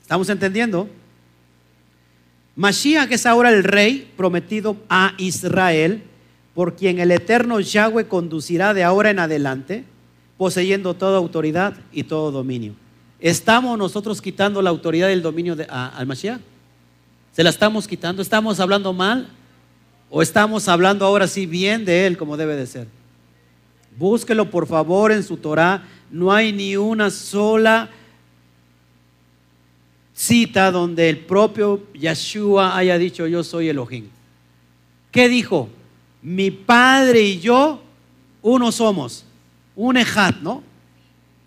¿Estamos 0.00 0.30
entendiendo? 0.30 0.88
Mashiach 2.56 3.12
es 3.12 3.26
ahora 3.26 3.50
el 3.50 3.62
rey 3.62 4.10
prometido 4.16 4.78
a 4.88 5.12
Israel, 5.18 6.04
por 6.54 6.74
quien 6.74 7.00
el 7.00 7.10
eterno 7.10 7.60
Yahweh 7.60 8.08
conducirá 8.08 8.72
de 8.72 8.82
ahora 8.82 9.10
en 9.10 9.18
adelante, 9.18 9.84
poseyendo 10.38 10.94
toda 10.94 11.18
autoridad 11.18 11.76
y 11.92 12.04
todo 12.04 12.30
dominio. 12.30 12.85
¿Estamos 13.20 13.78
nosotros 13.78 14.20
quitando 14.20 14.60
la 14.60 14.70
autoridad 14.70 15.08
y 15.08 15.12
el 15.12 15.22
dominio 15.22 15.56
de, 15.56 15.64
al 15.64 16.06
Mashiach? 16.06 16.40
¿Se 17.32 17.42
la 17.42 17.50
estamos 17.50 17.86
quitando? 17.86 18.22
¿Estamos 18.22 18.60
hablando 18.60 18.92
mal? 18.92 19.28
¿O 20.10 20.22
estamos 20.22 20.68
hablando 20.68 21.04
ahora 21.04 21.26
sí 21.26 21.46
bien 21.46 21.84
de 21.84 22.06
él 22.06 22.16
como 22.16 22.36
debe 22.36 22.56
de 22.56 22.66
ser? 22.66 22.88
Búsquelo 23.98 24.50
por 24.50 24.66
favor 24.66 25.12
en 25.12 25.22
su 25.22 25.36
Torah. 25.36 25.82
No 26.10 26.32
hay 26.32 26.52
ni 26.52 26.76
una 26.76 27.10
sola 27.10 27.90
cita 30.14 30.70
donde 30.70 31.08
el 31.10 31.18
propio 31.18 31.82
Yeshua 31.92 32.76
haya 32.76 32.96
dicho 32.98 33.26
yo 33.26 33.42
soy 33.42 33.68
Elohim. 33.68 34.08
¿Qué 35.10 35.28
dijo? 35.28 35.68
Mi 36.22 36.50
padre 36.50 37.22
y 37.22 37.40
yo 37.40 37.82
uno 38.42 38.72
somos. 38.72 39.24
Un 39.74 39.96
ejat, 39.96 40.36
¿no? 40.40 40.62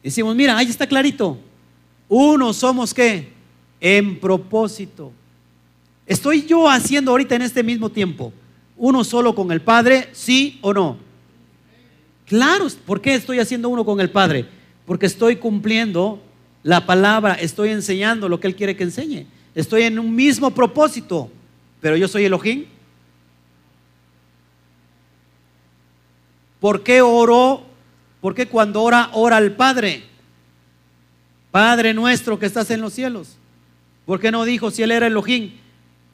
Decimos, 0.04 0.36
mira, 0.36 0.58
ahí 0.58 0.68
está 0.68 0.88
clarito. 0.88 1.38
Uno 2.10 2.52
somos 2.52 2.94
qué? 2.94 3.32
En 3.80 4.20
propósito. 4.20 5.14
Estoy 6.06 6.46
yo 6.46 6.68
haciendo 6.68 7.12
ahorita 7.12 7.36
en 7.36 7.44
este 7.44 7.64
mismo 7.64 7.90
tiempo 7.90 8.34
uno 8.80 9.04
solo 9.04 9.36
con 9.36 9.52
el 9.52 9.62
Padre, 9.62 10.10
sí 10.14 10.58
o 10.62 10.74
no. 10.74 10.98
Claro, 12.26 12.68
¿por 12.86 13.02
qué 13.02 13.14
estoy 13.14 13.40
haciendo 13.40 13.70
uno 13.70 13.86
con 13.86 14.00
el 14.00 14.10
Padre? 14.10 14.46
Porque 14.86 15.06
estoy 15.06 15.36
cumpliendo 15.36 16.22
la 16.64 16.86
palabra, 16.86 17.34
estoy 17.34 17.70
enseñando 17.70 18.30
lo 18.30 18.40
que 18.40 18.48
Él 18.48 18.56
quiere 18.56 18.76
que 18.76 18.84
enseñe. 18.84 19.28
Estoy 19.54 19.84
en 19.84 20.00
un 20.00 20.16
mismo 20.16 20.52
propósito, 20.52 21.30
pero 21.82 21.98
yo 21.98 22.08
soy 22.08 22.26
Elohim. 22.26 22.66
¿Por 26.60 26.84
qué 26.84 27.02
oró? 27.02 27.64
¿Por 28.22 28.34
qué 28.34 28.48
cuando 28.48 28.82
ora, 28.82 29.10
ora 29.14 29.38
al 29.38 29.56
Padre? 29.56 30.04
Padre 31.52 31.94
nuestro 31.94 32.38
que 32.38 32.46
estás 32.46 32.70
en 32.72 32.82
los 32.82 32.94
cielos. 32.94 33.38
¿Por 34.06 34.20
qué 34.20 34.32
no 34.32 34.44
dijo 34.44 34.72
si 34.72 34.84
Él 34.84 34.92
era 34.92 35.08
Elohim? 35.08 35.52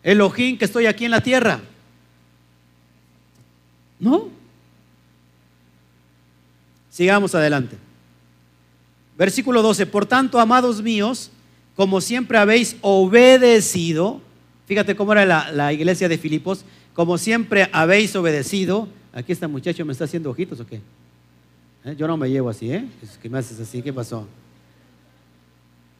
Elohim 0.04 0.58
que 0.58 0.66
estoy 0.66 0.86
aquí 0.86 1.06
en 1.06 1.12
la 1.12 1.22
tierra. 1.22 1.62
No. 4.00 4.30
Sigamos 6.90 7.34
adelante. 7.36 7.78
Versículo 9.18 9.62
12. 9.62 9.86
Por 9.86 10.06
tanto, 10.06 10.40
amados 10.40 10.82
míos, 10.82 11.32
como 11.76 12.00
siempre 12.02 12.38
habéis 12.38 12.78
obedecido, 12.82 14.22
fíjate 14.68 14.96
cómo 14.96 15.14
era 15.14 15.52
la, 15.52 15.74
iglesia 15.74 16.08
de 16.08 16.18
Filipos, 16.18 16.66
como 16.94 17.18
siempre 17.18 17.70
habéis 17.72 18.16
obedecido. 18.16 18.88
Aquí 19.14 19.32
este 19.32 19.48
muchacho 19.48 19.86
me 19.86 19.94
está 19.94 20.06
haciendo 20.06 20.30
ojitos 20.30 20.60
o 20.60 20.68
qué? 20.68 20.82
¿Eh? 21.86 21.96
Yo 21.98 22.08
no 22.08 22.18
me 22.18 22.30
llevo 22.30 22.50
así, 22.50 22.72
¿eh? 22.72 22.86
Que 23.22 23.30
me 23.30 23.40
haces 23.40 23.60
así, 23.60 23.82
¿qué 23.82 23.94
pasó? 23.94 24.28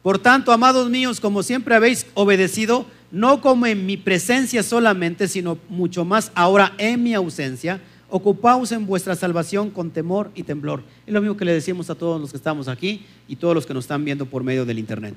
Por 0.06 0.20
tanto, 0.20 0.52
amados 0.52 0.88
míos, 0.88 1.18
como 1.18 1.42
siempre 1.42 1.74
habéis 1.74 2.06
obedecido, 2.14 2.86
no 3.10 3.40
como 3.40 3.66
en 3.66 3.86
mi 3.86 3.96
presencia 3.96 4.62
solamente, 4.62 5.26
sino 5.26 5.58
mucho 5.68 6.04
más 6.04 6.30
ahora 6.36 6.74
en 6.78 7.02
mi 7.02 7.12
ausencia, 7.12 7.80
ocupaos 8.08 8.70
en 8.70 8.86
vuestra 8.86 9.16
salvación 9.16 9.68
con 9.68 9.90
temor 9.90 10.30
y 10.36 10.44
temblor. 10.44 10.84
Es 11.08 11.12
lo 11.12 11.20
mismo 11.20 11.36
que 11.36 11.44
le 11.44 11.52
decimos 11.52 11.90
a 11.90 11.96
todos 11.96 12.20
los 12.20 12.30
que 12.30 12.36
estamos 12.36 12.68
aquí 12.68 13.04
y 13.26 13.34
todos 13.34 13.52
los 13.52 13.66
que 13.66 13.74
nos 13.74 13.82
están 13.82 14.04
viendo 14.04 14.26
por 14.26 14.44
medio 14.44 14.64
del 14.64 14.78
Internet. 14.78 15.16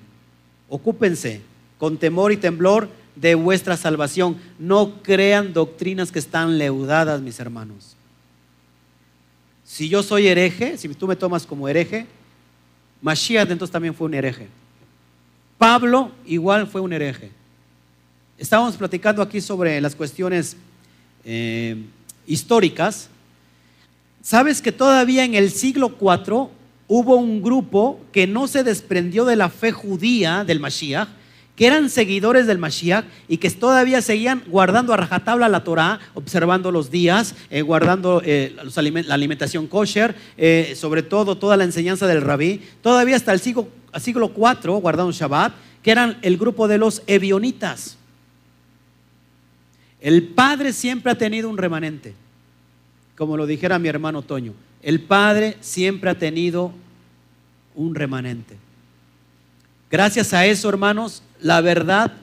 Ocúpense 0.70 1.42
con 1.78 1.98
temor 2.00 2.32
y 2.32 2.38
temblor 2.38 2.90
de 3.16 3.36
vuestra 3.36 3.78
salvación. 3.78 4.38
No 4.58 5.04
crean 5.04 5.54
doctrinas 5.54 6.12
que 6.12 6.18
están 6.18 6.58
leudadas, 6.58 7.22
mis 7.22 7.40
hermanos. 7.40 7.96
Si 9.64 9.88
yo 9.88 10.02
soy 10.02 10.30
hereje, 10.30 10.80
si 10.80 10.88
tú 10.96 11.06
me 11.06 11.16
tomas 11.16 11.46
como 11.46 11.70
hereje, 11.70 12.08
Mashiach 13.04 13.52
entonces 13.52 13.72
también 13.72 13.94
fue 13.94 14.08
un 14.08 14.16
hereje. 14.16 14.48
Pablo 15.60 16.12
igual 16.26 16.68
fue 16.68 16.80
un 16.80 16.94
hereje. 16.94 17.32
Estábamos 18.38 18.78
platicando 18.78 19.22
aquí 19.22 19.42
sobre 19.42 19.82
las 19.82 19.94
cuestiones 19.94 20.56
eh, 21.26 21.76
históricas, 22.26 23.10
sabes 24.24 24.62
que 24.62 24.72
todavía 24.72 25.26
en 25.26 25.36
el 25.36 25.52
siglo 25.52 25.94
IV 26.00 26.48
hubo 26.88 27.16
un 27.18 27.44
grupo 27.44 28.00
que 28.14 28.26
no 28.26 28.48
se 28.48 28.64
desprendió 28.64 29.26
de 29.26 29.36
la 29.36 29.50
fe 29.50 29.74
judía 29.74 30.46
del 30.46 30.62
Mashiach, 30.62 31.10
que 31.58 31.68
eran 31.68 31.90
seguidores 31.90 32.48
del 32.48 32.58
Mashiach 32.58 33.04
y 33.28 33.36
que 33.36 33.52
todavía 33.52 34.02
seguían 34.02 34.44
guardando 34.48 34.94
a 34.94 34.98
rajatabla 34.98 35.50
la 35.50 35.66
Torah, 35.66 36.00
observando 36.14 36.72
los 36.72 36.90
días, 36.90 37.36
eh, 37.50 37.64
guardando 37.64 38.22
eh, 38.24 38.56
la 39.06 39.14
alimentación 39.14 39.68
kosher, 39.68 40.16
sobre 40.78 41.04
todo 41.04 41.38
toda 41.38 41.58
la 41.58 41.66
enseñanza 41.66 42.08
del 42.08 42.22
rabí, 42.22 42.62
todavía 42.82 43.18
hasta 43.18 43.34
el 43.34 43.42
siglo, 43.42 43.68
siglo 43.98 44.32
IV 44.36 44.80
guardando 44.82 45.12
Shabbat, 45.12 45.54
que 45.82 45.92
eran 45.92 46.18
el 46.22 46.38
grupo 46.38 46.68
de 46.68 46.78
los 46.78 47.02
evionitas. 47.08 47.98
El 50.02 50.28
Padre 50.30 50.74
siempre 50.74 51.12
ha 51.12 51.18
tenido 51.18 51.50
un 51.50 51.58
remanente, 51.58 52.14
como 53.18 53.38
lo 53.38 53.46
dijera 53.46 53.80
mi 53.80 53.90
hermano 53.90 54.22
Toño. 54.22 54.54
El 54.82 55.02
Padre 55.02 55.58
siempre 55.60 56.10
ha 56.10 56.18
tenido 56.18 56.72
un 57.76 57.96
remanente. 57.96 58.58
Gracias 59.92 60.34
a 60.34 60.46
eso, 60.46 60.70
hermanos, 60.70 61.24
la 61.42 61.62
verdad 61.62 62.14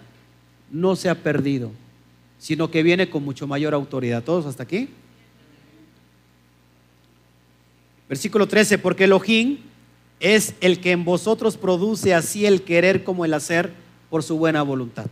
no 0.71 0.97
se 0.97 1.09
ha 1.09 1.23
perdido, 1.23 1.73
sino 2.39 2.71
que 2.71 2.83
viene 2.83 3.11
con 3.11 3.25
mucho 3.25 3.47
mayor 3.47 3.75
autoridad. 3.75 4.23
¿Todos 4.23 4.47
hasta 4.47 4.63
aquí? 4.63 4.89
Versículo 8.09 8.47
13, 8.47 8.79
porque 8.79 9.05
Elohim 9.05 9.59
es 10.21 10.55
el 10.61 10.81
que 10.81 10.93
en 10.93 11.05
vosotros 11.05 11.57
produce 11.57 12.15
así 12.15 12.47
el 12.47 12.63
querer 12.63 13.05
como 13.05 13.25
el 13.25 13.35
hacer 13.35 13.73
por 14.09 14.23
su 14.23 14.39
buena 14.39 14.63
voluntad. 14.63 15.07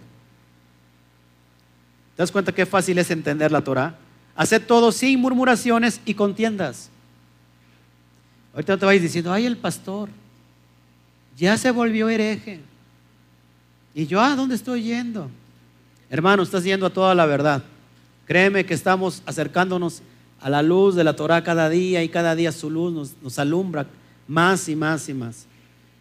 ¿Te 2.16 2.22
das 2.22 2.30
cuenta 2.30 2.52
qué 2.52 2.64
fácil 2.64 2.98
es 2.98 3.11
entender 3.11 3.50
la 3.52 3.62
Torah? 3.62 3.98
Haced 4.36 4.66
todo 4.66 4.92
sin 4.92 5.20
murmuraciones 5.20 6.00
y 6.05 6.14
contiendas. 6.14 6.88
Ahorita 8.52 8.78
te 8.78 8.86
vais 8.86 9.02
diciendo, 9.02 9.32
ay, 9.32 9.46
el 9.46 9.57
pastor 9.57 10.09
ya 11.36 11.57
se 11.59 11.70
volvió 11.70 12.09
hereje. 12.09 12.61
Y 13.94 14.07
yo, 14.07 14.20
ah, 14.20 14.34
¿dónde 14.36 14.55
estoy 14.55 14.84
yendo? 14.84 15.28
Hermano, 16.09 16.42
estás 16.42 16.64
yendo 16.64 16.86
a 16.86 16.90
toda 16.90 17.14
la 17.14 17.26
verdad. 17.26 17.62
Créeme 18.26 18.64
que 18.64 18.74
estamos 18.74 19.22
acercándonos 19.26 20.02
a 20.40 20.48
la 20.48 20.62
luz 20.62 20.94
de 20.94 21.05
la 21.05 21.16
Torah 21.16 21.42
cada 21.42 21.68
día 21.68 22.02
y 22.02 22.09
cada 22.09 22.34
día 22.34 22.52
su 22.52 22.70
luz 22.70 23.14
nos 23.20 23.38
alumbra 23.38 23.86
más 24.27 24.68
y 24.68 24.77
más 24.77 25.09
y 25.09 25.14
más. 25.14 25.47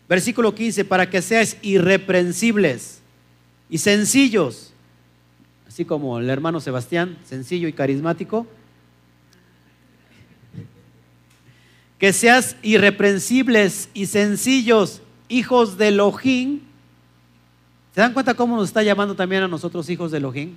Versículo 0.07 0.53
15, 0.53 0.85
para 0.85 1.09
que 1.09 1.21
seáis 1.21 1.57
irreprensibles 1.61 2.99
y 3.69 3.77
sencillos 3.77 4.73
así 5.73 5.85
como 5.85 6.19
el 6.19 6.29
hermano 6.29 6.59
Sebastián, 6.59 7.17
sencillo 7.25 7.67
y 7.67 7.73
carismático. 7.73 8.45
Que 11.97 12.13
seas 12.13 12.55
irreprensibles 12.61 13.89
y 13.95 14.05
sencillos, 14.05 15.01
hijos 15.29 15.75
de 15.79 15.87
Elohim. 15.87 16.59
¿Se 17.95 18.01
dan 18.01 18.13
cuenta 18.13 18.35
cómo 18.35 18.55
nos 18.55 18.67
está 18.67 18.83
llamando 18.83 19.15
también 19.15 19.41
a 19.41 19.47
nosotros 19.47 19.89
hijos 19.89 20.11
de 20.11 20.19
Elohim? 20.19 20.53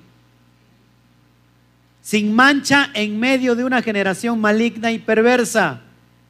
Sin 2.03 2.35
mancha 2.35 2.91
en 2.93 3.19
medio 3.19 3.55
de 3.55 3.65
una 3.65 3.81
generación 3.81 4.39
maligna 4.39 4.93
y 4.93 4.99
perversa, 4.99 5.81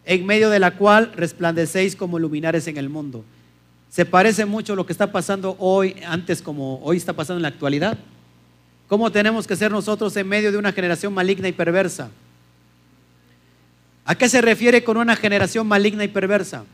en 0.06 0.24
medio 0.24 0.48
de 0.48 0.58
la 0.58 0.70
cual 0.70 1.12
resplandecéis 1.14 1.94
como 1.94 2.18
luminares 2.18 2.66
en 2.68 2.78
el 2.78 2.88
mundo. 2.88 3.24
Se 3.90 4.06
parece 4.06 4.46
mucho 4.46 4.74
lo 4.74 4.86
que 4.86 4.92
está 4.92 5.12
pasando 5.12 5.56
hoy, 5.58 5.96
antes 6.06 6.40
como 6.40 6.80
hoy 6.82 6.96
está 6.96 7.12
pasando 7.12 7.38
en 7.38 7.42
la 7.42 7.48
actualidad. 7.48 7.98
¿Cómo 8.88 9.10
tenemos 9.10 9.46
que 9.46 9.56
ser 9.56 9.70
nosotros 9.70 10.16
en 10.16 10.28
medio 10.28 10.52
de 10.52 10.58
una 10.58 10.72
generación 10.72 11.12
maligna 11.12 11.48
y 11.48 11.52
perversa? 11.52 12.08
¿A 14.04 14.14
qué 14.14 14.28
se 14.28 14.40
refiere 14.40 14.84
con 14.84 14.96
una 14.96 15.16
generación 15.16 15.66
maligna 15.66 16.04
y 16.04 16.08
perversa? 16.08 16.64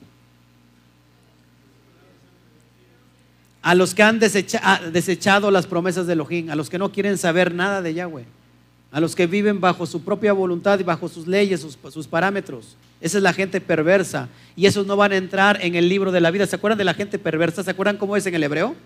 a 3.62 3.76
los 3.76 3.94
que 3.94 4.02
han 4.02 4.18
desechado 4.18 5.50
las 5.52 5.66
promesas 5.68 6.06
de 6.08 6.14
Elohim, 6.14 6.50
a 6.50 6.56
los 6.56 6.68
que 6.68 6.78
no 6.78 6.90
quieren 6.90 7.16
saber 7.16 7.54
nada 7.54 7.80
de 7.80 7.94
Yahweh, 7.94 8.24
a 8.92 9.00
los 9.00 9.16
que 9.16 9.26
viven 9.26 9.58
bajo 9.58 9.86
su 9.86 10.02
propia 10.02 10.34
voluntad 10.34 10.78
y 10.78 10.82
bajo 10.82 11.08
sus 11.08 11.26
leyes, 11.26 11.62
sus, 11.62 12.06
parámetros. 12.06 12.76
Esa 13.00 13.16
es 13.16 13.22
la 13.22 13.32
gente 13.32 13.58
perversa. 13.60 14.28
Y 14.54 14.66
esos 14.66 14.86
no 14.86 14.96
van 14.96 15.12
a 15.12 15.16
entrar 15.16 15.58
en 15.62 15.74
el 15.74 15.88
libro 15.88 16.12
de 16.12 16.20
la 16.20 16.30
vida. 16.30 16.46
¿Se 16.46 16.56
acuerdan 16.56 16.76
de 16.76 16.84
la 16.84 16.92
gente 16.92 17.18
perversa? 17.18 17.64
¿Se 17.64 17.70
acuerdan 17.70 17.96
cómo 17.96 18.18
es 18.18 18.26
en 18.26 18.34
el 18.34 18.42
hebreo? 18.44 18.76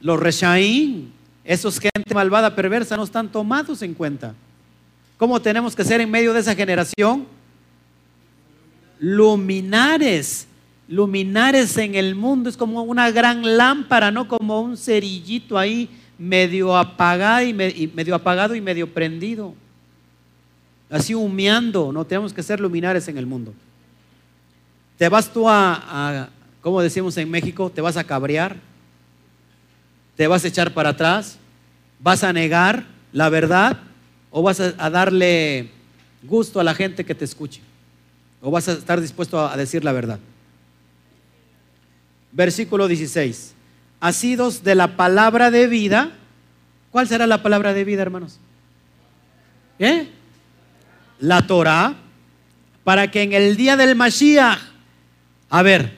Los 0.00 0.20
reshaín, 0.20 1.12
esos 1.44 1.80
gente 1.80 2.14
malvada, 2.14 2.54
perversa, 2.54 2.96
no 2.96 3.02
están 3.02 3.28
tomados 3.28 3.82
en 3.82 3.92
cuenta. 3.92 4.34
¿Cómo 5.16 5.42
tenemos 5.42 5.74
que 5.74 5.82
ser 5.82 6.00
en 6.00 6.10
medio 6.12 6.32
de 6.32 6.38
esa 6.38 6.54
generación? 6.54 7.26
Luminares. 9.00 10.46
Luminares 10.86 11.76
en 11.76 11.96
el 11.96 12.14
mundo. 12.14 12.48
Es 12.48 12.56
como 12.56 12.84
una 12.84 13.10
gran 13.10 13.56
lámpara, 13.56 14.12
no 14.12 14.28
como 14.28 14.60
un 14.60 14.76
cerillito 14.76 15.58
ahí 15.58 15.90
medio 16.18 16.76
apagado 16.76 17.44
y, 17.44 17.54
medio 17.54 18.14
apagado 18.14 18.54
y 18.54 18.60
medio 18.60 18.92
prendido. 18.92 19.54
Así 20.90 21.14
humeando. 21.14 21.92
No 21.92 22.04
tenemos 22.04 22.32
que 22.32 22.42
ser 22.42 22.60
luminares 22.60 23.08
en 23.08 23.16
el 23.16 23.26
mundo. 23.26 23.54
Te 24.98 25.08
vas 25.08 25.32
tú 25.32 25.48
a, 25.48 25.74
a 25.74 26.28
como 26.60 26.82
decimos 26.82 27.16
en 27.16 27.30
México, 27.30 27.70
te 27.70 27.80
vas 27.80 27.96
a 27.96 28.04
cabrear, 28.04 28.56
te 30.16 30.26
vas 30.26 30.44
a 30.44 30.48
echar 30.48 30.74
para 30.74 30.90
atrás, 30.90 31.38
vas 32.00 32.24
a 32.24 32.32
negar 32.32 32.84
la 33.12 33.28
verdad 33.28 33.78
¿O 34.30 34.42
vas 34.42 34.60
a, 34.60 34.90
darle 34.90 35.70
gusto 36.22 36.60
a 36.60 36.64
la 36.64 36.74
gente 36.74 37.04
que 37.04 37.14
te 37.14 37.24
escuche? 37.24 37.60
¿O 38.40 38.50
vas 38.50 38.68
a 38.68 38.72
estar 38.72 39.00
dispuesto 39.00 39.40
a, 39.40 39.56
decir 39.56 39.84
la 39.84 39.92
verdad? 39.92 40.18
Versículo 42.32 42.86
16. 42.86 43.54
Asidos 44.00 44.62
de 44.62 44.74
la 44.74 44.96
palabra 44.96 45.50
de 45.50 45.66
vida. 45.66 46.12
¿Cuál 46.92 47.08
será 47.08 47.26
la 47.26 47.42
palabra 47.42 47.72
de 47.72 47.84
vida, 47.84 48.02
hermanos? 48.02 48.38
¿Eh? 49.78 50.08
La 51.20 51.46
Torah. 51.46 51.96
Para 52.84 53.10
que 53.10 53.22
en 53.22 53.32
el 53.32 53.56
día 53.56 53.76
del 53.76 53.96
Mashiach. 53.96 54.58
A 55.50 55.62
ver, 55.62 55.96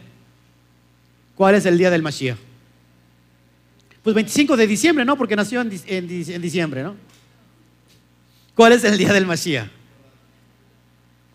¿cuál 1.34 1.54
es 1.54 1.66
el 1.66 1.76
día 1.76 1.90
del 1.90 2.02
Mashiach? 2.02 2.38
Pues 4.02 4.14
25 4.14 4.56
de 4.56 4.66
diciembre, 4.66 5.04
¿no? 5.04 5.16
Porque 5.16 5.36
nació 5.36 5.60
en, 5.60 5.68
diciembre, 5.68 6.82
¿no? 6.82 6.96
¿Cuál 8.54 8.72
es 8.72 8.84
el 8.84 8.96
día 8.96 9.12
del 9.12 9.26
Mashiach? 9.26 9.68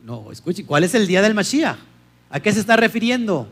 No, 0.04 0.32
escuche, 0.32 0.66
¿cuál 0.66 0.84
es 0.84 0.96
el 0.96 1.08
día 1.08 1.22
del 1.22 1.34
Mashiach? 1.34 1.78
¿A 2.30 2.40
qué 2.40 2.52
se 2.52 2.60
está 2.60 2.76
refiriendo? 2.76 3.48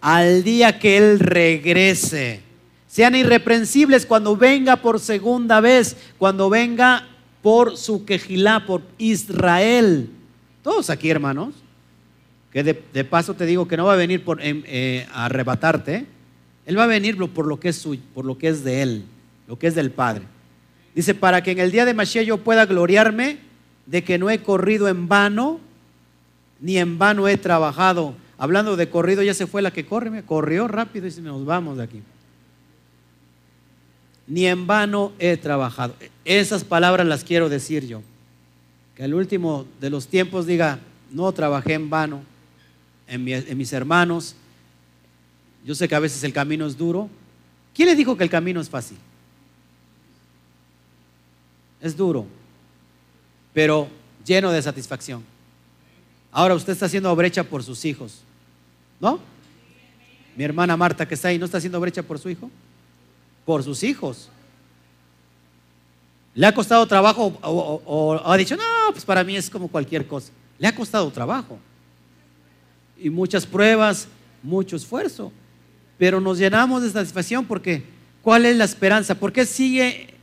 Al 0.00 0.44
día 0.44 0.78
que 0.78 0.96
Él 0.96 1.20
regrese. 1.20 2.42
Sean 2.86 3.14
irreprensibles 3.14 4.06
cuando 4.06 4.36
venga 4.36 4.76
por 4.76 5.00
segunda 5.00 5.60
vez, 5.60 5.96
cuando 6.18 6.48
venga 6.48 7.06
por 7.42 7.76
su 7.76 8.04
quejilá, 8.04 8.64
por 8.66 8.82
Israel. 8.98 10.10
Todos 10.62 10.90
aquí, 10.90 11.10
hermanos. 11.10 11.54
Que 12.52 12.64
de, 12.64 13.04
paso 13.04 13.34
te 13.34 13.44
digo 13.44 13.68
que 13.68 13.76
no 13.76 13.84
va 13.84 13.92
a 13.92 13.96
venir 13.96 14.24
por, 14.24 14.42
em, 14.42 14.62
eh, 14.66 15.06
a 15.12 15.26
arrebatarte. 15.26 16.06
Él 16.64 16.78
va 16.78 16.84
a 16.84 16.86
venir 16.88 17.16
por 17.32 17.46
lo 17.46 17.60
que 17.60 17.70
es 17.70 17.76
suyo, 17.76 18.00
por 18.14 18.24
lo 18.24 18.38
que 18.38 18.48
es 18.48 18.64
de 18.64 18.82
Él, 18.82 19.04
lo 19.46 19.58
que 19.58 19.66
es 19.66 19.74
del 19.74 19.90
Padre. 19.90 20.24
Dice, 20.94 21.14
para 21.14 21.42
que 21.42 21.52
en 21.52 21.60
el 21.60 21.70
día 21.70 21.84
de 21.84 21.94
Mashiach 21.94 22.26
yo 22.26 22.38
pueda 22.38 22.66
gloriarme 22.66 23.38
de 23.86 24.02
que 24.02 24.18
no 24.18 24.28
he 24.28 24.42
corrido 24.42 24.88
en 24.88 25.08
vano, 25.08 25.60
ni 26.60 26.78
en 26.78 26.98
vano 26.98 27.28
he 27.28 27.36
trabajado. 27.36 28.14
Hablando 28.38 28.76
de 28.76 28.88
corrido, 28.88 29.22
ya 29.22 29.34
se 29.34 29.46
fue 29.46 29.60
la 29.62 29.72
que 29.72 29.84
corre, 29.84 30.10
me 30.10 30.24
corrió 30.24 30.68
rápido 30.68 31.06
y 31.06 31.20
nos 31.20 31.44
vamos 31.44 31.76
de 31.76 31.84
aquí. 31.84 32.02
Ni 34.26 34.46
en 34.46 34.66
vano 34.66 35.12
he 35.18 35.36
trabajado. 35.36 35.94
Esas 36.24 36.64
palabras 36.64 37.06
las 37.06 37.24
quiero 37.24 37.48
decir 37.48 37.86
yo. 37.86 38.02
Que 38.94 39.04
al 39.04 39.14
último 39.14 39.66
de 39.80 39.90
los 39.90 40.06
tiempos 40.06 40.46
diga, 40.46 40.78
no 41.10 41.30
trabajé 41.32 41.74
en 41.74 41.90
vano 41.90 42.22
en, 43.06 43.26
en 43.28 43.58
mis 43.58 43.72
hermanos. 43.72 44.36
Yo 45.64 45.74
sé 45.74 45.88
que 45.88 45.94
a 45.94 46.00
veces 46.00 46.22
el 46.24 46.32
camino 46.32 46.66
es 46.66 46.76
duro. 46.76 47.08
¿Quién 47.74 47.88
le 47.88 47.96
dijo 47.96 48.16
que 48.16 48.24
el 48.24 48.30
camino 48.30 48.60
es 48.60 48.70
fácil? 48.70 48.98
es 51.80 51.96
duro, 51.96 52.26
pero 53.52 53.88
lleno 54.24 54.50
de 54.50 54.62
satisfacción. 54.62 55.24
Ahora 56.32 56.54
usted 56.54 56.72
está 56.72 56.86
haciendo 56.86 57.14
brecha 57.14 57.44
por 57.44 57.62
sus 57.62 57.84
hijos, 57.84 58.22
¿no? 59.00 59.20
Mi 60.36 60.44
hermana 60.44 60.76
Marta 60.76 61.06
que 61.06 61.14
está 61.14 61.28
ahí, 61.28 61.38
¿no 61.38 61.44
está 61.44 61.58
haciendo 61.58 61.80
brecha 61.80 62.02
por 62.02 62.18
su 62.18 62.30
hijo? 62.30 62.50
Por 63.44 63.62
sus 63.62 63.82
hijos. 63.82 64.30
¿Le 66.34 66.46
ha 66.46 66.54
costado 66.54 66.86
trabajo 66.86 67.36
o, 67.42 68.20
ha 68.24 68.36
dicho, 68.36 68.56
no, 68.56 68.92
pues 68.92 69.04
para 69.04 69.24
mí 69.24 69.36
es 69.36 69.50
como 69.50 69.68
cualquier 69.68 70.06
cosa? 70.06 70.30
Le 70.58 70.68
ha 70.68 70.74
costado 70.74 71.10
trabajo. 71.10 71.58
Y 72.96 73.10
muchas 73.10 73.46
pruebas, 73.46 74.08
mucho 74.42 74.76
esfuerzo. 74.76 75.32
Pero 75.98 76.20
nos 76.20 76.38
llenamos 76.38 76.82
de 76.82 76.90
satisfacción 76.90 77.44
porque 77.44 77.84
¿cuál 78.22 78.46
es 78.46 78.56
la 78.56 78.64
esperanza? 78.64 79.16
¿Por 79.16 79.32
qué 79.32 79.44
sigue 79.46 80.14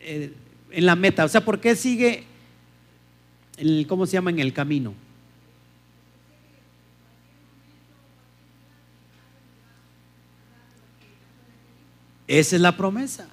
eh, 0.00 0.34
en 0.74 0.86
la 0.86 0.96
meta. 0.96 1.24
O 1.24 1.28
sea, 1.28 1.44
¿por 1.44 1.60
qué 1.60 1.76
sigue, 1.76 2.24
el, 3.56 3.86
¿cómo 3.88 4.06
se 4.06 4.12
llama? 4.14 4.30
En 4.30 4.40
el 4.40 4.52
camino. 4.52 4.92
Esa 12.38 12.56
es 12.56 12.62
la 12.62 12.76
promesa. 12.76 13.28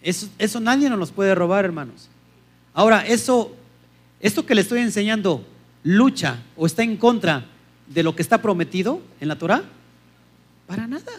Eso, 0.00 0.28
eso 0.38 0.58
nadie 0.58 0.88
nos 0.88 0.98
los 0.98 1.10
puede 1.10 1.34
robar, 1.34 1.66
hermanos. 1.66 2.08
Ahora, 2.72 3.06
eso, 3.06 3.54
esto 4.20 4.46
que 4.46 4.54
le 4.54 4.62
estoy 4.62 4.80
enseñando, 4.80 5.44
lucha 5.82 6.38
o 6.56 6.64
está 6.64 6.82
en 6.82 6.96
contra 6.96 7.44
de 7.86 8.02
lo 8.02 8.16
que 8.16 8.22
está 8.22 8.40
prometido 8.40 9.02
en 9.20 9.28
la 9.28 9.36
Torah, 9.36 9.64
para 10.66 10.86
nada. 10.86 11.12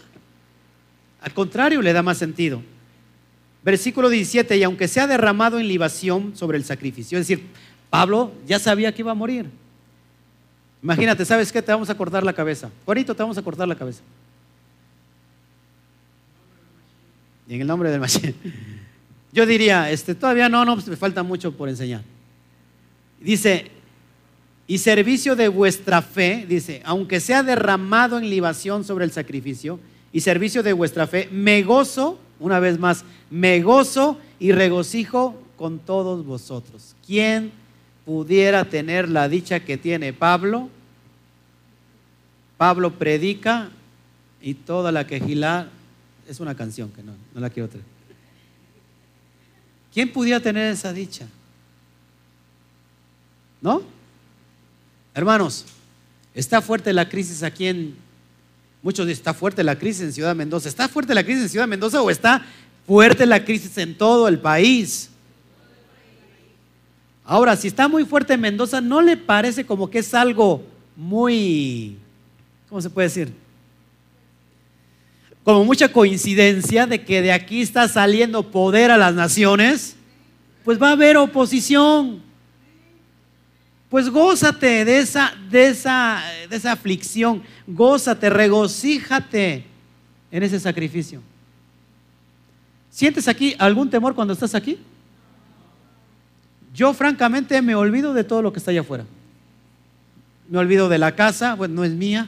Al 1.21 1.33
contrario, 1.35 1.83
le 1.83 1.93
da 1.93 2.01
más 2.01 2.17
sentido. 2.17 2.63
Versículo 3.63 4.09
17, 4.09 4.57
y 4.57 4.63
aunque 4.63 4.87
sea 4.87 5.05
derramado 5.05 5.59
en 5.59 5.67
libación 5.67 6.35
sobre 6.35 6.57
el 6.57 6.63
sacrificio, 6.63 7.19
es 7.19 7.27
decir, 7.27 7.45
Pablo 7.91 8.31
ya 8.47 8.57
sabía 8.57 8.91
que 8.91 9.03
iba 9.03 9.11
a 9.11 9.15
morir. 9.15 9.45
Imagínate, 10.81 11.25
¿sabes 11.25 11.51
qué? 11.51 11.61
Te 11.61 11.71
vamos 11.71 11.91
a 11.91 11.95
cortar 11.95 12.23
la 12.23 12.33
cabeza. 12.33 12.71
Juanito, 12.85 13.13
te 13.13 13.21
vamos 13.21 13.37
a 13.37 13.43
cortar 13.43 13.67
la 13.67 13.75
cabeza. 13.75 14.01
Y 17.36 17.36
en 17.55 17.61
el 17.61 17.67
nombre 17.67 17.89
del 17.89 17.99
Mashiach. 17.99 18.35
Yo 19.31 19.45
diría, 19.45 19.91
este, 19.91 20.15
todavía 20.15 20.49
no, 20.49 20.65
no, 20.65 20.75
pues 20.75 20.87
me 20.87 20.95
falta 20.95 21.23
mucho 21.23 21.51
por 21.51 21.69
enseñar. 21.69 22.01
Dice, 23.19 23.71
y 24.67 24.79
servicio 24.79 25.35
de 25.35 25.47
vuestra 25.47 26.01
fe, 26.01 26.45
dice, 26.47 26.81
aunque 26.85 27.19
sea 27.19 27.43
derramado 27.43 28.17
en 28.17 28.29
libación 28.29 28.83
sobre 28.83 29.05
el 29.05 29.11
sacrificio, 29.11 29.79
y 30.11 30.21
servicio 30.21 30.63
de 30.63 30.73
vuestra 30.73 31.07
fe, 31.07 31.29
me 31.31 31.63
gozo 31.63 32.19
una 32.39 32.59
vez 32.59 32.79
más, 32.79 33.03
me 33.29 33.61
gozo 33.61 34.17
y 34.39 34.51
regocijo 34.51 35.39
con 35.57 35.79
todos 35.79 36.25
vosotros. 36.25 36.95
¿Quién 37.05 37.51
pudiera 38.05 38.65
tener 38.65 39.09
la 39.09 39.27
dicha 39.27 39.59
que 39.59 39.77
tiene 39.77 40.13
Pablo? 40.13 40.69
Pablo 42.57 42.93
predica 42.93 43.69
y 44.41 44.53
toda 44.53 44.91
la 44.91 45.05
quejilá 45.05 45.69
es 46.27 46.39
una 46.39 46.55
canción 46.55 46.91
que 46.91 47.01
no, 47.03 47.13
no 47.33 47.41
la 47.41 47.49
quiero 47.49 47.69
traer. 47.69 47.85
¿Quién 49.93 50.11
pudiera 50.11 50.39
tener 50.39 50.71
esa 50.71 50.93
dicha? 50.93 51.27
¿No? 53.61 53.81
Hermanos, 55.13 55.65
está 56.33 56.61
fuerte 56.61 56.93
la 56.93 57.09
crisis 57.09 57.41
aquí 57.41 57.67
en 57.67 58.07
Muchos 58.87 59.07
dicen, 59.07 59.19
está 59.19 59.33
fuerte 59.33 59.63
la 59.63 59.77
crisis 59.77 60.03
en 60.03 60.13
Ciudad 60.13 60.35
Mendoza. 60.35 60.69
¿Está 60.69 60.87
fuerte 60.87 61.13
la 61.13 61.23
crisis 61.23 61.43
en 61.43 61.49
Ciudad 61.49 61.67
Mendoza 61.67 62.01
o 62.01 62.09
está 62.09 62.45
fuerte 62.85 63.25
la 63.25 63.43
crisis 63.43 63.77
en 63.77 63.97
todo 63.97 64.27
el 64.27 64.39
país? 64.39 65.09
Ahora, 67.25 67.55
si 67.57 67.67
está 67.67 67.87
muy 67.87 68.05
fuerte 68.05 68.35
en 68.35 68.39
Mendoza, 68.41 68.79
¿no 68.79 69.01
le 69.01 69.17
parece 69.17 69.65
como 69.65 69.89
que 69.89 69.99
es 69.99 70.13
algo 70.13 70.63
muy, 70.95 71.97
¿cómo 72.69 72.81
se 72.81 72.89
puede 72.89 73.07
decir? 73.07 73.33
Como 75.47 75.63
mucha 75.63 75.87
coincidencia 75.87 76.87
de 76.87 77.05
que 77.05 77.21
de 77.21 77.31
aquí 77.31 77.61
está 77.61 77.87
saliendo 77.87 78.51
poder 78.51 78.91
a 78.91 78.97
las 78.97 79.15
naciones, 79.15 79.95
pues 80.65 80.77
va 80.77 80.89
a 80.89 80.91
haber 80.91 81.15
oposición 81.15 82.21
pues 83.87 84.09
gózate 84.09 84.83
de 84.83 84.99
esa, 84.99 85.33
de 85.49 85.67
esa, 85.67 86.21
de 86.49 86.53
esa 86.53 86.73
aflicción, 86.73 87.43
gózate, 87.65 88.29
regocíjate 88.29 89.63
en 90.31 90.43
ese 90.43 90.59
sacrificio. 90.59 91.21
¿Sientes 92.89 93.29
aquí 93.29 93.55
algún 93.57 93.89
temor 93.89 94.15
cuando 94.15 94.33
estás 94.33 94.53
aquí? 94.53 94.77
Yo 96.73 96.93
francamente 96.93 97.61
me 97.61 97.73
olvido 97.73 98.13
de 98.13 98.25
todo 98.25 98.41
lo 98.41 98.51
que 98.51 98.59
está 98.59 98.71
allá 98.71 98.81
afuera. 98.81 99.05
Me 100.49 100.57
olvido 100.57 100.89
de 100.89 100.97
la 100.97 101.15
casa, 101.15 101.55
pues 101.55 101.69
no 101.69 101.85
es 101.85 101.93
mía. 101.93 102.27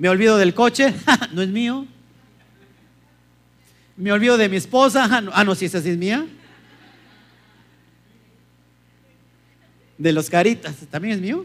Me 0.00 0.08
olvido 0.08 0.38
del 0.38 0.54
coche, 0.54 0.94
no 1.32 1.42
es 1.42 1.48
mío. 1.50 1.86
Me 3.98 4.10
olvido 4.10 4.38
de 4.38 4.48
mi 4.48 4.56
esposa, 4.56 5.06
ah, 5.34 5.44
no, 5.44 5.54
si 5.54 5.66
esa 5.66 5.82
sí 5.82 5.90
es 5.90 5.98
mía. 5.98 6.26
De 9.98 10.10
los 10.14 10.30
caritas, 10.30 10.74
¿también 10.90 11.16
es 11.16 11.20
mío? 11.20 11.44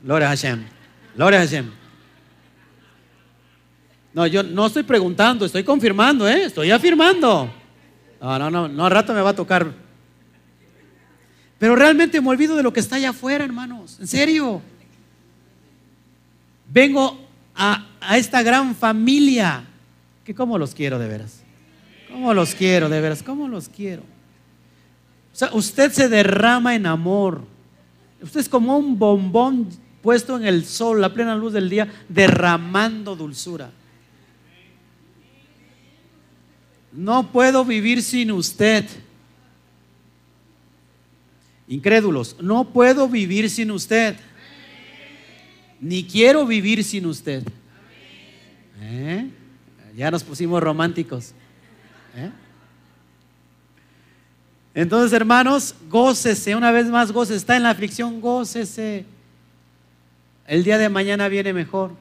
Gloria 0.00 0.28
Hashem. 0.28 0.64
Gloria 1.16 1.40
Hashem. 1.40 1.72
No, 4.14 4.28
yo 4.28 4.44
no 4.44 4.66
estoy 4.66 4.84
preguntando, 4.84 5.44
estoy 5.44 5.64
confirmando, 5.64 6.28
¿eh? 6.28 6.44
Estoy 6.44 6.70
afirmando. 6.70 7.52
No, 8.20 8.38
no, 8.38 8.48
no, 8.48 8.68
no, 8.68 8.84
al 8.86 8.92
rato 8.92 9.12
me 9.12 9.22
va 9.22 9.30
a 9.30 9.34
tocar. 9.34 9.72
Pero 11.58 11.74
realmente 11.74 12.20
me 12.20 12.28
olvido 12.28 12.54
de 12.54 12.62
lo 12.62 12.72
que 12.72 12.78
está 12.78 12.94
allá 12.94 13.10
afuera, 13.10 13.44
hermanos. 13.44 13.98
En 13.98 14.06
serio. 14.06 14.62
Vengo 16.70 17.26
a, 17.56 17.87
esta 18.12 18.42
gran 18.42 18.74
familia, 18.74 19.64
que 20.24 20.34
como 20.34 20.58
los 20.58 20.74
quiero 20.74 20.98
de 20.98 21.08
veras. 21.08 21.42
¿Cómo 22.10 22.32
los 22.34 22.54
quiero 22.54 22.88
de 22.88 23.00
veras? 23.00 23.22
¿Cómo 23.22 23.48
los 23.48 23.68
quiero? 23.68 24.02
O 25.32 25.36
sea, 25.36 25.50
usted 25.52 25.92
se 25.92 26.08
derrama 26.08 26.74
en 26.74 26.86
amor. 26.86 27.42
Usted 28.20 28.40
es 28.40 28.48
como 28.48 28.76
un 28.76 28.98
bombón 28.98 29.68
puesto 30.02 30.36
en 30.36 30.44
el 30.44 30.64
sol, 30.64 31.00
la 31.00 31.12
plena 31.12 31.36
luz 31.36 31.52
del 31.52 31.68
día, 31.68 31.92
derramando 32.08 33.14
dulzura. 33.14 33.70
No 36.92 37.30
puedo 37.30 37.64
vivir 37.64 38.02
sin 38.02 38.32
usted. 38.32 38.84
Incrédulos, 41.68 42.36
no 42.40 42.70
puedo 42.70 43.08
vivir 43.08 43.50
sin 43.50 43.70
usted. 43.70 44.16
Ni 45.80 46.02
quiero 46.04 46.46
vivir 46.46 46.82
sin 46.82 47.06
usted. 47.06 47.44
¿Eh? 48.80 49.28
Ya 49.96 50.10
nos 50.10 50.22
pusimos 50.22 50.62
románticos. 50.62 51.32
¿Eh? 52.14 52.30
Entonces, 54.74 55.12
hermanos, 55.12 55.74
gócese, 55.88 56.54
una 56.54 56.70
vez 56.70 56.86
más, 56.86 57.10
gócese. 57.10 57.36
Está 57.36 57.56
en 57.56 57.64
la 57.64 57.70
aflicción, 57.70 58.20
gócese. 58.20 59.04
El 60.46 60.62
día 60.62 60.78
de 60.78 60.88
mañana 60.88 61.28
viene 61.28 61.52
mejor. 61.52 61.92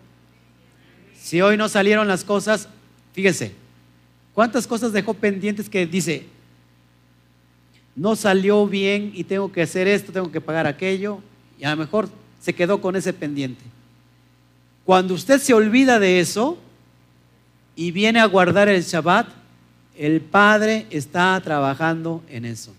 Si 1.20 1.42
hoy 1.42 1.58
no 1.58 1.68
salieron 1.70 2.08
las 2.08 2.24
cosas, 2.24 2.70
fíjese, 3.14 3.54
¿cuántas 4.34 4.68
cosas 4.68 4.94
dejó 4.94 5.14
pendientes 5.14 5.70
que 5.70 5.86
dice, 5.86 6.28
no 7.96 8.16
salió 8.16 8.68
bien 8.68 9.12
y 9.16 9.24
tengo 9.24 9.52
que 9.52 9.64
hacer 9.64 9.88
esto, 9.88 10.12
tengo 10.12 10.32
que 10.32 10.40
pagar 10.40 10.68
aquello? 10.68 11.20
Y 11.58 11.66
a 11.66 11.72
lo 11.72 11.78
mejor 11.78 12.10
se 12.40 12.54
quedó 12.54 12.80
con 12.80 12.96
ese 12.96 13.12
pendiente. 13.12 13.64
Cuando 14.86 15.16
usted 15.16 15.42
se 15.42 15.54
olvida 15.54 16.00
de 16.00 16.20
eso 16.20 16.60
y 17.78 17.92
viene 17.92 18.20
a 18.20 18.26
guardar 18.26 18.68
el 18.70 18.82
Shabbat, 18.82 19.28
el 19.96 20.20
Padre 20.20 20.88
está 20.90 21.40
trabajando 21.42 22.24
en 22.28 22.46
eso. 22.46 22.74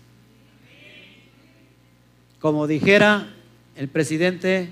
Como 2.41 2.67
dijera 2.67 3.33
el 3.77 3.87
presidente 3.87 4.69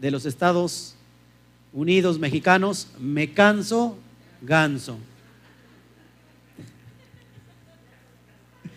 de 0.00 0.10
los 0.10 0.26
Estados 0.26 0.96
Unidos 1.72 2.18
mexicanos, 2.18 2.88
me 2.98 3.32
canso, 3.32 3.96
ganso. 4.40 4.98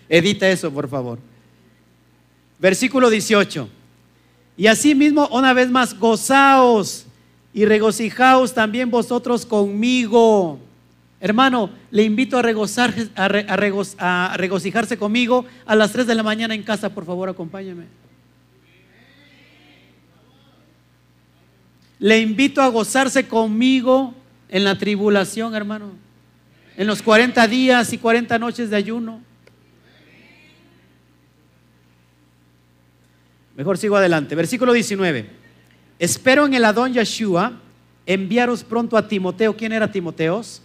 Edita 0.07 0.47
eso, 0.47 0.71
por 0.71 0.87
favor. 0.87 1.17
Versículo 2.59 3.09
18. 3.09 3.67
Y 4.55 4.67
asimismo, 4.67 5.27
una 5.29 5.51
vez 5.53 5.71
más, 5.71 5.97
gozaos 5.97 7.07
y 7.55 7.65
regocijaos 7.65 8.53
también 8.53 8.91
vosotros 8.91 9.47
conmigo. 9.47 10.59
Hermano, 11.25 11.71
le 11.89 12.03
invito 12.03 12.37
a, 12.37 12.41
a, 13.17 14.37
regocijarse 14.37 14.95
conmigo 14.95 15.43
a 15.65 15.75
las 15.75 15.91
3 15.91 16.05
de 16.05 16.13
la 16.13 16.21
mañana 16.21 16.53
en 16.53 16.61
casa, 16.61 16.93
por 16.93 17.03
favor, 17.03 17.27
acompáñame. 17.27 17.85
Le 21.97 22.19
invito 22.19 22.61
a 22.61 22.67
gozarse 22.67 23.27
conmigo 23.27 24.13
en 24.49 24.65
la 24.65 24.77
tribulación, 24.77 25.55
hermano. 25.55 25.93
En 26.77 26.85
los 26.85 27.01
40 27.01 27.47
días 27.47 27.91
y 27.91 27.97
40 27.97 28.37
noches 28.37 28.69
de 28.69 28.75
ayuno. 28.75 29.19
Mejor 33.55 33.79
sigo 33.79 33.95
adelante. 33.95 34.35
Versículo 34.35 34.73
19. 34.73 35.27
Espero 35.97 36.45
en 36.45 36.53
el 36.53 36.65
Adón 36.65 36.93
Yeshua 36.93 37.53
enviaros 38.05 38.63
pronto 38.63 38.95
a 38.95 39.07
Timoteo. 39.07 39.57
¿Quién 39.57 39.71
era 39.71 39.91
Timoteos? 39.91 40.61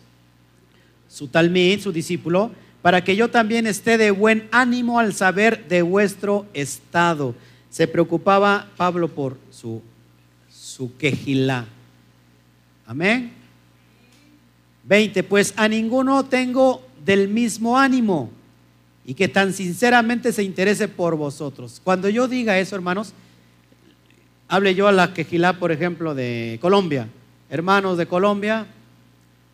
Su 1.10 1.26
talmid, 1.26 1.80
su 1.80 1.92
discípulo, 1.92 2.52
para 2.82 3.02
que 3.04 3.16
yo 3.16 3.28
también 3.28 3.66
esté 3.66 3.98
de 3.98 4.10
buen 4.10 4.48
ánimo 4.52 4.98
al 5.00 5.12
saber 5.12 5.66
de 5.68 5.82
vuestro 5.82 6.46
estado. 6.54 7.34
Se 7.68 7.86
preocupaba 7.86 8.68
Pablo 8.76 9.08
por 9.08 9.36
su, 9.50 9.82
su 10.48 10.96
quejilá. 10.96 11.66
Amén. 12.86 13.32
20. 14.84 15.22
Pues 15.24 15.52
a 15.56 15.68
ninguno 15.68 16.24
tengo 16.24 16.82
del 17.04 17.28
mismo 17.28 17.78
ánimo 17.78 18.30
y 19.04 19.14
que 19.14 19.28
tan 19.28 19.52
sinceramente 19.52 20.32
se 20.32 20.42
interese 20.42 20.88
por 20.88 21.16
vosotros. 21.16 21.80
Cuando 21.82 22.08
yo 22.08 22.28
diga 22.28 22.58
eso, 22.58 22.76
hermanos, 22.76 23.12
hable 24.48 24.74
yo 24.74 24.88
a 24.88 24.92
la 24.92 25.12
quejilá, 25.12 25.58
por 25.58 25.72
ejemplo, 25.72 26.14
de 26.14 26.58
Colombia. 26.60 27.08
Hermanos 27.50 27.98
de 27.98 28.06
Colombia, 28.06 28.66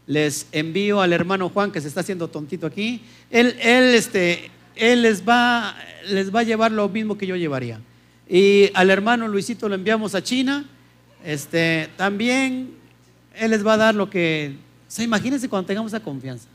les 0.07 0.46
envío 0.52 1.00
al 1.00 1.12
hermano 1.12 1.48
Juan 1.48 1.72
que 1.72 1.80
se 1.80 1.88
está 1.88 2.00
haciendo 2.00 2.28
tontito 2.28 2.66
aquí. 2.66 3.02
Él, 3.30 3.57
él, 3.61 3.94
este, 3.94 4.50
él 4.74 5.02
les, 5.02 5.26
va, 5.26 5.76
les 6.09 6.34
va 6.34 6.40
a 6.40 6.44
llevar 6.44 6.72
lo 6.72 6.88
mismo 6.88 7.18
que 7.18 7.26
yo 7.26 7.36
llevaría. 7.36 7.80
Y 8.28 8.70
al 8.74 8.90
hermano 8.90 9.28
Luisito 9.28 9.68
lo 9.68 9.74
enviamos 9.74 10.14
a 10.14 10.22
China. 10.22 10.64
Este, 11.24 11.88
también 11.96 12.70
él 13.34 13.50
les 13.50 13.66
va 13.66 13.74
a 13.74 13.78
dar 13.78 13.94
lo 13.94 14.09
que... 14.09 14.57
O 14.98 15.02
imagínense 15.02 15.48
cuando 15.48 15.66
tengamos 15.66 15.92
esa 15.92 16.02
confianza 16.02 16.48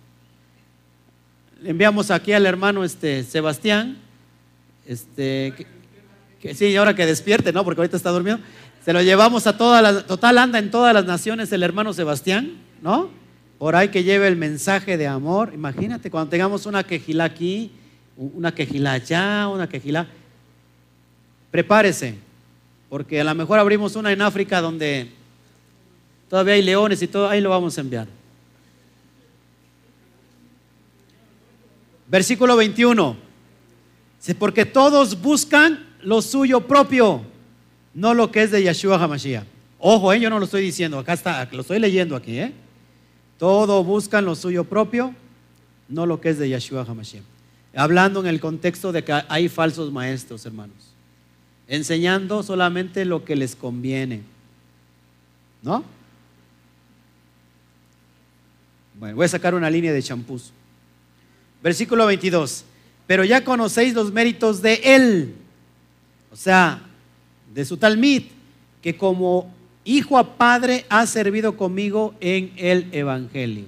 le 1.62 1.70
enviamos 1.70 2.10
aquí 2.10 2.34
al 2.34 2.46
hermano 2.46 2.84
este, 2.84 3.24
Sebastián, 3.24 3.98
este, 4.88 5.54
que, 6.42 6.56
sí, 6.56 6.76
ahora 6.76 6.96
que 6.96 7.06
despierte, 7.06 7.54
¿no? 7.54 7.64
Porque 7.64 7.82
ahorita 7.82 7.98
está 7.98 8.10
durmiendo. 8.10 8.44
Se 8.84 8.94
lo 8.94 9.02
llevamos 9.04 9.46
a 9.46 9.58
toda 9.58 9.82
la, 9.82 10.06
total 10.08 10.40
anda 10.40 10.58
en 10.58 10.72
todas 10.72 10.92
las 10.94 11.06
naciones 11.06 11.52
el 11.52 11.62
hermano 11.62 11.94
Sebastián, 11.94 12.54
¿no? 12.82 13.10
Por 13.62 13.76
ahí 13.76 13.90
que 13.90 14.04
lleve 14.04 14.28
el 14.28 14.38
mensaje 14.38 14.98
de 14.98 15.06
amor. 15.06 15.52
Imagínate 15.54 16.10
cuando 16.10 16.32
tengamos 16.32 16.66
una 16.66 16.84
quejila 16.84 17.26
aquí, 17.26 17.70
una 18.18 18.52
quejila 18.56 18.94
allá, 18.94 19.48
una 19.50 19.70
quejila. 19.70 20.08
Prepárese, 21.52 22.16
porque 22.90 23.22
a 23.22 23.24
lo 23.24 23.36
mejor 23.36 23.60
abrimos 23.60 23.96
una 23.96 24.12
en 24.12 24.20
África 24.24 24.62
donde 24.62 25.12
todavía 26.28 26.56
hay 26.56 26.64
leones 26.64 27.04
y 27.04 27.08
todo, 27.08 27.30
ahí 27.30 27.40
lo 27.40 27.52
vamos 27.52 27.78
a 27.78 27.82
enviar. 27.82 28.08
Versículo 32.08 32.56
21. 32.56 33.16
Porque 34.40 34.66
todos 34.66 35.22
buscan 35.22 35.86
lo 36.02 36.24
suyo 36.24 36.62
propio, 36.62 37.22
no 37.94 38.16
lo 38.16 38.32
que 38.32 38.42
es 38.42 38.50
de 38.50 38.64
Yeshua 38.64 38.98
HaMashiach. 38.98 39.46
Ojo, 39.78 40.12
eh, 40.14 40.20
yo 40.20 40.32
no 40.32 40.40
lo 40.40 40.46
estoy 40.46 40.64
diciendo, 40.64 40.98
acá 40.98 41.14
está, 41.14 41.48
lo 41.52 41.62
estoy 41.62 41.78
leyendo 41.78 42.16
aquí. 42.16 42.40
¿eh? 42.40 42.54
Todos 43.42 43.84
buscan 43.84 44.24
lo 44.24 44.36
suyo 44.36 44.66
propio, 44.66 45.16
no 45.90 46.06
lo 46.06 46.22
que 46.22 46.30
es 46.30 46.38
de 46.38 46.48
Yeshua 46.48 46.86
HaMashiach. 46.88 47.24
Hablando 47.74 48.20
en 48.20 48.28
el 48.28 48.40
contexto 48.40 48.92
de 48.92 49.04
que 49.04 49.20
hay 49.28 49.50
falsos 49.50 49.92
maestros, 49.92 50.46
hermanos. 50.46 50.76
Enseñando 51.68 52.44
solamente 52.44 53.04
lo 53.04 53.26
que 53.26 53.36
les 53.36 53.56
conviene. 53.56 54.22
¿No? 55.64 55.84
Bueno, 59.00 59.16
voy 59.16 59.26
a 59.26 59.30
sacar 59.30 59.56
una 59.56 59.72
línea 59.72 59.92
de 59.92 60.04
champús. 60.04 60.52
Versículo 61.64 62.06
22. 62.06 62.64
Pero 63.08 63.24
ya 63.24 63.44
conocéis 63.44 63.96
los 63.96 64.12
méritos 64.12 64.62
de 64.62 64.82
él, 64.84 65.34
o 66.32 66.36
sea, 66.36 66.80
de 67.52 67.66
su 67.66 67.76
talmid, 67.78 68.22
que 68.84 68.96
como 68.96 69.52
hijo 69.84 70.18
a 70.18 70.36
padre 70.38 70.86
ha 70.90 71.06
servido 71.08 71.58
conmigo 71.58 72.14
en 72.20 72.52
el 72.58 72.88
Evangelio. 72.92 73.66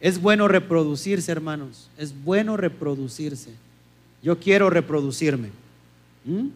Es 0.00 0.20
bueno 0.20 0.48
reproducirse, 0.48 1.32
hermanos. 1.32 1.88
Es 1.96 2.14
bueno 2.24 2.56
reproducirse. 2.56 3.50
Yo 4.22 4.38
quiero 4.38 4.70
reproducirme. 4.70 5.48
¿Mm? 6.24 6.48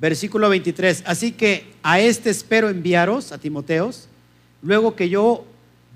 Versículo 0.00 0.48
23. 0.48 1.04
Así 1.06 1.32
que 1.32 1.66
a 1.82 2.00
este 2.00 2.30
espero 2.30 2.68
enviaros, 2.68 3.32
a 3.32 3.38
Timoteos, 3.38 4.08
luego 4.62 4.96
que 4.96 5.08
yo 5.08 5.44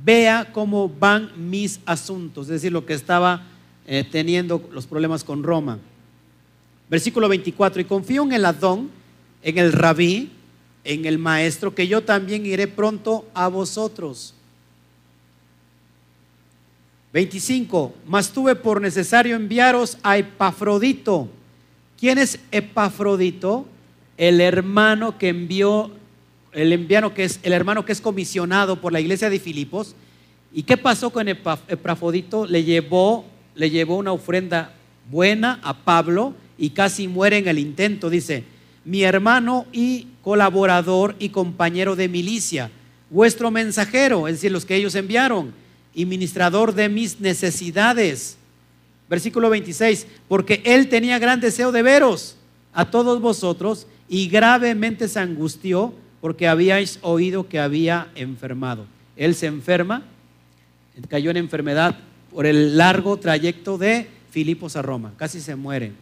vea 0.04 0.50
cómo 0.52 0.88
van 0.88 1.32
mis 1.36 1.80
asuntos, 1.86 2.46
es 2.46 2.52
decir, 2.52 2.72
lo 2.72 2.84
que 2.86 2.94
estaba 2.94 3.46
eh, 3.86 4.04
teniendo 4.10 4.68
los 4.72 4.86
problemas 4.86 5.24
con 5.24 5.42
Roma. 5.42 5.78
Versículo 6.90 7.28
24, 7.28 7.80
y 7.80 7.84
confío 7.84 8.22
en 8.22 8.32
el 8.32 8.44
Adón, 8.44 8.90
en 9.42 9.58
el 9.58 9.72
Rabí, 9.72 10.30
en 10.86 11.04
el 11.04 11.18
Maestro 11.18 11.74
que 11.74 11.88
yo 11.88 12.02
también 12.02 12.46
iré 12.46 12.68
pronto 12.68 13.26
a 13.34 13.48
vosotros. 13.48 14.34
25. 17.12 17.94
Mas 18.06 18.30
tuve 18.30 18.54
por 18.54 18.80
necesario 18.80 19.36
enviaros 19.36 19.98
a 20.02 20.18
Epafrodito. 20.18 21.28
¿Quién 21.98 22.18
es 22.18 22.38
Epafrodito? 22.50 23.66
El 24.16 24.40
hermano 24.40 25.18
que 25.18 25.28
envió, 25.28 25.90
el 26.52 26.72
enviano 26.72 27.14
que 27.14 27.24
es 27.24 27.40
el 27.42 27.52
hermano 27.52 27.84
que 27.84 27.92
es 27.92 28.00
comisionado 28.00 28.80
por 28.80 28.92
la 28.92 29.00
iglesia 29.00 29.30
de 29.30 29.40
Filipos. 29.40 29.94
¿Y 30.52 30.62
qué 30.62 30.76
pasó 30.76 31.10
con 31.10 31.28
Epafrodito? 31.28 32.46
Le 32.46 32.64
llevó, 32.64 33.24
le 33.54 33.70
llevó 33.70 33.96
una 33.96 34.12
ofrenda 34.12 34.74
buena 35.10 35.58
a 35.62 35.84
Pablo 35.84 36.34
y 36.58 36.70
casi 36.70 37.08
muere 37.08 37.38
en 37.38 37.48
el 37.48 37.58
intento. 37.58 38.10
Dice, 38.10 38.44
mi 38.84 39.02
hermano 39.02 39.66
y 39.72 40.08
colaborador 40.26 41.14
y 41.20 41.28
compañero 41.28 41.94
de 41.94 42.08
milicia, 42.08 42.72
vuestro 43.10 43.52
mensajero, 43.52 44.26
es 44.26 44.34
decir, 44.34 44.50
los 44.50 44.64
que 44.64 44.74
ellos 44.74 44.96
enviaron, 44.96 45.54
y 45.94 46.04
ministrador 46.04 46.74
de 46.74 46.88
mis 46.88 47.20
necesidades. 47.20 48.36
Versículo 49.08 49.50
26, 49.50 50.08
porque 50.26 50.62
él 50.64 50.88
tenía 50.88 51.20
gran 51.20 51.40
deseo 51.40 51.70
de 51.70 51.82
veros 51.82 52.34
a 52.72 52.90
todos 52.90 53.20
vosotros 53.20 53.86
y 54.08 54.26
gravemente 54.26 55.06
se 55.06 55.20
angustió 55.20 55.94
porque 56.20 56.48
habíais 56.48 56.98
oído 57.02 57.48
que 57.48 57.60
había 57.60 58.08
enfermado. 58.16 58.86
Él 59.14 59.36
se 59.36 59.46
enferma, 59.46 60.02
cayó 61.08 61.30
en 61.30 61.36
enfermedad 61.36 62.00
por 62.32 62.46
el 62.46 62.76
largo 62.76 63.16
trayecto 63.16 63.78
de 63.78 64.08
Filipos 64.32 64.74
a 64.74 64.82
Roma, 64.82 65.12
casi 65.16 65.40
se 65.40 65.54
muere. 65.54 65.92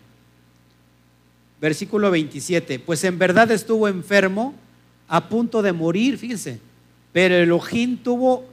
Versículo 1.61 2.11
27, 2.11 2.79
pues 2.79 3.05
en 3.05 3.19
verdad 3.19 3.51
estuvo 3.51 3.89
enfermo 3.89 4.55
a 5.09 5.29
punto 5.29 5.63
de 5.63 5.73
morir, 5.73 6.19
fíjense, 6.19 6.61
pero 7.13 7.37
Elohim 7.37 7.97
tuvo 7.97 8.45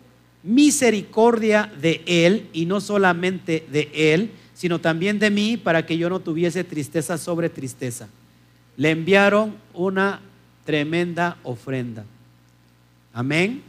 misericordia 0.43 1.71
de 1.81 2.01
él 2.05 2.47
y 2.53 2.65
no 2.65 2.81
solamente 2.81 3.65
de 3.71 3.89
él, 3.93 4.31
sino 4.53 4.79
también 4.79 5.19
de 5.19 5.29
mí 5.29 5.57
para 5.57 5.85
que 5.85 5.97
yo 5.97 6.09
no 6.09 6.19
tuviese 6.19 6.63
tristeza 6.63 7.17
sobre 7.17 7.49
tristeza. 7.49 8.07
Le 8.77 8.91
enviaron 8.91 9.55
una 9.73 10.21
tremenda 10.65 11.37
ofrenda. 11.43 12.05
Amén. 13.13 13.61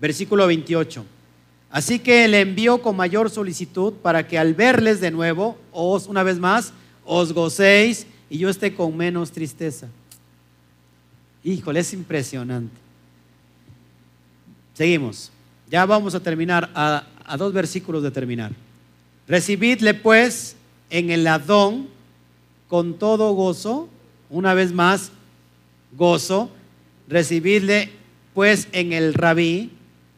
Versículo 0.00 0.46
28. 0.46 1.04
Así 1.70 1.98
que 1.98 2.28
le 2.28 2.40
envió 2.40 2.82
con 2.82 2.96
mayor 2.96 3.30
solicitud 3.30 3.94
para 3.94 4.26
que 4.26 4.38
al 4.38 4.54
verles 4.54 5.00
de 5.00 5.10
nuevo, 5.10 5.58
os 5.72 6.06
una 6.06 6.22
vez 6.22 6.38
más, 6.38 6.72
os 7.04 7.32
gocéis 7.32 8.06
y 8.30 8.38
yo 8.38 8.48
esté 8.48 8.74
con 8.74 8.96
menos 8.96 9.30
tristeza. 9.30 9.88
Híjole, 11.42 11.80
es 11.80 11.92
impresionante. 11.92 12.74
Seguimos. 14.72 15.30
Ya 15.70 15.86
vamos 15.86 16.14
a 16.14 16.20
terminar 16.20 16.70
a, 16.74 17.04
dos 17.36 17.52
versículos 17.52 18.02
de 18.02 18.10
terminar. 18.10 18.52
Recibidle 19.26 19.94
pues 19.94 20.56
en 20.90 21.10
el 21.10 21.26
Adón 21.26 21.88
con 22.68 22.98
todo 22.98 23.32
gozo, 23.32 23.88
una 24.30 24.54
vez 24.54 24.72
más, 24.72 25.10
gozo. 25.92 26.50
Recibidle 27.08 27.90
pues 28.34 28.68
en 28.72 28.92
el 28.92 29.14
Rabí, 29.14 29.70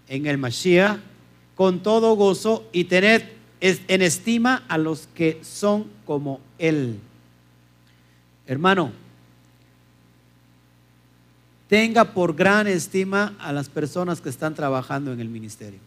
en 0.09 0.27
el 0.27 0.39
Mashiach, 0.39 0.99
con 1.55 1.83
todo 1.83 2.15
gozo 2.15 2.69
y 2.73 2.85
tened 2.85 3.23
en 3.61 4.03
estima 4.03 4.65
a 4.69 4.79
los 4.79 5.09
que 5.15 5.41
son 5.43 5.96
como 6.07 6.41
Él. 6.59 6.99
Hermano, 8.47 8.93
tenga 11.69 12.05
por 12.15 12.35
gran 12.35 12.67
estima 12.67 13.35
a 13.39 13.53
las 13.53 13.69
personas 13.69 14.21
que 14.21 14.29
están 14.29 14.55
trabajando 14.55 15.13
en 15.13 15.21
el 15.21 15.29
ministerio. 15.29 15.81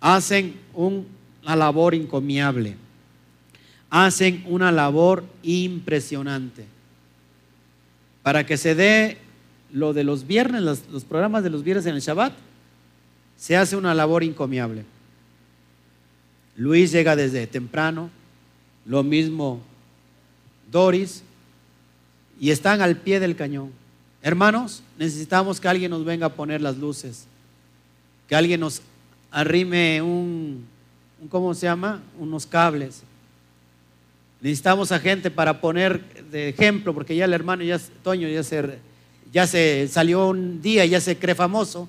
Hacen 0.00 0.56
una 0.74 1.54
labor 1.54 1.94
encomiable. 1.94 2.76
Hacen 3.90 4.42
una 4.46 4.72
labor 4.72 5.24
impresionante. 5.42 6.64
Para 8.22 8.44
que 8.44 8.56
se 8.56 8.74
dé 8.74 9.18
lo 9.72 9.92
de 9.92 10.04
los 10.04 10.26
viernes, 10.26 10.62
los, 10.62 11.04
programas 11.04 11.42
de 11.44 11.50
los 11.50 11.62
viernes 11.62 11.86
en 11.86 11.94
el 11.94 12.00
Shabbat, 12.00 12.32
se 13.36 13.56
hace 13.56 13.76
una 13.76 13.94
labor 13.94 14.24
encomiable. 14.24 14.84
Luis 16.56 16.90
llega 16.90 17.16
desde 17.16 17.46
temprano, 17.46 18.10
lo 18.84 19.02
mismo 19.02 19.60
Doris, 20.70 21.22
y 22.40 22.50
están 22.50 22.80
al 22.80 22.96
pie 22.96 23.20
del 23.20 23.36
cañón. 23.36 23.70
Hermanos, 24.22 24.82
necesitamos 24.98 25.60
que 25.60 25.68
alguien 25.68 25.90
nos 25.90 26.04
venga 26.04 26.26
a 26.26 26.32
poner 26.34 26.60
las 26.60 26.76
luces, 26.78 27.26
que 28.28 28.34
alguien 28.34 28.60
nos 28.60 28.82
arrime 29.30 30.00
un, 30.02 30.66
¿cómo 31.28 31.54
se 31.54 31.66
llama? 31.66 32.02
Unos 32.18 32.46
cables. 32.46 33.02
Necesitamos 34.40 34.92
a 34.92 34.98
gente 34.98 35.30
para 35.30 35.60
poner 35.60 36.24
de 36.30 36.48
ejemplo, 36.48 36.94
porque 36.94 37.16
ya 37.16 37.24
el 37.24 37.32
hermano, 37.32 37.62
ya 37.62 37.78
Toño, 38.02 38.28
ya 38.28 38.42
se, 38.42 38.78
ya 39.32 39.46
se 39.46 39.88
salió 39.88 40.28
un 40.28 40.60
día 40.60 40.84
y 40.84 40.90
ya 40.90 41.00
se 41.00 41.16
cree 41.16 41.34
famoso 41.34 41.88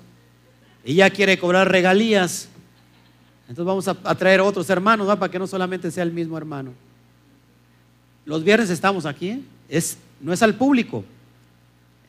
y 0.84 0.94
ya 0.94 1.10
quiere 1.10 1.38
cobrar 1.38 1.70
regalías. 1.70 2.48
Entonces 3.48 3.64
vamos 3.64 3.88
a, 3.88 4.14
traer 4.14 4.40
otros 4.40 4.68
hermanos 4.68 5.06
para 5.16 5.30
que 5.30 5.38
no 5.38 5.46
solamente 5.46 5.90
sea 5.90 6.02
el 6.02 6.12
mismo 6.12 6.36
hermano. 6.36 6.72
Los 8.26 8.44
viernes 8.44 8.68
estamos 8.68 9.06
aquí, 9.06 9.30
¿eh? 9.30 9.40
es, 9.70 9.96
no 10.20 10.32
es 10.32 10.42
al 10.42 10.54
público. 10.54 11.02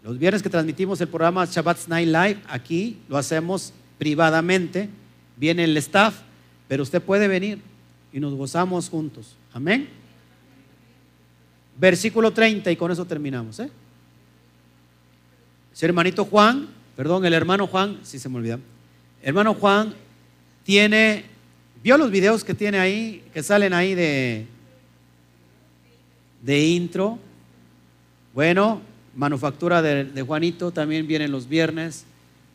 Los 0.04 0.20
viernes 0.20 0.44
que 0.44 0.50
transmitimos 0.50 1.00
el 1.00 1.08
programa 1.08 1.46
Shabbat 1.46 1.88
Night 1.88 2.08
Live, 2.08 2.42
aquí 2.50 2.98
lo 3.08 3.18
hacemos 3.18 3.72
privadamente, 3.98 4.90
viene 5.38 5.64
el 5.64 5.78
staff, 5.78 6.16
pero 6.68 6.84
usted 6.84 7.02
puede 7.02 7.28
venir 7.30 7.62
y 8.12 8.20
nos 8.20 8.34
gozamos 8.34 8.90
juntos. 8.90 9.36
Amén. 9.54 9.88
Versículo 11.80 12.32
30 12.32 12.70
y 12.70 12.76
con 12.76 12.92
eso 12.92 13.06
terminamos. 13.06 13.60
¿eh? 13.60 13.70
hermanito 15.82 16.26
Juan 16.26 16.68
perdón, 17.00 17.24
el 17.24 17.34
hermano 17.34 17.66
Juan, 17.66 18.00
si 18.04 18.20
se 18.20 18.28
me 18.28 18.40
olvida, 18.40 18.60
hermano 19.22 19.54
Juan 19.54 19.94
tiene, 20.64 21.26
vio 21.84 21.98
los 21.98 22.12
videos 22.12 22.44
que 22.44 22.54
tiene 22.54 22.80
ahí, 22.80 23.24
que 23.34 23.44
salen 23.44 23.74
ahí 23.74 23.96
de, 23.96 24.46
de 26.42 26.66
intro. 26.66 27.20
Bueno, 28.34 28.82
manufactura 29.16 29.82
de, 29.82 30.22
Juanito 30.22 30.72
también 30.72 31.08
viene 31.08 31.28
los 31.28 31.48
viernes, 31.48 32.06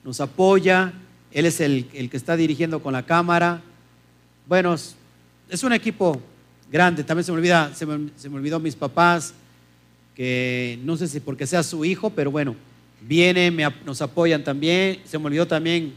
nos 0.04 0.20
apoya, 0.20 0.92
él 1.32 1.46
es 1.46 1.60
el, 1.60 1.86
que 1.86 2.16
está 2.16 2.36
dirigiendo 2.36 2.82
con 2.82 2.92
la 2.92 3.04
cámara. 3.04 3.60
Bueno, 4.46 4.74
es 4.74 5.62
un 5.62 5.72
equipo 5.72 6.20
grande, 6.70 7.04
también 7.04 7.24
se 7.24 7.32
me 7.32 7.38
olvida, 7.38 7.74
se 7.74 7.86
me, 7.86 8.10
se 8.16 8.28
me 8.28 8.36
olvidó 8.36 8.60
mis 8.60 8.76
papás, 8.76 9.34
que 10.14 10.78
no 10.84 10.96
sé 10.96 11.08
si 11.08 11.20
porque 11.20 11.46
sea 11.46 11.62
su 11.62 11.84
hijo, 11.84 12.10
pero 12.10 12.30
bueno, 12.30 12.54
vienen, 13.06 13.56
nos 13.84 14.00
apoyan 14.02 14.44
también. 14.44 15.00
Se 15.04 15.18
me 15.18 15.26
olvidó 15.26 15.46
también 15.46 15.94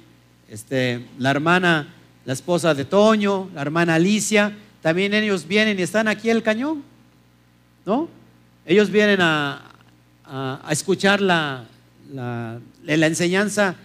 este, 0.49 1.05
la 1.17 1.31
hermana, 1.31 1.93
la 2.27 2.33
esposa 2.33 2.73
de 2.73 2.83
Toño, 2.83 3.49
la 3.55 3.61
hermana 3.61 3.95
Alicia. 3.95 4.51
También 4.81 5.13
ellos 5.13 5.47
vienen 5.47 5.79
y 5.79 5.81
están 5.81 6.09
aquí 6.09 6.29
el 6.29 6.43
cañón, 6.43 6.83
¿no? 7.85 8.09
Ellos 8.65 8.91
vienen 8.91 9.21
a, 9.21 9.63
escuchar 10.69 11.21
la, 11.21 11.63
la, 12.13 12.59
enseñanza 13.07 13.75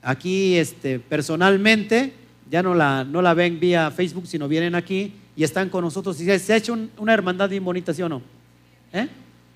aquí 0.00 0.56
este, 0.56 0.98
personalmente. 0.98 2.14
Ya 2.50 2.62
no 2.62 2.74
la, 2.74 3.04
no 3.04 3.20
la 3.20 3.34
ven 3.34 3.60
vía 3.60 3.90
Facebook, 3.90 4.26
sino 4.26 4.48
vienen 4.48 4.74
aquí 4.74 5.12
y 5.36 5.44
están 5.44 5.68
con 5.68 5.84
nosotros. 5.84 6.18
Y 6.22 6.38
se 6.38 6.54
ha 6.54 6.56
hecho 6.56 6.74
una 6.96 7.12
hermandad 7.12 7.50
bien 7.50 7.62
bonita, 7.62 7.92
¿sí 7.92 8.00
o 8.00 8.08
no? 8.08 8.22
¿Eh? 8.94 9.08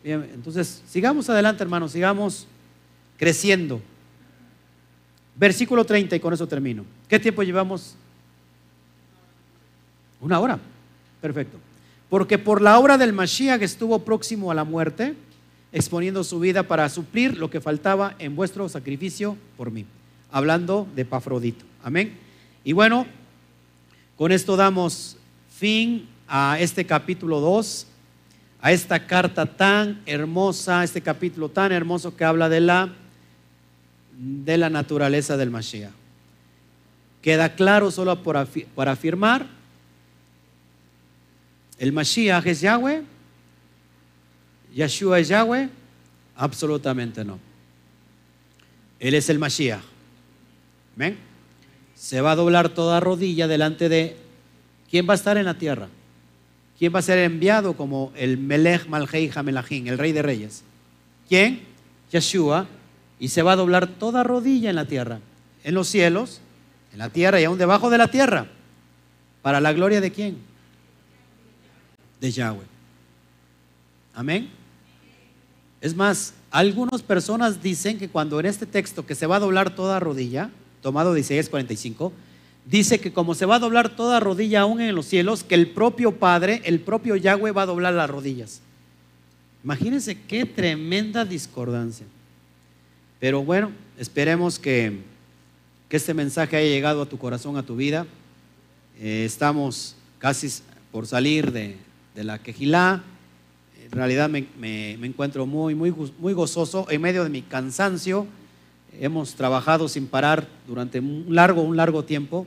Bien, 0.05 0.31
entonces, 0.35 0.83
sigamos 0.87 1.31
adelante, 1.31 1.63
hermanos, 1.63 1.93
sigamos 1.93 2.47
creciendo. 3.17 3.81
Versículo 5.37 5.85
30 5.85 6.17
y 6.17 6.21
con 6.21 6.33
eso 6.33 6.47
termino. 6.47 6.85
¿Qué 7.09 7.19
tiempo 7.19 7.43
llevamos? 7.43 7.95
Una 10.21 10.41
hora. 10.41 10.59
Perfecto. 11.21 11.59
Porque 12.09 12.39
por 12.39 12.63
la 12.63 12.79
obra 12.79 12.97
del 12.97 13.13
Mashiach 13.13 13.61
estuvo 13.63 13.99
próximo 14.01 14.51
a 14.51 14.55
la 14.55 14.65
muerte, 14.65 15.15
exponiendo 15.73 16.25
su 16.25 16.41
vida 16.41 16.63
para 16.63 16.89
suplir 16.89 17.37
lo 17.37 17.51
que 17.51 17.61
faltaba 17.61 18.15
en 18.19 18.35
vuestro 18.37 18.69
sacrificio 18.69 19.37
por 19.57 19.71
mí. 19.71 19.85
Hablando 20.31 20.87
de 20.95 21.05
Pafrodito. 21.05 21.65
Amén. 21.83 22.17
Y 22.65 22.73
bueno, 22.73 23.07
con 24.17 24.33
esto 24.33 24.57
damos 24.57 25.17
fin 25.51 26.09
a 26.29 26.59
este 26.59 26.87
capítulo 26.87 27.41
2, 27.41 27.87
a 28.61 28.73
esta 28.73 29.07
carta 29.07 29.47
tan 29.47 30.01
hermosa, 30.07 30.83
este 30.83 31.01
capítulo 31.01 31.49
tan 31.49 31.73
hermoso 31.73 32.17
que 32.17 32.25
habla 32.25 32.49
de 32.49 32.61
la 32.61 32.93
de 34.17 34.57
la 34.59 34.71
naturaleza 34.71 35.37
del 35.37 35.51
Mashiach. 35.51 35.93
Queda 37.23 37.55
claro 37.55 37.91
solo 37.91 38.23
para 38.23 38.93
afirmar, 38.93 39.47
el 41.79 41.93
Mashiach 41.93 42.47
es 42.47 42.61
Yahweh, 42.61 43.03
¿Yeshua 44.77 45.19
es 45.19 45.29
Yahweh? 45.29 45.71
Absolutamente 46.37 47.25
no. 47.25 47.39
Él 49.01 49.15
es 49.15 49.31
el 49.31 49.39
Mashiach. 49.39 49.81
¿Ven? 50.97 51.17
Se 51.95 52.21
va 52.21 52.33
a 52.33 52.37
doblar 52.37 52.69
toda 52.69 53.01
rodilla 53.01 53.49
delante 53.49 53.89
de 53.89 54.17
quién 54.91 55.09
va 55.09 55.13
a 55.13 55.17
estar 55.17 55.39
en 55.39 55.47
la 55.47 55.55
tierra. 55.55 55.89
¿Quién 56.79 56.95
va 56.95 56.99
a 56.99 57.03
ser 57.03 57.19
enviado 57.21 57.75
como 57.75 58.13
el 58.17 58.37
Melech 58.37 58.87
Malhei 58.87 59.31
Hamelachim, 59.35 59.87
el 59.87 59.97
rey 59.97 60.13
de 60.13 60.23
reyes? 60.23 60.63
¿Quién? 61.27 61.63
Yeshua. 62.13 62.67
Y 63.19 63.29
se 63.29 63.43
va 63.43 63.53
a 63.53 63.57
doblar 63.57 63.87
toda 63.87 64.23
rodilla 64.23 64.71
en 64.71 64.77
la 64.77 64.85
tierra, 64.85 65.21
en 65.65 65.75
los 65.75 65.89
cielos, 65.89 66.41
en 66.93 66.99
la 66.99 67.11
tierra 67.11 67.41
y 67.41 67.45
aún 67.45 67.59
debajo 67.59 67.91
de 67.91 67.99
la 67.99 68.09
tierra. 68.11 68.47
¿Para 69.43 69.61
la 69.61 69.73
gloria 69.73 70.01
de 70.01 70.11
quién? 70.11 70.39
De 72.21 72.31
Yahweh. 72.31 72.67
Amén. 74.15 74.51
Es 75.81 75.95
más, 75.95 76.35
algunas 76.51 77.03
personas 77.03 77.63
dicen 77.63 77.99
que 77.99 78.09
cuando 78.09 78.41
en 78.41 78.47
este 78.47 78.67
texto 78.67 79.05
que 79.07 79.15
se 79.15 79.27
va 79.27 79.37
a 79.37 79.41
doblar 79.41 79.75
toda 79.75 80.01
rodilla, 80.01 80.51
tomado 80.83 81.13
de 81.13 81.21
Isaías 81.21 81.49
45, 81.49 82.13
dice 82.65 82.99
que 82.99 83.13
como 83.13 83.35
se 83.35 83.47
va 83.47 83.57
a 83.57 83.61
doblar 83.61 83.95
toda 83.95 84.21
rodilla 84.21 84.63
aún 84.63 84.81
en 84.81 84.95
los 84.95 85.07
cielos, 85.07 85.45
que 85.45 85.55
el 85.55 85.71
propio 85.71 86.17
Padre, 86.19 86.63
el 86.65 86.81
propio 86.81 87.17
Yahweh 87.17 87.53
va 87.53 87.63
a 87.63 87.67
doblar 87.67 87.95
las 87.95 88.09
rodillas. 88.09 88.61
Imagínense 89.63 90.19
qué 90.23 90.45
tremenda 90.47 91.25
discordancia. 91.25 92.07
Pero 93.21 93.43
bueno, 93.45 93.73
esperemos 93.99 94.59
que, 94.59 95.01
que 95.89 95.97
este 95.97 96.15
mensaje 96.15 96.57
haya 96.57 96.69
llegado 96.69 97.03
a 97.03 97.07
tu 97.07 97.19
corazón, 97.19 97.57
a 97.57 97.63
tu 97.63 97.77
vida. 97.77 98.07
Eh, 98.99 99.25
estamos 99.25 99.97
casi 100.19 100.49
por 100.93 101.07
salir 101.07 101.53
de, 101.53 101.77
de 102.15 102.25
la 102.25 102.39
quejilá 102.39 103.03
en 103.87 103.93
realidad 103.93 104.29
me, 104.29 104.95
encuentro 104.95 105.47
muy, 105.47 105.77
muy, 105.77 105.95
muy 106.19 106.33
gozoso 106.33 106.87
en 106.91 107.01
medio 107.01 107.23
de 107.23 107.31
mi 107.31 107.43
cansancio. 107.43 108.27
Hemos 108.99 109.35
trabajado 109.35 109.89
sin 109.89 110.09
parar 110.09 110.49
durante 110.67 110.99
un 110.99 111.27
largo, 111.29 111.63
un 111.63 111.77
largo 111.77 112.05
tiempo, 112.05 112.47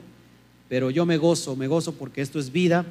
pero 0.68 0.90
yo 0.90 1.06
me 1.06 1.16
gozo, 1.16 1.56
me 1.56 1.66
gozo 1.66 1.94
porque 1.94 2.20
esto 2.20 2.38
es 2.38 2.52
vida 2.52 2.84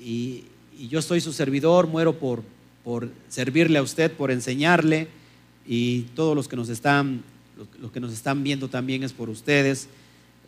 y, 0.00 0.44
yo 0.90 1.00
soy 1.00 1.20
su 1.20 1.32
servidor, 1.32 1.86
muero 1.86 2.18
por, 2.18 2.42
por 2.82 3.08
servirle 3.28 3.78
a 3.78 3.82
usted, 3.82 4.10
por 4.10 4.32
enseñarle 4.32 5.06
y 5.66 6.02
todos 6.14 6.34
los 6.34 6.48
que 6.48 6.56
nos 6.56 6.68
están, 6.68 7.22
los, 7.80 7.90
que 7.90 8.00
nos 8.00 8.12
están 8.12 8.42
viendo 8.42 8.68
también 8.68 9.02
es 9.02 9.12
por 9.12 9.28
ustedes. 9.28 9.88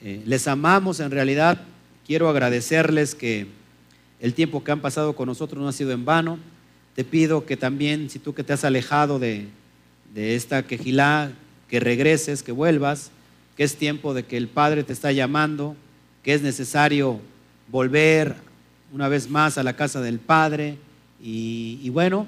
Eh, 0.03 0.23
les 0.27 0.49
amamos 0.49 1.01
en 1.01 1.11
realidad, 1.11 1.63
quiero 2.07 2.29
agradecerles 2.29 3.15
que 3.15 3.47
el 4.21 4.35
tiempo 4.35 4.65
que 4.65 4.73
han 4.73 4.81
pasado 4.81 5.15
con 5.15 5.27
nosotros 5.27 5.63
no 5.63 5.69
ha 5.69 5.73
sido 5.73 5.93
en 5.93 6.05
vano 6.05 6.39
te 6.95 7.05
pido 7.05 7.45
que 7.45 7.57
también, 7.57 8.09
si 8.09 8.19
tú 8.19 8.35
que 8.35 8.45
te 8.45 8.53
has 8.53 8.65
alejado 8.65 9.19
de, 9.19 9.49
esta 10.15 10.65
quejilá, 10.65 11.33
que 11.69 11.81
regreses, 11.81 12.45
que 12.45 12.53
vuelvas, 12.53 13.11
que 13.57 13.65
es 13.65 13.77
tiempo 13.77 14.15
de 14.15 14.25
que 14.25 14.37
el 14.37 14.47
Padre 14.47 14.85
te 14.85 14.93
está 14.93 15.11
llamando, 15.11 15.75
que 16.23 16.35
es 16.35 16.43
necesario 16.43 17.21
volver 17.69 18.37
una 18.93 19.09
vez 19.09 19.29
más 19.29 19.59
a 19.59 19.65
la 19.65 19.75
casa 19.75 20.01
del 20.01 20.21
Padre 20.21 20.79
y, 21.21 21.89
bueno, 21.91 22.27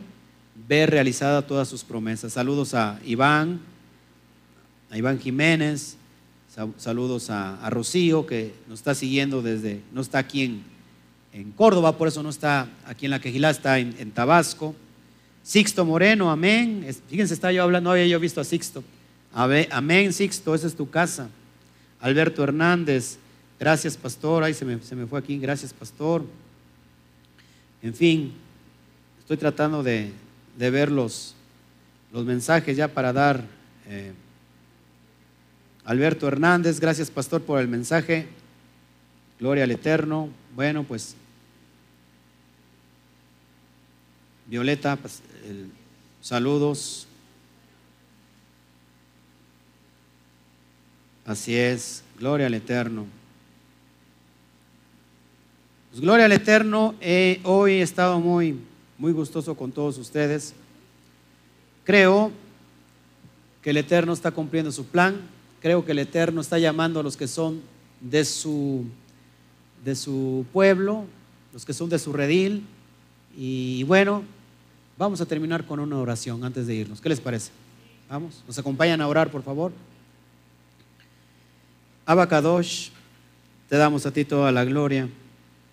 ver 0.68 0.90
realizada 0.90 1.46
todas 1.46 1.68
sus 1.68 1.84
promesas. 1.84 2.32
Saludos 2.32 2.74
a 2.74 3.00
Iván, 3.04 3.60
a 4.90 4.98
Iván 4.98 5.18
Jiménez, 5.18 5.96
saludos 6.78 7.30
a, 7.30 7.64
a 7.64 7.70
Rocío 7.70 8.26
que 8.26 8.54
nos 8.68 8.80
está 8.80 8.94
siguiendo 8.94 9.42
desde, 9.42 9.82
no 9.92 10.00
está 10.00 10.18
aquí 10.18 10.42
en, 10.42 10.76
en 11.36 11.52
Córdoba, 11.52 11.98
por 11.98 12.08
eso 12.08 12.22
no 12.22 12.30
está 12.30 12.66
aquí 12.86 13.04
en 13.04 13.10
la 13.10 13.20
Quejilá, 13.20 13.50
está 13.50 13.78
en, 13.78 14.10
Tabasco. 14.12 14.74
Sixto 15.42 15.84
Moreno, 15.84 16.30
amén. 16.30 16.86
Fíjense, 17.08 17.34
está 17.34 17.52
yo 17.52 17.62
hablando, 17.62 17.88
no 17.88 17.92
había 17.92 18.06
yo 18.06 18.18
visto 18.18 18.40
a 18.40 18.44
Sixto. 18.44 18.82
Amén, 19.34 20.14
Sixto, 20.14 20.54
esa 20.54 20.66
es 20.66 20.74
tu 20.74 20.88
casa. 20.88 21.28
Alberto 22.00 22.42
Hernández, 22.42 23.18
gracias, 23.60 23.98
pastor. 23.98 24.44
Ay, 24.44 24.54
se 24.54 24.64
me, 24.64 24.78
fue 24.78 25.18
aquí, 25.18 25.38
gracias, 25.38 25.74
pastor. 25.74 26.24
En 27.82 27.92
fin, 27.92 28.32
estoy 29.20 29.36
tratando 29.36 29.82
de, 29.82 30.12
ver 30.56 30.90
los, 30.90 31.34
mensajes 32.12 32.76
ya 32.76 32.88
para 32.88 33.12
dar. 33.12 33.44
Eh, 33.88 34.12
Alberto 35.84 36.26
Hernández, 36.26 36.80
gracias, 36.80 37.10
pastor, 37.10 37.42
por 37.42 37.60
el 37.60 37.68
mensaje. 37.68 38.26
Gloria 39.38 39.64
al 39.64 39.70
Eterno. 39.70 40.30
Bueno, 40.54 40.82
pues 40.84 41.14
Violeta, 44.46 44.96
pues, 44.96 45.22
saludos. 46.20 47.06
Así 51.24 51.56
es, 51.56 52.04
gloria 52.18 52.46
al 52.46 52.54
Eterno. 52.54 53.06
Pues 55.90 56.00
gloria 56.00 56.26
al 56.26 56.32
Eterno, 56.32 56.94
hoy 57.42 57.72
he 57.72 57.82
estado 57.82 58.20
muy, 58.20 58.60
muy 58.98 59.12
gustoso 59.12 59.54
con 59.54 59.72
todos 59.72 59.98
ustedes. 59.98 60.54
Creo 61.84 62.30
que 63.62 63.70
el 63.70 63.76
Eterno 63.76 64.12
está 64.12 64.30
cumpliendo 64.30 64.72
su 64.72 64.86
plan. 64.86 65.20
Creo 65.60 65.84
que 65.84 65.92
el 65.92 65.98
Eterno 65.98 66.40
está 66.40 66.58
llamando 66.58 67.00
a 67.00 67.02
los 67.02 67.16
que 67.16 67.28
son 67.28 67.60
de 68.00 68.24
su, 68.24 68.84
de 69.84 69.94
su 69.94 70.46
pueblo, 70.52 71.04
los 71.52 71.64
que 71.64 71.72
son 71.72 71.88
de 71.88 71.98
su 71.98 72.12
redil. 72.12 72.64
Y 73.36 73.82
bueno, 73.84 74.24
Vamos 74.98 75.20
a 75.20 75.26
terminar 75.26 75.66
con 75.66 75.78
una 75.78 75.98
oración 75.98 76.42
antes 76.42 76.66
de 76.66 76.74
irnos. 76.74 77.00
¿Qué 77.02 77.10
les 77.10 77.20
parece? 77.20 77.50
Vamos, 78.08 78.42
nos 78.46 78.58
acompañan 78.58 79.00
a 79.02 79.08
orar, 79.08 79.30
por 79.30 79.42
favor. 79.42 79.72
Abacadosh, 82.06 82.88
te 83.68 83.76
damos 83.76 84.06
a 84.06 84.12
ti 84.12 84.24
toda 84.24 84.50
la 84.52 84.64
gloria, 84.64 85.08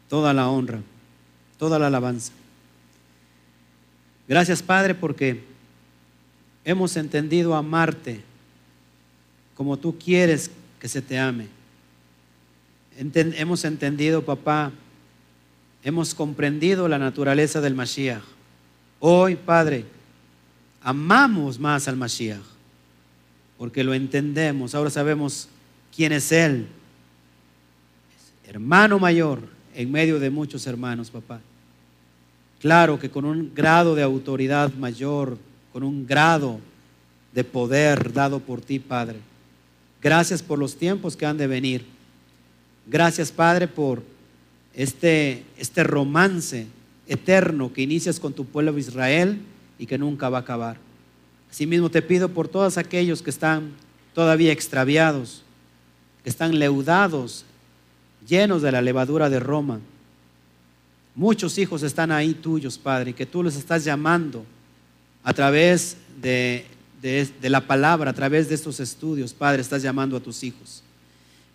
toda 0.09 0.33
la 0.33 0.49
honra, 0.49 0.81
toda 1.57 1.79
la 1.79 1.87
alabanza. 1.87 2.33
Gracias, 4.27 4.63
Padre, 4.63 4.95
porque 4.95 5.43
hemos 6.63 6.95
entendido 6.95 7.55
amarte 7.55 8.21
como 9.55 9.77
tú 9.77 9.97
quieres 9.97 10.49
que 10.79 10.87
se 10.87 11.01
te 11.01 11.17
ame. 11.19 11.47
hemos 12.97 13.65
entendido, 13.65 14.23
papá, 14.23 14.71
hemos 15.83 16.15
comprendido 16.15 16.87
la 16.87 16.97
naturaleza 16.97 17.61
del 17.61 17.75
Mashiach. 17.75 18.23
Hoy, 18.99 19.35
Padre, 19.35 19.85
amamos 20.81 21.59
más 21.59 21.87
al 21.87 21.97
Mashiach, 21.97 22.41
porque 23.57 23.83
lo 23.83 23.93
entendemos, 23.93 24.73
ahora 24.73 24.89
sabemos 24.89 25.49
quién 25.95 26.11
es 26.13 26.31
Él. 26.31 26.67
hermano 28.47 28.99
mayor 28.99 29.41
en 29.73 29.91
medio 29.91 30.19
de 30.19 30.29
muchos 30.29 30.67
hermanos, 30.67 31.09
papá. 31.09 31.41
Claro 32.63 32.97
que 32.97 33.09
con 33.09 33.25
un 33.25 33.51
grado 33.53 33.93
de 33.93 34.03
autoridad 34.03 34.73
mayor, 34.75 35.37
con 35.73 35.83
un 35.83 36.07
grado 36.07 36.61
de 37.33 37.43
poder 37.43 38.13
dado 38.13 38.39
por 38.39 38.61
ti, 38.61 38.79
Padre. 38.79 39.17
Gracias 40.01 40.41
por 40.41 40.57
los 40.57 40.77
tiempos 40.77 41.17
que 41.17 41.25
han 41.25 41.37
de 41.37 41.47
venir. 41.47 41.85
Gracias, 42.87 43.33
Padre, 43.33 43.67
por 43.67 44.01
este, 44.73 45.43
este 45.57 45.83
romance 45.83 46.67
eterno 47.05 47.73
que 47.73 47.81
inicias 47.81 48.17
con 48.17 48.31
tu 48.31 48.45
pueblo 48.45 48.77
Israel 48.77 49.41
y 49.77 49.85
que 49.85 49.97
nunca 49.97 50.29
va 50.29 50.37
a 50.37 50.41
acabar. 50.41 50.77
Asimismo 51.51 51.91
te 51.91 52.01
pido 52.01 52.29
por 52.29 52.47
todos 52.47 52.77
aquellos 52.77 53.21
que 53.21 53.29
están 53.29 53.73
todavía 54.13 54.53
extraviados, 54.53 55.43
que 56.23 56.29
están 56.29 56.57
leudados, 56.57 57.43
llenos 58.25 58.61
de 58.61 58.71
la 58.71 58.81
levadura 58.81 59.29
de 59.29 59.41
Roma. 59.41 59.81
Muchos 61.15 61.57
hijos 61.57 61.83
están 61.83 62.11
ahí 62.11 62.33
tuyos, 62.33 62.77
Padre, 62.77 63.13
que 63.13 63.25
tú 63.25 63.43
los 63.43 63.55
estás 63.55 63.83
llamando 63.83 64.45
a 65.23 65.33
través 65.33 65.97
de, 66.21 66.65
de, 67.01 67.49
la 67.49 67.67
palabra, 67.67 68.11
a 68.11 68.13
través 68.13 68.49
de 68.49 68.55
estos 68.55 68.79
estudios, 68.79 69.33
Padre, 69.33 69.61
estás 69.61 69.83
llamando 69.83 70.17
a 70.17 70.19
tus 70.19 70.43
hijos. 70.43 70.83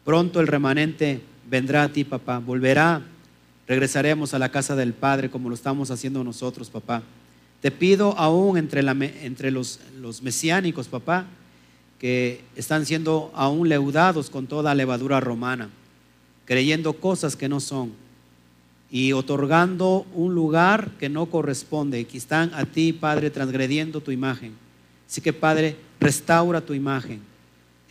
Pronto 0.05 0.41
el 0.41 0.47
remanente 0.47 1.21
vendrá 1.49 1.85
a 1.85 1.89
ti, 1.89 2.05
papá, 2.05 2.39
volverá 2.39 3.03
regresaremos 3.69 4.33
a 4.33 4.39
la 4.39 4.49
casa 4.49 4.75
del 4.75 4.95
Padre 4.95 5.31
como 5.31 5.51
lo 5.51 5.55
estamos 5.55 5.91
haciendo 5.91 6.25
nosotros, 6.25 6.71
papá. 6.71 7.03
Te 7.61 7.71
pido 7.71 8.17
aún 8.19 8.57
entre, 8.57 8.81
entre 9.25 9.51
los, 9.51 9.79
los 10.01 10.23
mesiánicos, 10.23 10.89
papá, 10.89 11.27
que 11.99 12.43
están 12.57 12.87
siendo 12.87 13.31
aún 13.35 13.69
leudados 13.69 14.31
con 14.31 14.47
toda 14.47 14.75
levadura 14.75 15.21
romana, 15.21 15.69
creyendo 16.47 16.95
cosas 16.95 17.37
que 17.37 17.49
no 17.49 17.61
son 17.61 17.93
y 18.91 19.13
otorgando 19.13 20.07
un 20.15 20.35
lugar 20.35 20.91
que 20.99 21.09
no 21.09 21.27
corresponde. 21.27 22.05
Que 22.05 22.19
están 22.19 22.53
a 22.55 22.65
ti, 22.65 22.93
Padre, 22.93 23.31
transgrediendo 23.31 24.01
tu 24.01 24.11
imagen. 24.11 24.55
Así 25.09 25.21
que, 25.21 25.33
Padre, 25.33 25.77
restaura 26.01 26.61
tu 26.61 26.75
imagen 26.75 27.21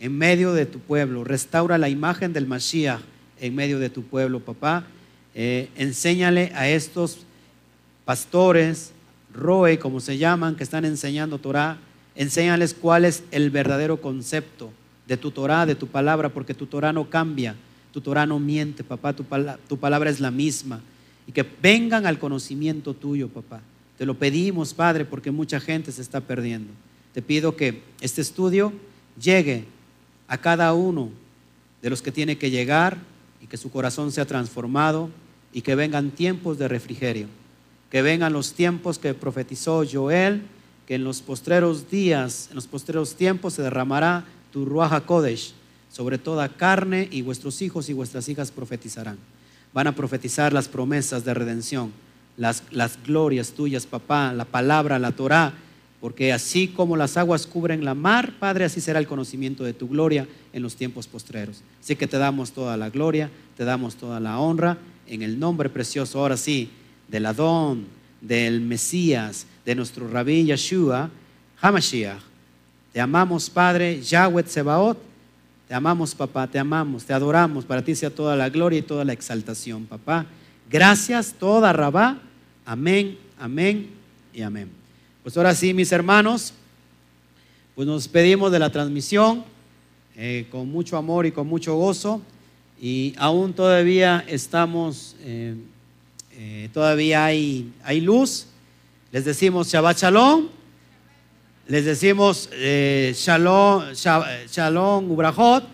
en 0.00 0.16
medio 0.16 0.52
de 0.52 0.66
tu 0.66 0.78
pueblo, 0.78 1.24
restaura 1.24 1.76
la 1.78 1.88
imagen 1.88 2.32
del 2.32 2.46
Mashiach 2.46 3.00
en 3.40 3.54
medio 3.54 3.78
de 3.78 3.90
tu 3.90 4.02
pueblo, 4.02 4.40
papá, 4.40 4.84
eh, 5.34 5.68
enséñale 5.76 6.52
a 6.54 6.68
estos 6.68 7.18
pastores 8.04 8.92
Roe, 9.34 9.78
como 9.78 10.00
se 10.00 10.18
llaman, 10.18 10.56
que 10.56 10.64
están 10.64 10.84
enseñando 10.84 11.38
Torah, 11.38 11.78
enséñales 12.14 12.74
cuál 12.74 13.04
es 13.04 13.22
el 13.30 13.50
verdadero 13.50 14.00
concepto 14.00 14.72
de 15.06 15.16
tu 15.16 15.30
Torah, 15.30 15.66
de 15.66 15.74
tu 15.74 15.86
palabra, 15.86 16.28
porque 16.28 16.54
tu 16.54 16.66
Torah 16.66 16.92
no 16.92 17.08
cambia, 17.10 17.54
tu 17.92 18.00
Torah 18.00 18.26
no 18.26 18.38
miente, 18.38 18.84
papá, 18.84 19.14
tu, 19.14 19.24
palabra 19.24 20.10
es 20.10 20.20
la 20.20 20.30
misma. 20.30 20.80
Y 21.26 21.32
que 21.32 21.46
vengan 21.62 22.06
al 22.06 22.18
conocimiento 22.18 22.94
tuyo, 22.94 23.28
papá. 23.28 23.60
Te 23.96 24.06
lo 24.06 24.14
pedimos, 24.14 24.74
Padre, 24.74 25.04
porque 25.04 25.30
mucha 25.30 25.60
gente 25.60 25.92
se 25.92 26.02
está 26.02 26.20
perdiendo. 26.20 26.72
Te 27.12 27.22
pido 27.22 27.56
que 27.56 27.82
este 28.00 28.20
estudio 28.20 28.72
llegue 29.20 29.64
a 30.28 30.38
cada 30.38 30.72
uno 30.72 31.10
de 31.82 31.90
los 31.90 32.02
que 32.02 32.12
tiene 32.12 32.38
que 32.38 32.50
llegar 32.50 32.98
y 33.42 33.46
que 33.46 33.56
su 33.56 33.70
corazón 33.70 34.12
sea 34.12 34.24
transformado 34.24 35.10
y 35.52 35.62
que 35.62 35.74
vengan 35.74 36.10
tiempos 36.10 36.58
de 36.58 36.68
refrigerio, 36.68 37.26
que 37.90 38.02
vengan 38.02 38.32
los 38.32 38.52
tiempos 38.52 38.98
que 38.98 39.14
profetizó 39.14 39.82
Joel, 39.90 40.42
que 40.86 40.94
en 40.94 41.04
los 41.04 41.20
postreros 41.20 41.90
días, 41.90 42.48
en 42.50 42.54
los 42.54 42.66
postreros 42.66 43.14
tiempos 43.16 43.54
se 43.54 43.62
derramará 43.62 44.24
tu 44.52 44.64
Ruach 44.64 45.04
Kodesh 45.04 45.54
sobre 45.90 46.18
toda 46.18 46.48
carne 46.48 47.08
y 47.10 47.22
vuestros 47.22 47.62
hijos 47.62 47.88
y 47.88 47.92
vuestras 47.92 48.28
hijas 48.28 48.50
profetizarán. 48.50 49.18
Van 49.72 49.86
a 49.86 49.94
profetizar 49.94 50.52
las 50.52 50.68
promesas 50.68 51.24
de 51.24 51.34
redención, 51.34 51.92
las, 52.36 52.62
las 52.70 53.02
glorias 53.02 53.52
tuyas, 53.52 53.86
papá, 53.86 54.32
la 54.32 54.44
palabra, 54.44 54.98
la 54.98 55.12
Torah, 55.12 55.54
porque 56.00 56.32
así 56.32 56.68
como 56.68 56.96
las 56.96 57.16
aguas 57.16 57.46
cubren 57.46 57.84
la 57.84 57.94
mar, 57.94 58.34
Padre, 58.38 58.64
así 58.64 58.80
será 58.80 59.00
el 59.00 59.08
conocimiento 59.08 59.64
de 59.64 59.72
tu 59.72 59.88
gloria 59.88 60.28
en 60.52 60.62
los 60.62 60.76
tiempos 60.76 61.08
postreros. 61.08 61.62
Así 61.82 61.96
que 61.96 62.06
te 62.06 62.18
damos 62.18 62.52
toda 62.52 62.76
la 62.76 62.90
gloria, 62.90 63.30
te 63.56 63.64
damos 63.64 63.96
toda 63.96 64.20
la 64.20 64.38
honra, 64.38 64.78
en 65.08 65.22
el 65.22 65.38
nombre 65.40 65.68
precioso, 65.68 66.20
ahora 66.20 66.36
sí, 66.36 66.70
del 67.08 67.26
Adón, 67.26 67.86
del 68.20 68.60
Mesías, 68.60 69.46
de 69.64 69.74
nuestro 69.74 70.08
Rabí 70.08 70.44
Yeshua, 70.44 71.10
Hamashiach. 71.60 72.20
Te 72.92 73.00
amamos, 73.00 73.50
Padre, 73.50 74.00
Yahweh 74.00 74.44
Sebaot. 74.46 75.07
Te 75.68 75.74
amamos, 75.74 76.14
papá, 76.14 76.46
te 76.46 76.58
amamos, 76.58 77.04
te 77.04 77.12
adoramos. 77.12 77.66
Para 77.66 77.84
ti 77.84 77.94
sea 77.94 78.08
toda 78.08 78.34
la 78.34 78.48
gloria 78.48 78.78
y 78.78 78.82
toda 78.82 79.04
la 79.04 79.12
exaltación, 79.12 79.84
papá. 79.84 80.24
Gracias, 80.70 81.34
toda 81.38 81.74
Rabá. 81.74 82.18
Amén, 82.64 83.18
amén 83.38 83.90
y 84.32 84.40
amén. 84.40 84.70
Pues 85.22 85.36
ahora 85.36 85.54
sí, 85.54 85.74
mis 85.74 85.92
hermanos, 85.92 86.54
pues 87.74 87.86
nos 87.86 88.04
despedimos 88.04 88.50
de 88.50 88.58
la 88.58 88.72
transmisión 88.72 89.44
eh, 90.16 90.46
con 90.50 90.70
mucho 90.70 90.96
amor 90.96 91.26
y 91.26 91.32
con 91.32 91.46
mucho 91.46 91.76
gozo. 91.76 92.22
Y 92.80 93.12
aún 93.18 93.52
todavía 93.52 94.24
estamos, 94.26 95.16
eh, 95.20 95.54
eh, 96.32 96.70
todavía 96.72 97.26
hay, 97.26 97.70
hay 97.84 98.00
luz. 98.00 98.46
Les 99.12 99.26
decimos 99.26 99.68
Shabbat 99.68 99.98
Shalom. 99.98 100.57
Les 101.68 101.84
decimos 101.84 102.50
Shalom, 102.50 103.92
Shalom 103.92 105.10
Ubrahot. 105.10 105.64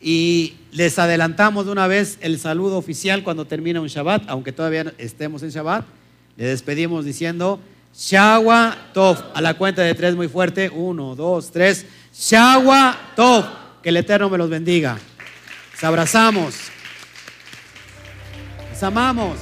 Y 0.00 0.54
les 0.72 0.98
adelantamos 0.98 1.66
de 1.66 1.72
una 1.72 1.86
vez 1.86 2.18
el 2.22 2.38
saludo 2.38 2.76
oficial 2.76 3.22
cuando 3.22 3.44
termina 3.44 3.80
un 3.80 3.86
Shabbat, 3.86 4.24
aunque 4.28 4.50
todavía 4.50 4.92
estemos 4.98 5.44
en 5.44 5.50
Shabbat. 5.50 5.84
Le 6.36 6.46
despedimos 6.46 7.04
diciendo 7.04 7.60
Shawa 7.94 8.76
Tov. 8.92 9.18
A 9.34 9.40
la 9.40 9.54
cuenta 9.54 9.82
de 9.82 9.94
tres 9.94 10.16
muy 10.16 10.28
fuerte. 10.28 10.70
Uno, 10.70 11.14
dos, 11.14 11.52
tres. 11.52 11.86
Shawa 12.12 12.96
Tov. 13.14 13.44
Que 13.82 13.90
el 13.90 13.96
Eterno 13.96 14.30
me 14.30 14.38
los 14.38 14.48
bendiga. 14.48 14.98
Nos 15.74 15.84
abrazamos. 15.84 16.54
Nos 18.70 18.82
amamos. 18.82 19.38